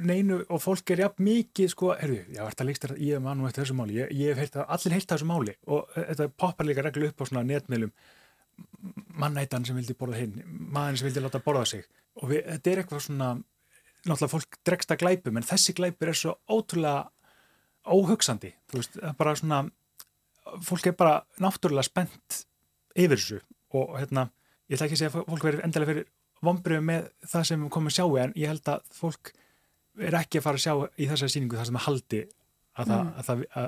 neinu 0.00 0.40
og 0.48 0.62
fólk 0.62 0.90
er 0.94 1.04
jafn 1.04 1.24
mikið 1.26 1.70
sko, 1.72 1.92
herru, 1.98 2.18
ég 2.32 2.40
verið 2.40 2.62
að 2.62 2.68
leikstira 2.68 2.96
ég 2.96 3.18
hef 3.18 3.24
mann 3.24 3.42
og 3.42 3.50
eftir 3.50 3.64
þessu 3.64 3.76
máli, 3.76 3.98
ég, 3.98 4.12
ég 4.16 4.32
hef 4.32 4.40
heilt 4.40 4.58
að 4.60 4.74
allir 4.76 4.96
heilt 4.96 5.12
þessu 5.12 5.28
máli 5.28 5.54
og 5.68 5.90
þetta 5.96 6.28
poppar 6.42 6.68
líka 6.68 6.84
reglu 6.86 7.10
upp 7.10 7.20
á 7.20 7.24
svona 7.28 7.44
netmeilum 7.48 7.92
mannætan 9.20 9.66
sem 9.68 9.76
vildi 9.76 9.96
borða 9.98 10.22
hinn, 10.22 10.38
maður 10.46 11.00
sem 11.00 11.08
vildi 11.08 11.24
láta 11.24 11.40
borða 11.44 11.66
sig. 11.68 11.84
Og 12.20 12.30
við, 12.32 12.46
þetta 12.48 12.72
er 12.72 12.82
eitthvað 12.82 13.04
svona 13.06 13.28
náttúrulega 14.02 14.32
fólk 14.32 14.58
dregst 14.66 14.94
að 14.94 15.02
glæpum 15.04 15.38
en 15.38 15.46
þessi 15.46 15.74
glæpur 15.76 16.10
er 16.10 16.18
svo 16.18 16.34
ótrúlega 16.50 17.10
óhugsandi, 17.82 18.52
þú 18.70 18.80
veist, 18.80 18.96
það 18.96 19.10
er 19.10 19.18
bara 19.18 19.36
svona 19.38 19.60
fólk 20.66 20.88
er 20.88 20.96
bara 20.98 21.20
náttúrulega 21.42 21.86
spennt 21.86 22.42
yfir 22.96 23.18
þessu. 23.18 23.40
Og 23.76 23.94
hérna, 23.98 24.26
ég 24.68 24.76
ætla 24.76 24.88
ekki 24.88 24.98
að 24.98 25.02
segja 25.04 25.12
að 25.12 25.30
fólk 25.30 25.46
verður 25.46 25.64
endilega 25.66 25.92
fyrir 25.92 26.10
vonbröðu 26.42 26.84
með 26.84 27.08
það 27.30 27.46
sem 27.48 27.62
við 27.62 27.72
komum 27.76 27.92
að 27.92 27.96
sjá 27.96 28.06
en 28.24 28.34
ég 28.38 28.50
held 28.50 28.68
að 28.72 28.84
fólk 28.96 29.32
er 30.00 30.14
ekki 30.22 30.40
að 30.40 30.46
fara 30.46 30.60
að 30.60 30.64
sjá 30.64 30.74
í 30.96 31.08
þessari 31.10 31.34
síningu 31.34 31.58
það 31.58 31.68
sem 31.68 31.80
að 31.80 31.86
haldi 31.88 32.22
að, 32.72 32.88
mm. 32.88 33.08
að, 33.20 33.42
að, 33.60 33.66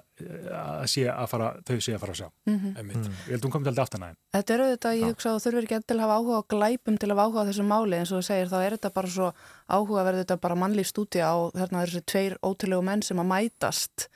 að 0.65 0.87
sé 0.89 1.03
að 1.13 1.27
fara, 1.29 1.49
þau 1.69 1.75
sé 1.85 1.95
að 1.95 2.01
fara 2.01 2.15
að 2.15 2.21
sjá 2.21 2.29
mm 2.29 2.55
-hmm. 2.55 2.71
mm. 2.81 3.03
ég 3.05 3.33
held 3.35 3.41
að 3.41 3.47
hún 3.47 3.55
komið 3.55 3.71
alltaf 3.71 3.85
aftan 3.85 4.07
aðeins 4.07 4.21
Þetta 4.37 4.55
eru 4.55 4.69
þetta, 4.71 4.93
ég 4.97 5.13
hugsa 5.13 5.29
að 5.29 5.35
þú 5.35 5.45
þurfur 5.45 5.67
ekki 5.67 5.77
endilega 5.79 6.05
að 6.05 6.09
hafa 6.09 6.17
áhuga 6.19 6.41
á 6.41 6.51
glæpum 6.55 6.97
til 6.99 7.11
að 7.11 7.17
hafa 7.17 7.27
áhuga 7.27 7.45
á 7.45 7.49
þessu 7.49 7.67
máli 7.69 7.99
eins 7.99 8.13
og 8.13 8.19
þú 8.19 8.27
segir, 8.31 8.49
þá 8.49 8.59
er 8.63 8.77
þetta 8.77 8.91
bara 8.97 9.13
svo 9.17 9.29
áhuga 9.69 10.07
verður 10.09 10.25
þetta 10.25 10.37
bara 10.41 10.61
mannlýf 10.63 10.89
stúdíu 10.89 11.21
á 11.25 11.35
þarna 11.53 11.85
þessu 11.85 12.03
tveir 12.09 12.39
ótilegu 12.41 12.83
menn 12.83 13.03
sem 13.03 13.21
að 13.21 13.31
mætast 13.35 14.09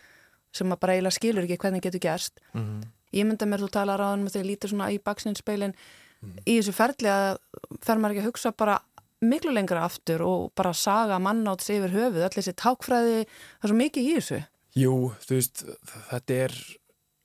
sem 0.53 0.73
að 0.73 0.81
bara 0.81 0.97
eiginlega 0.97 1.19
skilur 1.19 1.45
ekki 1.45 1.61
hvernig 1.61 1.83
getur 1.85 2.01
gerst 2.01 2.41
-hmm. 2.55 2.81
Ég 3.13 3.25
mynda 3.25 3.47
mér, 3.47 3.61
þú 3.61 3.71
talar 3.73 4.01
á 4.05 4.13
hann 4.13 4.25
með 4.25 4.33
því 4.33 4.41
að 4.41 4.49
lítur 4.51 4.69
svona 4.69 4.93
í 4.93 4.99
baksinspeilin 5.01 5.73
-hmm. 5.73 6.41
í 6.45 6.61
þessu 6.61 6.73
ferli 6.73 7.09
að 7.09 7.39
fer 7.81 7.97
maður 7.97 8.17
ekki 8.17 8.25
að 8.25 8.29
hugsa 8.29 8.53
bara 8.53 8.81
miklu 9.25 9.53
lengra 9.55 9.85
aftur 9.87 10.23
og 10.27 10.51
bara 10.59 10.75
saga 10.77 11.19
mannáts 11.23 11.71
yfir 11.73 11.95
höfuð, 11.95 12.23
allir 12.23 12.39
þessi 12.39 12.57
tákfræði 12.59 13.19
það 13.25 13.67
er 13.67 13.73
svo 13.73 13.79
mikið 13.79 14.09
í 14.09 14.17
þessu. 14.19 14.41
Jú, 14.79 14.95
þú 15.25 15.39
veist, 15.39 15.65
þetta 16.11 16.39
er 16.45 16.57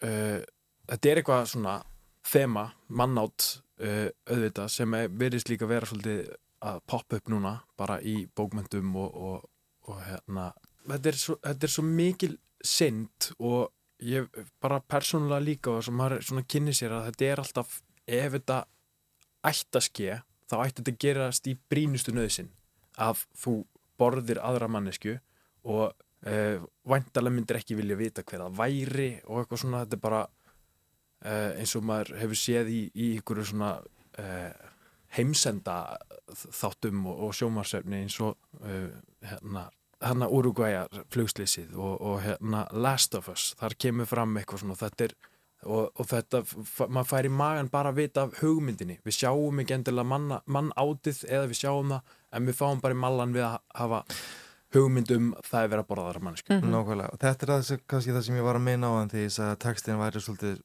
uh, 0.08 0.40
þetta 0.90 1.12
er 1.12 1.22
eitthvað 1.22 1.50
svona 1.54 1.76
þema, 2.28 2.66
mannátt 2.88 3.50
uh, 3.84 4.08
auðvitað 4.30 4.72
sem 4.74 4.98
verðist 5.20 5.52
líka 5.52 5.70
vera 5.70 5.90
svolítið 5.90 6.34
að 6.64 6.82
poppa 6.88 7.20
upp 7.20 7.32
núna 7.32 7.58
bara 7.80 8.00
í 8.00 8.24
bókmyndum 8.36 8.94
og, 8.96 9.16
og, 9.30 9.48
og 9.92 10.04
hérna, 10.08 10.50
þetta 10.88 11.12
er, 11.12 11.20
svo, 11.20 11.38
þetta 11.44 11.68
er 11.68 11.74
svo 11.76 11.86
mikil 11.88 12.36
synd 12.64 13.34
og 13.44 13.74
ég 14.04 14.30
bara 14.64 14.80
persónulega 14.80 15.44
líka 15.44 15.74
og 15.74 15.84
sem 15.86 15.96
maður 16.00 16.24
svona 16.28 16.46
kynni 16.48 16.76
sér 16.76 16.96
að 16.96 17.10
þetta 17.10 17.28
er 17.28 17.42
alltaf 17.44 17.76
ef 18.08 18.38
þetta 18.38 18.60
ætti 19.44 19.80
að 19.80 19.86
ske 19.90 20.18
þá 20.54 20.58
ætti 20.64 20.82
þetta 20.82 20.94
að 20.94 21.04
gerast 21.06 21.50
í 21.50 21.58
brínustu 21.72 22.14
nöðsin 22.16 22.52
að 23.02 23.26
þú 23.42 23.56
borðir 24.00 24.42
aðra 24.44 24.70
mannesku 24.72 25.18
og 25.64 25.92
uh, 25.92 26.64
væntalega 26.90 27.36
myndir 27.36 27.60
ekki 27.60 27.78
vilja 27.80 28.00
vita 28.00 28.26
hver 28.26 28.46
það 28.46 28.58
væri 28.62 29.10
og 29.26 29.42
eitthvað 29.42 29.64
svona 29.64 29.84
þetta 29.84 30.00
er 30.00 30.04
bara 30.08 30.24
uh, 30.24 31.52
eins 31.60 31.76
og 31.80 31.88
maður 31.90 32.16
hefur 32.22 32.42
séð 32.44 32.74
í, 32.74 32.82
í 32.94 33.12
ykkur 33.20 33.44
svona 33.48 33.76
uh, 33.82 34.68
heimsenda 35.14 35.78
þáttum 36.34 37.06
og, 37.12 37.28
og 37.28 37.38
sjómarsöfni 37.38 38.04
eins 38.06 38.18
og 38.24 38.38
hérna 38.64 39.68
hérna 40.04 40.30
Uruguayar 40.32 41.04
flugslýsið 41.14 41.76
og, 41.78 42.02
og 42.02 42.18
hérna 42.24 42.66
Last 42.72 43.16
of 43.16 43.30
Us. 43.32 43.54
Þar 43.60 43.78
kemur 43.80 44.10
fram 44.10 44.36
eitthvað 44.40 44.64
svona 44.64 44.78
þetta 44.80 45.08
er 45.08 45.16
og, 45.66 45.92
og 46.00 46.08
þetta, 46.10 46.44
maður 46.88 47.10
fær 47.10 47.28
í 47.28 47.34
magan 47.34 47.72
bara 47.74 47.92
að 47.94 48.00
vita 48.02 48.26
af 48.28 48.40
hugmyndinni, 48.42 49.00
við 49.06 49.18
sjáum 49.20 49.62
ekki 49.64 49.78
endilega 49.78 50.10
manna, 50.10 50.40
mann 50.46 50.72
átið 50.76 51.24
eða 51.30 51.50
við 51.52 51.60
sjáum 51.62 51.94
það 51.96 52.18
en 52.34 52.50
við 52.50 52.58
fáum 52.60 52.82
bara 52.84 52.98
í 52.98 53.02
mallan 53.04 53.36
við 53.36 53.46
að 53.48 53.58
hafa 53.80 54.04
hugmyndum 54.74 55.32
það 55.46 55.66
er 55.66 55.72
verið 55.72 55.84
að 55.84 55.90
borða 55.92 56.06
þar 56.10 56.22
mannsku. 56.28 56.54
Mm 56.54 56.62
-hmm. 56.62 56.74
Nákvæmlega, 56.74 57.10
og 57.14 57.20
þetta 57.22 57.46
er 57.46 57.52
það, 57.54 57.84
kannski 57.88 58.16
það 58.16 58.26
sem 58.26 58.38
ég 58.40 58.48
var 58.48 58.60
að 58.60 58.68
meina 58.68 58.90
á 58.90 58.94
þann 58.98 59.14
því 59.14 59.26
að 59.46 59.54
textin 59.66 60.02
væri 60.02 60.22
svolítið 60.22 60.58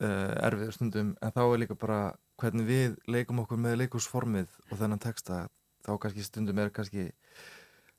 uh, 0.00 0.46
erfið 0.48 0.72
stundum, 0.76 1.16
en 1.22 1.32
þá 1.32 1.42
er 1.44 1.58
líka 1.62 1.74
bara 1.74 2.00
hvernig 2.40 2.66
við 2.66 2.96
leikum 3.06 3.40
okkur 3.40 3.58
með 3.58 3.78
leikursformið 3.82 4.48
og 4.70 4.78
þennan 4.78 5.00
texta, 5.00 5.48
þá 5.86 5.92
kannski 5.98 6.22
stundum 6.26 6.58
er 6.58 6.70
kannski 6.70 7.10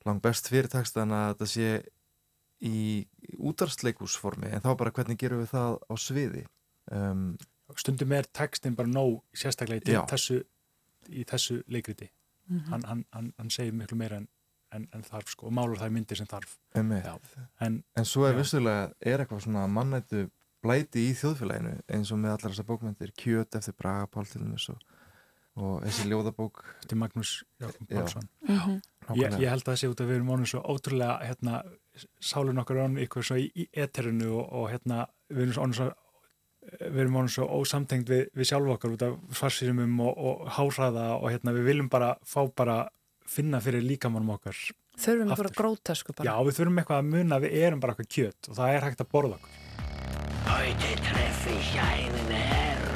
langt 0.06 0.22
best 0.22 0.48
fyrir 0.48 0.70
textan 0.70 1.10
að 1.10 1.34
þetta 1.34 1.46
sé 1.50 1.68
í 2.64 3.06
útarsleikursformi, 3.36 4.50
en 4.52 4.64
þá 4.64 4.70
bara 4.76 4.92
hvernig 4.94 5.20
gerum 5.20 5.42
við 5.42 5.52
það 5.52 5.78
á 5.86 5.94
sviði. 6.00 6.44
Um, 6.92 7.26
stundum 7.76 8.14
er 8.14 8.28
textin 8.32 8.76
bara 8.78 8.88
nóg 8.88 9.20
sérstaklega 9.36 9.90
í 9.90 10.04
þessu, 10.08 10.40
í 11.10 11.26
þessu 11.26 11.62
leikriti. 11.66 12.10
Mm 12.46 12.58
-hmm. 12.58 12.70
hann, 12.70 12.82
hann, 12.86 13.04
hann, 13.10 13.32
hann 13.38 13.50
segir 13.50 13.74
miklu 13.74 13.98
meira 13.98 14.20
en 14.20 14.28
en, 14.74 14.86
en 14.94 15.04
þarf 15.06 15.32
sko, 15.32 15.48
og 15.50 15.54
málur 15.56 15.80
það 15.80 15.94
myndir 15.96 16.20
sem 16.20 16.28
þarf 16.30 16.56
en, 16.76 17.78
en 17.96 18.08
svo 18.08 18.26
er 18.28 18.36
vissulega 18.38 18.90
er 19.00 19.22
eitthvað 19.22 19.44
svona 19.46 19.66
mannættu 19.70 20.26
blæti 20.64 21.06
í 21.10 21.14
þjóðfélaginu 21.18 21.74
eins 21.94 22.12
og 22.14 22.20
með 22.22 22.36
allar 22.36 22.54
þessar 22.54 22.68
bókmyndir 22.70 23.12
Kjöt 23.18 23.58
eftir 23.58 23.76
Braga 23.78 24.08
Pál 24.10 24.26
til 24.30 24.42
og, 24.42 24.78
og 25.56 25.82
þessi 25.84 26.08
ljóðabók. 26.10 26.62
Til 26.86 26.98
Magnús 27.00 27.32
Pálsson. 27.60 28.28
Mm 28.46 28.58
-hmm. 28.58 28.80
ég, 29.16 29.38
ég 29.40 29.48
held 29.48 29.62
að 29.62 29.72
það 29.72 29.80
sé 29.80 29.88
út 29.88 30.00
að 30.00 30.08
við 30.08 30.16
erum 30.16 30.32
ánum 30.32 30.46
svo 30.46 30.60
ótrúlega 30.62 31.20
hérna, 31.24 31.62
sálun 32.20 32.58
okkur 32.58 32.76
án 32.76 32.98
ykkur 32.98 33.24
svo 33.24 33.36
í, 33.36 33.50
í 33.54 33.68
eterinu 33.72 34.32
og, 34.40 34.52
og 34.52 34.70
hérna 34.70 35.06
við 35.28 35.42
erum 35.48 35.64
ánum 35.64 35.74
svo 35.74 35.92
við 36.80 37.00
erum 37.00 37.16
ánum 37.16 37.28
svo 37.28 37.44
ósamtengt 37.46 38.08
við, 38.08 38.28
við 38.34 38.44
sjálf 38.44 38.68
okkar 38.74 38.90
út 38.90 39.02
af 39.02 39.14
svarsýrumum 39.30 40.00
og, 40.00 40.18
og 40.18 40.48
háraða 40.48 41.06
og 41.20 41.30
hérna 41.30 41.52
við 41.52 41.64
viljum 41.64 41.88
bara 41.88 42.16
fá 42.24 42.50
bara 42.56 42.88
finna 43.26 43.60
fyrir 43.60 43.82
líkamannum 43.82 44.30
okkar 44.30 44.56
Þurfum 44.96 45.28
við 45.28 45.36
bara 45.42 45.52
grótasku 45.56 46.14
bara. 46.16 46.30
Já, 46.30 46.44
við 46.46 46.56
þurfum 46.56 46.78
eitthvað 46.80 47.02
að 47.02 47.10
munna 47.12 47.36
að 47.36 47.46
við 47.46 47.56
erum 47.66 47.80
bara 47.80 47.92
eitthvað 47.92 48.12
kjött 48.16 48.48
og 48.48 48.56
það 48.56 48.76
er 48.76 48.86
hægt 48.86 49.04
að 49.04 49.10
borða 49.12 49.36
okkur. 49.36 49.50
Heute 50.46 50.92
treff 51.04 51.46
ich 51.52 51.76
einen 51.76 52.95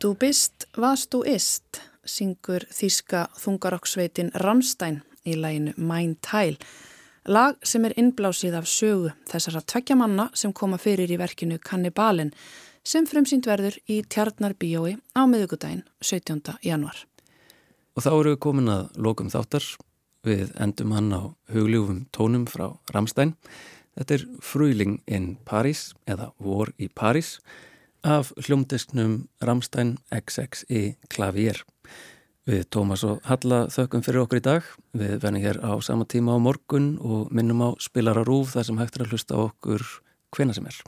Du 0.00 0.14
bist, 0.14 0.68
was 0.76 1.08
du 1.10 1.24
ist, 1.26 1.80
syngur 2.06 2.62
þíska 2.70 3.24
þungarokksveitin 3.34 4.30
Ramstein 4.40 5.00
í 5.26 5.34
læginu 5.34 5.72
Mein 5.76 6.12
Teil. 6.22 6.54
Lag 7.26 7.58
sem 7.66 7.82
er 7.84 7.96
innblásið 7.98 8.54
af 8.60 8.68
sögu 8.70 9.10
þessara 9.26 9.60
tveggja 9.66 9.96
manna 9.98 10.28
sem 10.38 10.54
koma 10.54 10.78
fyrir 10.78 11.10
í 11.10 11.18
verkinu 11.18 11.58
Kannibalen 11.58 12.30
sem 12.86 13.06
frumsýnd 13.06 13.46
verður 13.48 13.78
í 13.88 14.00
Tjarnar 14.06 14.54
bíói 14.58 14.96
á 15.16 15.22
miðugudaginn 15.28 15.84
17. 16.02 16.58
januar. 16.64 17.04
Og 17.96 18.04
þá 18.04 18.10
eru 18.14 18.34
við 18.34 18.42
komin 18.44 18.70
að 18.70 18.90
lokum 19.00 19.30
þáttar 19.32 19.64
við 20.26 20.52
endum 20.60 20.92
hann 20.94 21.10
á 21.14 21.22
hugljúfum 21.52 22.04
tónum 22.14 22.46
frá 22.50 22.70
Ramstein. 22.94 23.34
Þetta 23.98 24.14
er 24.14 24.26
Frúling 24.44 25.00
in 25.06 25.32
Paris 25.48 25.92
eða 26.06 26.30
Vor 26.38 26.70
í 26.78 26.86
Paris 26.88 27.38
af 28.06 28.30
hljómdisknum 28.38 29.24
Ramstein 29.42 29.96
XXI 30.14 30.96
Klavier. 31.10 31.64
Við 32.48 32.64
Tómas 32.72 33.02
og 33.04 33.18
Halla 33.28 33.66
þökkum 33.68 34.04
fyrir 34.06 34.22
okkur 34.22 34.40
í 34.40 34.46
dag. 34.46 34.70
Við 34.96 35.18
venum 35.24 35.42
hér 35.42 35.58
á 35.60 35.76
sama 35.84 36.06
tíma 36.08 36.32
á 36.32 36.40
morgun 36.40 36.94
og 37.02 37.34
minnum 37.34 37.60
á 37.60 37.68
spilararúf 37.82 38.54
þar 38.54 38.70
sem 38.70 38.80
hægt 38.80 38.96
er 38.96 39.04
að 39.04 39.12
hlusta 39.12 39.42
okkur 39.48 39.84
hvena 40.32 40.56
sem 40.56 40.70
er. 40.70 40.80